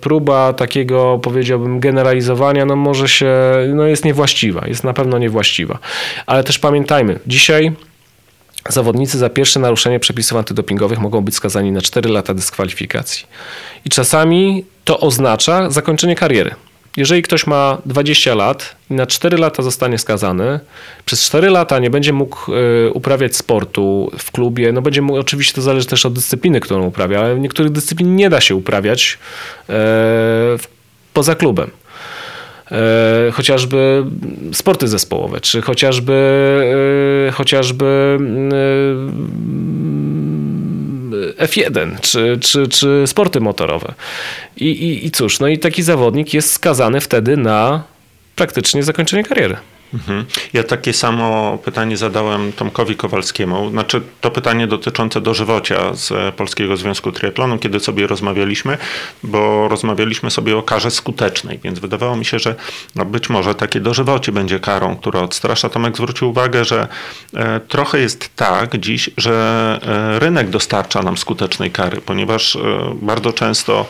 próba 0.00 0.52
takiego, 0.52 1.18
powiedziałbym, 1.22 1.80
generalizowania, 1.80 2.64
no 2.64 2.76
może 2.76 3.08
się, 3.08 3.32
no 3.74 3.86
jest 3.86 4.04
niewłaściwa, 4.04 4.66
jest 4.66 4.84
na 4.84 4.92
pewno 4.92 5.18
niewłaściwa. 5.18 5.78
Ale 6.26 6.44
też 6.44 6.58
pamiętajmy, 6.58 7.18
dzisiaj 7.26 7.72
Zawodnicy 8.68 9.18
za 9.18 9.28
pierwsze 9.28 9.60
naruszenie 9.60 10.00
przepisów 10.00 10.38
antydopingowych 10.38 10.98
mogą 10.98 11.20
być 11.20 11.34
skazani 11.34 11.72
na 11.72 11.80
4 11.80 12.08
lata 12.08 12.34
dyskwalifikacji. 12.34 13.26
I 13.84 13.88
czasami 13.88 14.64
to 14.84 15.00
oznacza 15.00 15.70
zakończenie 15.70 16.16
kariery. 16.16 16.54
Jeżeli 16.98 17.22
ktoś 17.22 17.46
ma 17.46 17.78
20 17.86 18.34
lat 18.34 18.76
i 18.90 18.94
na 18.94 19.06
4 19.06 19.36
lata 19.36 19.62
zostanie 19.62 19.98
skazany, 19.98 20.60
przez 21.04 21.24
4 21.24 21.50
lata 21.50 21.78
nie 21.78 21.90
będzie 21.90 22.12
mógł 22.12 22.52
e, 22.52 22.90
uprawiać 22.90 23.36
sportu 23.36 24.10
w 24.18 24.30
klubie, 24.30 24.72
no 24.72 24.82
będzie 24.82 25.02
mógł, 25.02 25.18
oczywiście 25.18 25.54
to 25.54 25.62
zależy 25.62 25.86
też 25.86 26.06
od 26.06 26.12
dyscypliny, 26.12 26.60
którą 26.60 26.86
uprawia, 26.86 27.20
ale 27.20 27.40
niektórych 27.40 27.72
dyscyplin 27.72 28.16
nie 28.16 28.30
da 28.30 28.40
się 28.40 28.54
uprawiać 28.54 29.18
e, 29.68 29.74
poza 31.12 31.34
klubem. 31.34 31.70
E, 32.70 33.30
chociażby 33.32 34.04
sporty 34.52 34.88
zespołowe, 34.88 35.40
czy 35.40 35.62
chociażby, 35.62 37.30
chociażby 37.32 38.18
F1 41.38 42.00
czy, 42.00 42.38
czy, 42.40 42.68
czy 42.68 43.02
sporty 43.06 43.40
motorowe. 43.40 43.94
I, 44.56 44.66
i, 44.66 45.06
I 45.06 45.10
cóż, 45.10 45.40
no 45.40 45.48
i 45.48 45.58
taki 45.58 45.82
zawodnik 45.82 46.34
jest 46.34 46.52
skazany 46.52 47.00
wtedy 47.00 47.36
na 47.36 47.82
praktycznie 48.36 48.82
zakończenie 48.82 49.24
kariery. 49.24 49.56
Mhm. 49.94 50.24
Ja 50.52 50.64
takie 50.64 50.92
samo 50.92 51.58
pytanie 51.64 51.96
zadałem 51.96 52.52
Tomkowi 52.52 52.96
Kowalskiemu. 52.96 53.70
Znaczy, 53.70 54.02
to 54.20 54.30
pytanie 54.30 54.66
dotyczące 54.66 55.20
dożywocia 55.20 55.94
z 55.94 56.34
Polskiego 56.34 56.76
Związku 56.76 57.12
Triatlonu, 57.12 57.58
kiedy 57.58 57.80
sobie 57.80 58.06
rozmawialiśmy, 58.06 58.78
bo 59.22 59.68
rozmawialiśmy 59.68 60.30
sobie 60.30 60.56
o 60.56 60.62
karze 60.62 60.90
skutecznej, 60.90 61.58
więc 61.64 61.78
wydawało 61.78 62.16
mi 62.16 62.24
się, 62.24 62.38
że 62.38 62.54
no 62.94 63.04
być 63.04 63.30
może 63.30 63.54
takie 63.54 63.80
dożywocie 63.80 64.32
będzie 64.32 64.60
karą, 64.60 64.96
która 64.96 65.20
odstrasza. 65.20 65.68
Tomek 65.68 65.96
zwrócił 65.96 66.30
uwagę, 66.30 66.64
że 66.64 66.88
e, 67.34 67.60
trochę 67.60 68.00
jest 68.00 68.36
tak 68.36 68.78
dziś, 68.78 69.10
że 69.16 69.78
e, 69.82 70.18
rynek 70.18 70.50
dostarcza 70.50 71.02
nam 71.02 71.16
skutecznej 71.16 71.70
kary, 71.70 72.00
ponieważ 72.00 72.56
e, 72.56 72.60
bardzo 73.02 73.32
często 73.32 73.86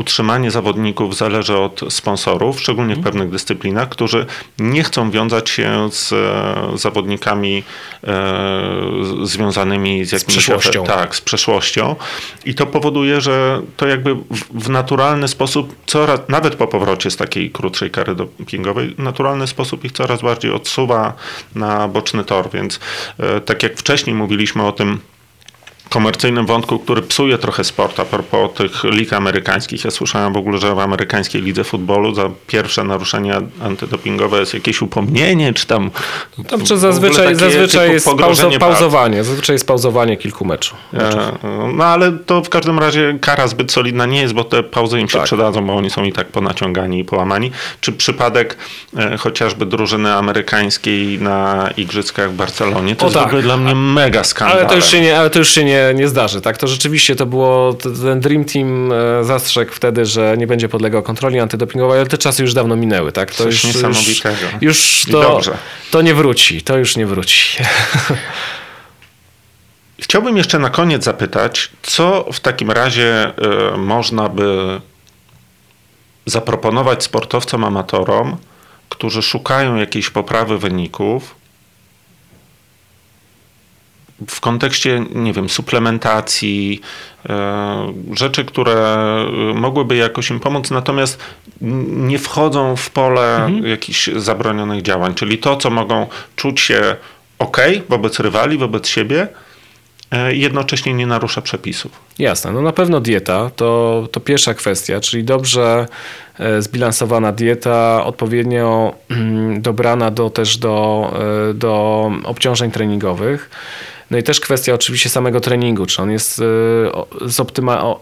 utrzymanie 0.00 0.50
zawodników 0.50 1.16
zależy 1.16 1.56
od 1.58 1.80
sponsorów, 1.88 2.60
szczególnie 2.60 2.94
w 2.94 2.98
mhm. 2.98 3.12
pewnych 3.12 3.30
dyscyplinach, 3.30 3.88
którzy 3.88 4.26
nie 4.58 4.84
chcą 4.84 5.10
wiązać 5.10 5.50
się 5.50 5.88
z 5.92 6.12
e, 6.12 6.78
zawodnikami 6.78 7.62
e, 8.04 9.22
związanymi 9.22 10.04
z 10.04 10.12
jakimś... 10.12 10.34
Z 10.34 10.36
przeszłością. 10.36 10.84
Tak, 10.84 11.16
z 11.16 11.20
przeszłością. 11.20 11.96
I 12.44 12.54
to 12.54 12.66
powoduje, 12.66 13.20
że 13.20 13.62
to 13.76 13.86
jakby 13.86 14.16
w 14.54 14.68
naturalny 14.68 15.28
sposób, 15.28 15.76
coraz, 15.86 16.20
nawet 16.28 16.54
po 16.54 16.66
powrocie 16.66 17.10
z 17.10 17.16
takiej 17.16 17.50
krótszej 17.50 17.90
kary 17.90 18.14
dopingowej, 18.14 18.94
naturalny 18.98 19.46
sposób 19.46 19.84
ich 19.84 19.92
coraz 19.92 20.22
bardziej 20.22 20.52
odsuwa 20.52 21.12
na 21.54 21.88
boczny 21.88 22.24
tor. 22.24 22.50
Więc 22.52 22.80
e, 23.18 23.40
tak 23.40 23.62
jak 23.62 23.76
wcześniej 23.76 24.16
mówiliśmy 24.16 24.66
o 24.66 24.72
tym, 24.72 25.00
komercyjnym 25.90 26.46
wątku, 26.46 26.78
który 26.78 27.02
psuje 27.02 27.38
trochę 27.38 27.64
sport, 27.64 28.00
a 28.00 28.04
propos 28.04 28.50
tych 28.54 28.84
lig 28.84 29.12
amerykańskich. 29.12 29.84
Ja 29.84 29.90
słyszałem 29.90 30.32
w 30.32 30.36
ogóle, 30.36 30.58
że 30.58 30.74
w 30.74 30.78
amerykańskiej 30.78 31.42
lidze 31.42 31.64
futbolu 31.64 32.14
za 32.14 32.30
pierwsze 32.46 32.84
naruszenie 32.84 33.34
antydopingowe 33.62 34.40
jest 34.40 34.54
jakieś 34.54 34.82
upomnienie, 34.82 35.54
czy 35.54 35.66
tam... 35.66 35.90
Tam 36.48 36.64
czy 36.64 36.78
zazwyczaj, 36.78 37.34
zazwyczaj 37.34 37.92
jest 37.92 38.06
pauzo, 38.18 38.50
pauzowanie, 38.58 39.24
zazwyczaj 39.24 39.54
jest 39.54 39.66
pauzowanie 39.66 40.16
kilku 40.16 40.44
meczów. 40.44 40.78
E, 40.94 41.32
no 41.74 41.84
ale 41.84 42.12
to 42.12 42.42
w 42.42 42.48
każdym 42.48 42.78
razie 42.78 43.18
kara 43.20 43.46
zbyt 43.48 43.72
solidna 43.72 44.06
nie 44.06 44.20
jest, 44.20 44.34
bo 44.34 44.44
te 44.44 44.62
pauzy 44.62 45.00
im 45.00 45.08
się 45.08 45.18
tak. 45.18 45.24
przydadzą, 45.24 45.66
bo 45.66 45.74
oni 45.74 45.90
są 45.90 46.04
i 46.04 46.12
tak 46.12 46.26
ponaciągani 46.26 46.98
i 47.00 47.04
połamani. 47.04 47.50
Czy 47.80 47.92
przypadek 47.92 48.56
e, 48.96 49.16
chociażby 49.16 49.66
drużyny 49.66 50.12
amerykańskiej 50.12 51.18
na 51.18 51.70
igrzyskach 51.76 52.30
w 52.30 52.34
Barcelonie, 52.34 52.96
to 52.96 53.04
o 53.04 53.08
jest 53.08 53.14
tak. 53.14 53.24
w 53.24 53.26
ogóle 53.26 53.42
dla 53.42 53.56
mnie 53.56 53.74
mega 53.74 54.24
skandal. 54.24 54.58
Ale 54.58 54.68
to 54.68 54.74
już 54.74 54.86
się 54.86 55.00
nie, 55.00 55.18
ale 55.18 55.30
to 55.30 55.38
już 55.38 55.48
się 55.48 55.64
nie, 55.64 55.79
nie 55.94 56.08
zdarzy. 56.08 56.40
Tak? 56.40 56.58
To 56.58 56.66
rzeczywiście 56.66 57.16
to 57.16 57.26
było, 57.26 57.74
ten 57.74 58.20
Dream 58.20 58.44
Team 58.44 58.92
e, 58.92 59.24
zastrzegł 59.24 59.72
wtedy, 59.72 60.06
że 60.06 60.34
nie 60.38 60.46
będzie 60.46 60.68
podlegał 60.68 61.02
kontroli 61.02 61.40
antydopingowej, 61.40 61.98
ale 61.98 62.08
te 62.08 62.18
czasy 62.18 62.42
już 62.42 62.54
dawno 62.54 62.76
minęły. 62.76 63.12
Tak? 63.12 63.30
To 63.30 63.44
Coś 63.44 63.64
już, 63.64 63.64
niesamowitego. 63.64 64.36
Już, 64.60 65.04
już 65.06 65.12
to, 65.12 65.40
to 65.90 66.02
nie 66.02 66.14
wróci, 66.14 66.62
to 66.62 66.78
już 66.78 66.96
nie 66.96 67.06
wróci. 67.06 67.58
Chciałbym 70.02 70.36
jeszcze 70.36 70.58
na 70.58 70.70
koniec 70.70 71.04
zapytać, 71.04 71.70
co 71.82 72.26
w 72.32 72.40
takim 72.40 72.70
razie 72.70 73.32
y, 73.74 73.76
można 73.76 74.28
by 74.28 74.80
zaproponować 76.26 77.02
sportowcom 77.02 77.64
amatorom, 77.64 78.36
którzy 78.88 79.22
szukają 79.22 79.76
jakiejś 79.76 80.10
poprawy 80.10 80.58
wyników 80.58 81.39
w 84.28 84.40
kontekście, 84.40 85.04
nie 85.14 85.32
wiem, 85.32 85.48
suplementacji, 85.48 86.80
e, 87.28 87.92
rzeczy, 88.16 88.44
które 88.44 88.96
mogłyby 89.54 89.96
jakoś 89.96 90.30
im 90.30 90.40
pomóc, 90.40 90.70
natomiast 90.70 91.18
nie 91.60 92.18
wchodzą 92.18 92.76
w 92.76 92.90
pole 92.90 93.36
mhm. 93.36 93.66
jakichś 93.66 94.10
zabronionych 94.16 94.82
działań, 94.82 95.14
czyli 95.14 95.38
to, 95.38 95.56
co 95.56 95.70
mogą 95.70 96.06
czuć 96.36 96.60
się 96.60 96.96
ok 97.38 97.58
wobec 97.88 98.20
rywali, 98.20 98.58
wobec 98.58 98.88
siebie, 98.88 99.28
e, 100.10 100.34
jednocześnie 100.34 100.94
nie 100.94 101.06
narusza 101.06 101.42
przepisów. 101.42 101.92
Jasne, 102.18 102.52
no 102.52 102.62
na 102.62 102.72
pewno 102.72 103.00
dieta 103.00 103.50
to, 103.56 104.08
to 104.12 104.20
pierwsza 104.20 104.54
kwestia, 104.54 105.00
czyli 105.00 105.24
dobrze 105.24 105.86
e, 106.38 106.62
zbilansowana 106.62 107.32
dieta, 107.32 108.04
odpowiednio 108.04 108.94
mm, 109.10 109.62
dobrana 109.62 110.10
do, 110.10 110.30
też 110.30 110.58
do, 110.58 111.12
do 111.54 112.12
obciążeń 112.24 112.70
treningowych. 112.70 113.50
No 114.10 114.18
i 114.18 114.22
też 114.22 114.40
kwestia 114.40 114.74
oczywiście 114.74 115.08
samego 115.08 115.40
treningu, 115.40 115.86
czy 115.86 116.02
on 116.02 116.10
jest 116.10 116.38
y, 116.38 116.42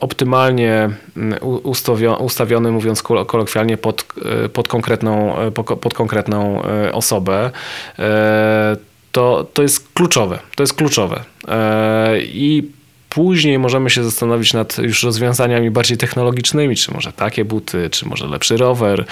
optymalnie 0.01 0.91
mm, 1.17 1.39
ustawiony, 2.19 2.73
mówiąc 2.73 3.03
kolokwialnie, 3.03 3.77
pod, 3.77 4.05
y, 4.45 4.49
pod, 4.49 4.69
konkretną, 4.69 5.43
y, 5.47 5.51
pod 5.53 5.95
konkretną 5.95 6.63
osobę. 6.93 7.51
To, 9.13 9.47
to 9.55 9.63
jest 9.63 9.89
kluczowe. 9.95 10.39
To 10.57 10.63
jest 10.63 10.75
kluczowe. 10.75 11.25
I 12.23 12.71
Później 13.09 13.59
możemy 13.59 13.91
się 13.91 14.05
zastanowić 14.05 14.53
nad 14.53 14.79
już 14.79 15.03
rozwiązaniami 15.03 15.71
bardziej 15.71 15.99
technologicznymi, 15.99 16.77
czy 16.77 16.95
może 16.95 17.13
takie 17.13 17.45
buty, 17.45 17.91
czy 17.91 18.09
może 18.09 18.27
lepszy 18.27 18.57
rower, 18.57 19.05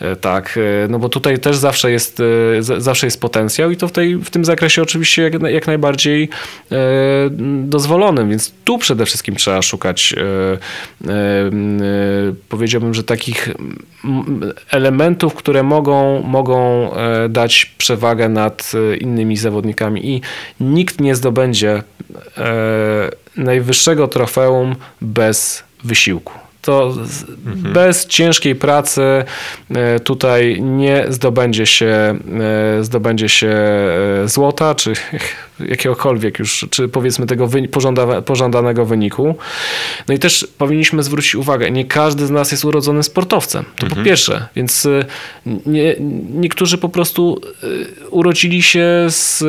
e, 0.00 0.16
tak, 0.16 0.58
e, 0.84 0.88
no 0.88 0.98
bo 0.98 1.08
tutaj 1.08 1.38
też 1.38 1.56
zawsze 1.56 1.90
jest, 1.90 2.20
e, 2.20 2.80
zawsze 2.80 3.06
jest 3.06 3.20
potencjał 3.20 3.70
i 3.70 3.76
to 3.76 3.88
w, 3.88 3.92
tej, 3.92 4.16
w 4.16 4.30
tym 4.30 4.44
zakresie 4.44 4.82
oczywiście 4.82 5.22
jak, 5.22 5.42
jak 5.42 5.66
najbardziej 5.66 6.28
dozwolonym, 7.64 8.30
więc 8.30 8.52
tu 8.64 8.78
przede 8.78 9.06
wszystkim 9.06 9.36
trzeba 9.36 9.62
szukać 9.62 10.14
powiedziałbym, 12.48 12.94
że 12.94 13.04
takich 13.04 13.48
elementów, 14.70 15.34
które 15.34 15.62
mogą, 15.62 16.22
mogą 16.22 16.90
dać 17.28 17.74
przewagę 17.78 18.28
nad 18.28 18.72
innymi 19.00 19.36
zawodnikami 19.36 20.06
i 20.06 20.20
nikt 20.60 21.00
nie 21.00 21.14
zdobędzie 21.14 21.82
najwyższego 23.36 24.08
trofeum 24.08 24.76
bez 25.00 25.64
wysiłku 25.84 26.32
to 26.62 26.94
mhm. 27.46 27.72
bez 27.72 28.06
ciężkiej 28.06 28.54
pracy 28.54 29.02
e, 29.74 30.00
tutaj 30.00 30.62
nie 30.62 31.04
zdobędzie 31.08 31.66
się, 31.66 31.86
e, 31.86 32.84
zdobędzie 32.84 33.28
się 33.28 33.48
e, 33.48 34.28
złota, 34.28 34.74
czy 34.74 34.92
jakiegokolwiek 35.68 36.38
już, 36.38 36.66
czy 36.70 36.88
powiedzmy 36.88 37.26
tego 37.26 37.48
pożąda, 37.70 38.22
pożądanego 38.22 38.84
wyniku. 38.84 39.34
No 40.08 40.14
i 40.14 40.18
też 40.18 40.46
powinniśmy 40.58 41.02
zwrócić 41.02 41.34
uwagę, 41.34 41.70
nie 41.70 41.84
każdy 41.84 42.26
z 42.26 42.30
nas 42.30 42.52
jest 42.52 42.64
urodzonym 42.64 43.02
sportowcem. 43.02 43.64
To 43.76 43.86
mhm. 43.86 44.02
po 44.02 44.06
pierwsze, 44.06 44.48
więc 44.56 44.88
nie, 45.66 45.96
niektórzy 46.30 46.78
po 46.78 46.88
prostu 46.88 47.40
urodzili 48.10 48.62
się 48.62 48.86
z 49.08 49.44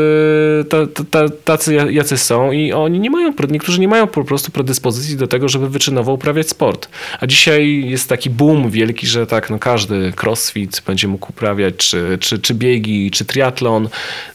tacy 1.43 1.76
jacy 1.91 2.18
są 2.18 2.51
i 2.51 2.74
oni 2.74 2.99
nie 2.99 3.09
mają, 3.09 3.34
niektórzy 3.49 3.80
nie 3.80 3.88
mają 3.88 4.07
po 4.07 4.24
prostu 4.24 4.51
predyspozycji 4.51 5.18
do 5.18 5.28
tego, 5.28 5.49
żeby 5.49 5.70
wyczynowo 5.70 6.14
uprawiać 6.14 6.49
sport. 6.49 6.89
A 7.20 7.28
dzisiaj 7.28 7.89
jest 7.89 8.09
taki 8.09 8.30
boom 8.30 8.70
wielki, 8.70 9.07
że 9.07 9.28
tak, 9.28 9.49
no 9.49 9.59
każdy 9.59 10.14
crossfit 10.24 10.82
będzie 10.88 11.07
mógł 11.07 11.30
uprawiać, 11.30 11.76
czy, 11.78 12.18
czy, 12.20 12.39
czy 12.39 12.53
biegi, 12.53 13.11
czy 13.11 13.26
triatlon, 13.26 13.89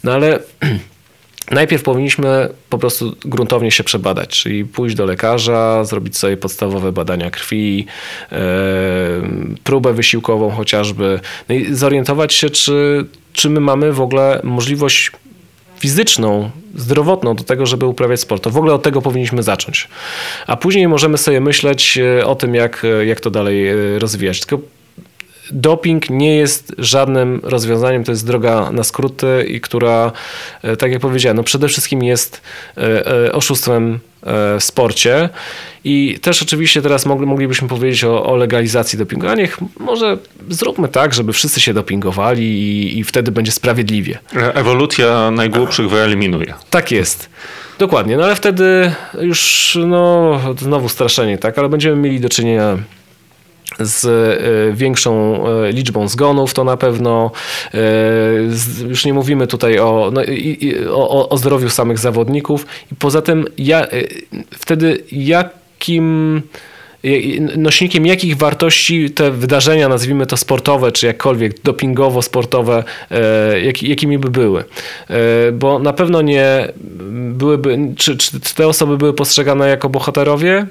no 0.05 0.13
ale 0.13 0.41
Najpierw 1.51 1.83
powinniśmy 1.83 2.49
po 2.71 2.79
prostu 2.79 3.17
gruntownie 3.25 3.71
się 3.71 3.85
przebadać, 3.85 4.29
czyli 4.29 4.65
pójść 4.65 4.97
do 4.97 5.07
lekarza, 5.07 5.85
zrobić 5.85 6.17
sobie 6.17 6.37
podstawowe 6.37 6.93
badania 6.93 7.31
krwi, 7.31 7.87
e, 8.33 8.39
próbę 9.65 9.93
wysiłkową 9.93 10.51
chociażby, 10.51 11.21
no 11.49 11.55
i 11.55 11.75
zorientować 11.75 12.35
się, 12.35 12.51
czy, 12.51 13.07
czy 13.33 13.51
my 13.51 13.61
mamy 13.61 13.93
w 13.93 14.01
ogóle 14.01 14.41
możliwość 14.45 15.11
fizyczną, 15.79 16.51
zdrowotną 16.75 17.37
do 17.37 17.45
tego, 17.45 17.67
żeby 17.67 17.87
uprawiać 17.87 18.21
sport. 18.21 18.43
To 18.43 18.51
w 18.51 18.57
ogóle 18.57 18.75
od 18.75 18.83
tego 18.83 19.03
powinniśmy 19.03 19.43
zacząć. 19.43 19.89
A 20.47 20.57
później 20.57 20.89
możemy 20.89 21.19
sobie 21.19 21.41
myśleć 21.41 21.99
e, 21.99 22.27
o 22.27 22.35
tym, 22.35 22.55
jak, 22.55 22.85
e, 22.85 23.07
jak 23.07 23.21
to 23.21 23.31
dalej 23.31 23.67
rozwijać. 23.99 24.41
Tylko 24.41 24.65
doping 25.53 26.11
nie 26.11 26.37
jest 26.37 26.73
żadnym 26.79 27.41
rozwiązaniem, 27.43 28.05
to 28.05 28.13
jest 28.13 28.27
droga 28.27 28.73
na 28.73 28.85
skróty 28.85 29.47
i 29.49 29.61
która, 29.61 30.13
tak 30.79 30.93
jak 30.93 31.01
powiedziałem, 31.01 31.37
no 31.37 31.43
przede 31.43 31.69
wszystkim 31.69 32.03
jest 32.03 32.41
oszustwem 33.33 33.99
w 34.61 34.65
sporcie. 34.65 35.29
I 35.85 36.19
też 36.23 36.43
oczywiście 36.43 36.83
teraz 36.83 37.07
moglibyśmy 37.07 37.69
powiedzieć 37.69 38.05
o, 38.05 38.27
o, 38.27 38.37
legalizacji 38.37 38.99
dopingu. 38.99 39.29
A 39.29 39.35
niech 39.35 39.59
może 39.81 40.19
zróbmy 40.51 40.89
tak, 40.89 41.15
żeby 41.15 41.33
wszyscy 41.33 41.61
się 41.61 41.75
dopingowali 41.75 42.45
i, 42.45 42.99
i 42.99 43.05
wtedy 43.05 43.33
będzie 43.33 43.53
sprawiedliwie. 43.53 44.19
Ewolucja 44.55 45.31
najgłupszych 45.31 45.91
wyeliminuje. 45.91 46.55
Tak 46.71 46.91
jest. 46.91 47.31
Dokładnie, 47.79 48.17
no 48.17 48.25
ale 48.25 48.37
wtedy 48.37 48.93
już 49.21 49.79
no, 49.87 50.41
znowu 50.59 50.89
straszenie, 50.89 51.39
tak, 51.39 51.59
ale 51.59 51.69
będziemy 51.69 51.97
mieli 51.97 52.21
do 52.21 52.29
czynienia 52.29 52.79
z 53.81 54.05
e, 54.05 54.77
większą 54.77 55.45
e, 55.49 55.73
liczbą 55.73 56.09
zgonów, 56.09 56.55
to 56.55 56.65
na 56.65 56.77
pewno. 56.77 57.31
E, 57.75 57.79
już 58.89 59.05
nie 59.05 59.13
mówimy 59.13 59.47
tutaj 59.47 59.79
o, 59.79 60.11
no, 60.15 60.23
o, 60.91 61.29
o 61.29 61.37
zdrowiu 61.37 61.71
samych 61.71 61.99
zawodników. 61.99 62.67
I 62.93 62.95
poza 62.95 63.23
tym, 63.23 63.47
ja, 63.59 63.87
wtedy 64.51 65.05
jakim 65.13 66.43
nośnikiem 67.57 68.07
jakich 68.07 68.37
wartości 68.37 69.11
te 69.11 69.31
wydarzenia, 69.31 69.89
nazwijmy 69.89 70.27
to 70.27 70.37
sportowe, 70.37 70.93
czy 70.93 71.07
jakkolwiek 71.07 71.63
dopingowo-sportowe, 71.63 72.85
jakimi 73.83 74.19
by 74.19 74.31
były. 74.31 74.65
Bo 75.53 75.79
na 75.79 75.93
pewno 75.93 76.23
nie 76.23 76.73
byłyby, 77.31 77.79
czy, 77.97 78.17
czy 78.17 78.41
te 78.55 78.69
osoby 78.69 78.99
były 78.99 79.15
postrzegane 79.15 79.69
jako 79.69 79.89
bohaterowie? 79.89 80.67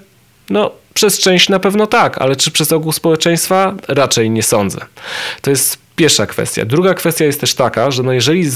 No, 0.49 0.71
przez 0.93 1.19
część 1.19 1.49
na 1.49 1.59
pewno 1.59 1.87
tak, 1.87 2.17
ale 2.17 2.35
czy 2.35 2.51
przez 2.51 2.71
ogół 2.71 2.91
społeczeństwa? 2.91 3.75
Raczej 3.87 4.29
nie 4.29 4.43
sądzę. 4.43 4.79
To 5.41 5.49
jest 5.49 5.77
pierwsza 5.95 6.25
kwestia. 6.25 6.65
Druga 6.65 6.93
kwestia 6.93 7.25
jest 7.25 7.41
też 7.41 7.53
taka, 7.53 7.91
że 7.91 8.03
no 8.03 8.13
jeżeli 8.13 8.49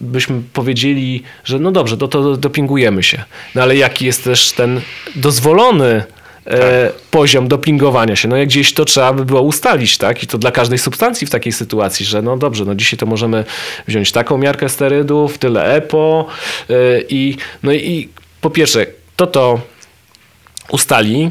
byśmy 0.00 0.42
powiedzieli, 0.52 1.22
że 1.44 1.58
no 1.58 1.72
dobrze, 1.72 1.96
to, 1.96 2.08
to 2.08 2.36
dopingujemy 2.36 3.02
się, 3.02 3.24
no 3.54 3.62
ale 3.62 3.76
jaki 3.76 4.06
jest 4.06 4.24
też 4.24 4.52
ten 4.52 4.80
dozwolony 5.14 6.04
e, 6.44 6.86
tak. 6.86 7.00
poziom 7.10 7.48
dopingowania 7.48 8.16
się. 8.16 8.28
No 8.28 8.36
jak 8.36 8.48
gdzieś 8.48 8.74
to 8.74 8.84
trzeba 8.84 9.12
by 9.12 9.24
było 9.24 9.42
ustalić, 9.42 9.98
tak? 9.98 10.22
I 10.22 10.26
to 10.26 10.38
dla 10.38 10.50
każdej 10.50 10.78
substancji 10.78 11.26
w 11.26 11.30
takiej 11.30 11.52
sytuacji, 11.52 12.06
że 12.06 12.22
no 12.22 12.36
dobrze, 12.36 12.64
no 12.64 12.74
dzisiaj 12.74 12.98
to 12.98 13.06
możemy 13.06 13.44
wziąć 13.88 14.12
taką 14.12 14.38
miarkę 14.38 14.68
sterydów, 14.68 15.38
tyle 15.38 15.74
EPO 15.74 16.26
e, 16.70 16.74
i 17.08 17.36
no 17.62 17.72
i 17.72 18.08
po 18.40 18.50
pierwsze, 18.50 18.86
to 19.16 19.26
to 19.26 19.60
ustali, 20.70 21.30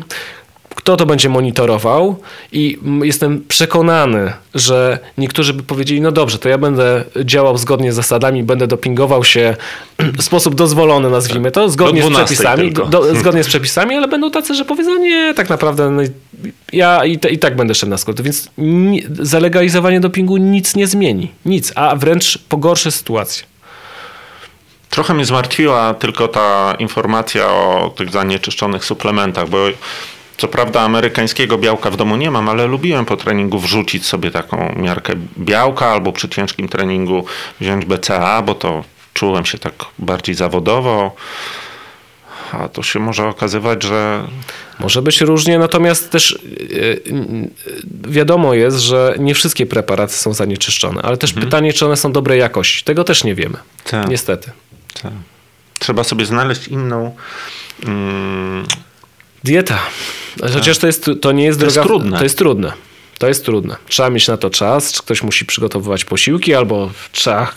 kto 0.75 0.97
to 0.97 1.05
będzie 1.05 1.29
monitorował 1.29 2.15
i 2.51 2.79
jestem 3.03 3.43
przekonany, 3.47 4.33
że 4.55 4.99
niektórzy 5.17 5.53
by 5.53 5.63
powiedzieli, 5.63 6.01
no 6.01 6.11
dobrze, 6.11 6.39
to 6.39 6.49
ja 6.49 6.57
będę 6.57 7.03
działał 7.23 7.57
zgodnie 7.57 7.93
z 7.93 7.95
zasadami, 7.95 8.43
będę 8.43 8.67
dopingował 8.67 9.23
się 9.23 9.55
w 10.17 10.23
sposób 10.23 10.55
dozwolony, 10.55 11.09
nazwijmy 11.09 11.51
to, 11.51 11.69
zgodnie 11.69 12.03
z 12.03 12.09
przepisami, 12.09 12.71
do, 12.71 13.15
zgodnie 13.15 13.43
z 13.43 13.47
przepisami, 13.47 13.95
ale 13.95 14.07
będą 14.07 14.31
tacy, 14.31 14.55
że 14.55 14.65
powiedzą, 14.65 14.95
nie, 14.95 15.33
tak 15.33 15.49
naprawdę 15.49 15.91
no, 15.91 16.01
ja 16.73 17.05
i, 17.05 17.19
te, 17.19 17.29
i 17.29 17.39
tak 17.39 17.55
będę 17.55 17.75
szedł 17.75 17.89
na 17.89 17.97
skrót. 17.97 18.21
Więc 18.21 18.49
nie, 18.57 19.01
zalegalizowanie 19.19 19.99
dopingu 19.99 20.37
nic 20.37 20.75
nie 20.75 20.87
zmieni. 20.87 21.31
Nic, 21.45 21.71
a 21.75 21.95
wręcz 21.95 22.37
pogorszy 22.37 22.91
sytuację. 22.91 23.43
Trochę 24.89 25.13
mnie 25.13 25.25
zmartwiła 25.25 25.93
tylko 25.93 26.27
ta 26.27 26.75
informacja 26.79 27.47
o 27.47 27.93
tych 27.95 28.09
zanieczyszczonych 28.09 28.85
suplementach, 28.85 29.49
bo 29.49 29.57
co 30.37 30.47
prawda 30.47 30.81
amerykańskiego 30.81 31.57
białka 31.57 31.91
w 31.91 31.97
domu 31.97 32.15
nie 32.15 32.31
mam, 32.31 32.49
ale 32.49 32.67
lubiłem 32.67 33.05
po 33.05 33.17
treningu 33.17 33.59
wrzucić 33.59 34.05
sobie 34.05 34.31
taką 34.31 34.75
miarkę 34.75 35.13
białka 35.37 35.85
albo 35.85 36.11
przy 36.11 36.29
ciężkim 36.29 36.67
treningu 36.67 37.25
wziąć 37.61 37.85
BCA, 37.85 38.41
bo 38.41 38.55
to 38.55 38.83
czułem 39.13 39.45
się 39.45 39.57
tak 39.57 39.73
bardziej 39.99 40.35
zawodowo. 40.35 41.15
A 42.51 42.69
to 42.69 42.83
się 42.83 42.99
może 42.99 43.27
okazywać, 43.27 43.83
że. 43.83 44.27
Może 44.79 45.01
być 45.01 45.21
różnie, 45.21 45.59
natomiast 45.59 46.11
też 46.11 46.31
e, 46.31 48.09
wiadomo 48.09 48.53
jest, 48.53 48.77
że 48.77 49.15
nie 49.19 49.35
wszystkie 49.35 49.65
preparaty 49.65 50.13
są 50.13 50.33
zanieczyszczone, 50.33 51.01
ale 51.01 51.17
też 51.17 51.29
mhm. 51.29 51.47
pytanie, 51.47 51.73
czy 51.73 51.85
one 51.85 51.97
są 51.97 52.11
dobrej 52.11 52.39
jakości. 52.39 52.83
Tego 52.83 53.03
też 53.03 53.23
nie 53.23 53.35
wiemy. 53.35 53.57
Tak. 53.83 54.09
Niestety. 54.09 54.51
Tak. 55.01 55.13
Trzeba 55.79 56.03
sobie 56.03 56.25
znaleźć 56.25 56.67
inną. 56.67 57.15
Mm... 57.85 58.65
Dieta. 59.43 59.79
Chociaż 60.53 60.77
to, 60.77 60.87
jest, 60.87 61.09
to 61.21 61.31
nie 61.31 61.45
jest 61.45 61.59
to 61.59 61.65
droga. 61.65 61.79
Jest 61.81 61.87
trudne. 61.87 62.17
To 62.17 62.23
jest 62.23 62.37
trudne. 62.37 62.73
To 63.17 63.27
jest 63.27 63.45
trudne. 63.45 63.75
Trzeba 63.87 64.09
mieć 64.09 64.27
na 64.27 64.37
to 64.37 64.49
czas, 64.49 65.01
ktoś 65.01 65.23
musi 65.23 65.45
przygotowywać 65.45 66.05
posiłki, 66.05 66.53
albo 66.53 66.89
trzeba, 67.11 67.51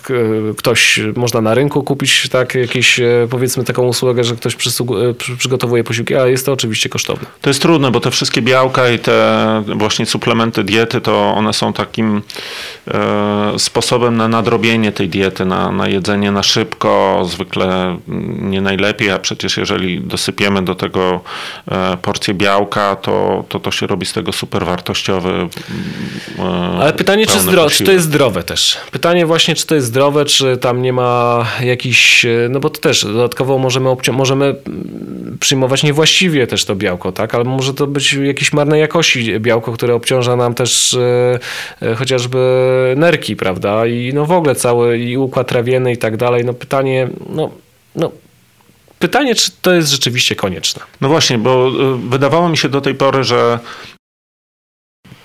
ktoś, 0.56 1.00
można 1.16 1.40
na 1.40 1.54
rynku 1.54 1.82
kupić 1.82 2.28
tak 2.28 2.54
jakieś, 2.54 3.00
e, 3.00 3.26
powiedzmy 3.30 3.64
taką 3.64 3.86
usługę, 3.86 4.24
że 4.24 4.36
ktoś 4.36 4.54
e, 4.54 5.14
przygotowuje 5.38 5.84
posiłki, 5.84 6.14
ale 6.14 6.30
jest 6.30 6.46
to 6.46 6.52
oczywiście 6.52 6.88
kosztowne. 6.88 7.26
To 7.40 7.50
jest 7.50 7.62
trudne, 7.62 7.90
bo 7.90 8.00
te 8.00 8.10
wszystkie 8.10 8.42
białka 8.42 8.90
i 8.90 8.98
te 8.98 9.62
właśnie 9.76 10.06
suplementy 10.06 10.64
diety, 10.64 11.00
to 11.00 11.34
one 11.34 11.52
są 11.52 11.72
takim 11.72 12.22
e, 12.88 13.58
sposobem 13.58 14.16
na 14.16 14.28
nadrobienie 14.28 14.92
tej 14.92 15.08
diety, 15.08 15.44
na, 15.44 15.72
na 15.72 15.88
jedzenie 15.88 16.32
na 16.32 16.42
szybko, 16.42 17.22
zwykle 17.28 17.98
nie 18.38 18.60
najlepiej, 18.60 19.10
a 19.10 19.18
przecież 19.18 19.56
jeżeli 19.56 20.00
dosypiemy 20.00 20.62
do 20.62 20.74
tego 20.74 21.20
porcję 22.02 22.34
białka, 22.34 22.96
to, 22.96 23.44
to 23.48 23.60
to 23.60 23.70
się 23.70 23.86
robi 23.86 24.06
z 24.06 24.12
tego 24.12 24.32
super 24.32 24.66
wartościowy 24.66 25.48
Ale 26.80 26.92
pytanie, 26.92 27.26
czy, 27.26 27.40
zdro, 27.40 27.70
czy 27.70 27.84
to 27.84 27.92
jest 27.92 28.04
zdrowe 28.04 28.42
też? 28.42 28.76
Pytanie 28.90 29.26
właśnie, 29.26 29.54
czy 29.54 29.66
to 29.66 29.74
jest 29.74 29.86
zdrowe, 29.86 30.24
czy 30.24 30.56
tam 30.56 30.82
nie 30.82 30.92
ma 30.92 31.46
jakiś, 31.62 32.24
e, 32.24 32.48
no 32.50 32.60
bo 32.60 32.70
to 32.70 32.80
też 32.80 33.04
dodatkowo 33.04 33.58
możemy, 33.58 33.96
możemy 34.12 34.54
przyjmować 35.40 35.82
niewłaściwie 35.82 36.46
też 36.46 36.64
to 36.64 36.76
białko, 36.76 37.12
tak? 37.12 37.34
Ale 37.34 37.44
może 37.44 37.74
to 37.74 37.86
być 37.86 38.12
jakieś 38.12 38.52
marnej 38.52 38.80
jakości 38.80 39.40
białko, 39.40 39.72
które 39.72 39.94
obciąża 39.94 40.36
nam 40.36 40.54
też 40.54 40.96
e, 41.82 41.94
chociażby 41.94 42.38
nerki, 42.96 43.36
prawda? 43.36 43.86
I 43.86 44.12
no 44.14 44.26
w 44.26 44.32
ogóle 44.32 44.54
cały 44.54 44.98
i 44.98 45.16
układ 45.16 45.48
trawienny 45.48 45.92
i 45.92 45.96
tak 45.96 46.16
dalej. 46.16 46.44
No 46.44 46.54
pytanie, 46.54 47.08
no, 47.28 47.50
no 47.96 48.10
pytanie, 48.98 49.34
czy 49.34 49.50
to 49.62 49.72
jest 49.72 49.90
rzeczywiście 49.90 50.34
konieczne. 50.34 50.82
No 51.00 51.08
właśnie, 51.08 51.38
bo 51.38 51.70
wydawało 52.08 52.48
mi 52.48 52.56
się 52.56 52.68
do 52.68 52.80
tej 52.80 52.94
pory, 52.94 53.24
że 53.24 53.58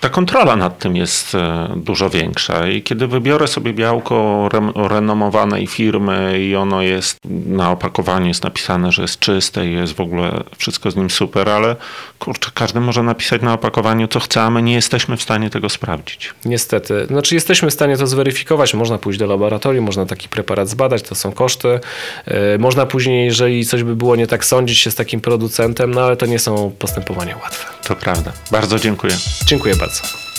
ta 0.04 0.10
kontrola 0.10 0.56
nad 0.56 0.80
tym 0.80 0.95
jest 0.95 1.36
e, 1.36 1.70
dużo 1.76 2.10
większa. 2.10 2.68
I 2.68 2.82
kiedy 2.82 3.08
wybiorę 3.08 3.47
sobie 3.47 3.74
białko 3.74 4.49
renomowanej 4.76 5.68
firmy 5.68 6.39
i 6.39 6.56
ono 6.56 6.82
jest 6.82 7.18
na 7.45 7.72
opakowaniu 7.72 8.28
jest 8.28 8.43
napisane, 8.43 8.91
że 8.91 9.01
jest 9.01 9.20
czyste 9.20 9.68
i 9.68 9.74
jest 9.74 9.93
w 9.93 9.99
ogóle 9.99 10.43
wszystko 10.58 10.91
z 10.91 10.95
nim 10.95 11.10
super, 11.10 11.49
ale 11.49 11.76
kurczę, 12.20 12.51
każdy 12.54 12.80
może 12.80 13.04
napisać 13.04 13.41
na 13.41 13.54
opakowaniu 13.54 14.08
co 14.08 14.20
chce, 14.20 14.41
a 14.41 14.49
my 14.49 14.62
nie 14.62 14.74
jesteśmy 14.74 15.18
w 15.18 15.22
stanie 15.22 15.49
tego 15.49 15.70
sprawdzić. 15.70 16.34
Niestety. 16.45 17.06
Znaczy 17.06 17.36
jesteśmy 17.36 17.70
w 17.70 17.74
stanie 17.74 17.97
to 17.97 18.08
zweryfikować. 18.08 18.74
Można 18.74 18.97
pójść 18.97 19.20
do 19.20 19.26
laboratorium, 19.26 19.86
można 19.86 20.06
taki 20.06 20.30
preparat 20.30 20.70
zbadać, 20.70 21.01
to 21.01 21.16
są 21.16 21.32
koszty. 21.32 21.80
E, 22.26 22.58
można 22.58 22.86
później, 22.86 23.26
jeżeli 23.26 23.66
coś 23.66 23.84
by 23.84 23.95
było 23.95 24.16
nie 24.16 24.28
tak, 24.28 24.45
sądzić 24.45 24.80
się 24.80 24.91
z 24.91 24.95
takim 24.95 25.22
producentem, 25.22 25.93
no 25.93 26.01
ale 26.01 26.18
to 26.18 26.26
nie 26.26 26.39
są 26.39 26.72
postępowania 26.80 27.38
łatwe. 27.38 27.74
To 27.88 27.95
prawda. 27.95 28.32
Bardzo 28.51 28.80
dziękuję. 28.80 29.14
Dziękuję 29.45 29.76
bardzo. 29.76 29.93
Grazie. 29.94 30.33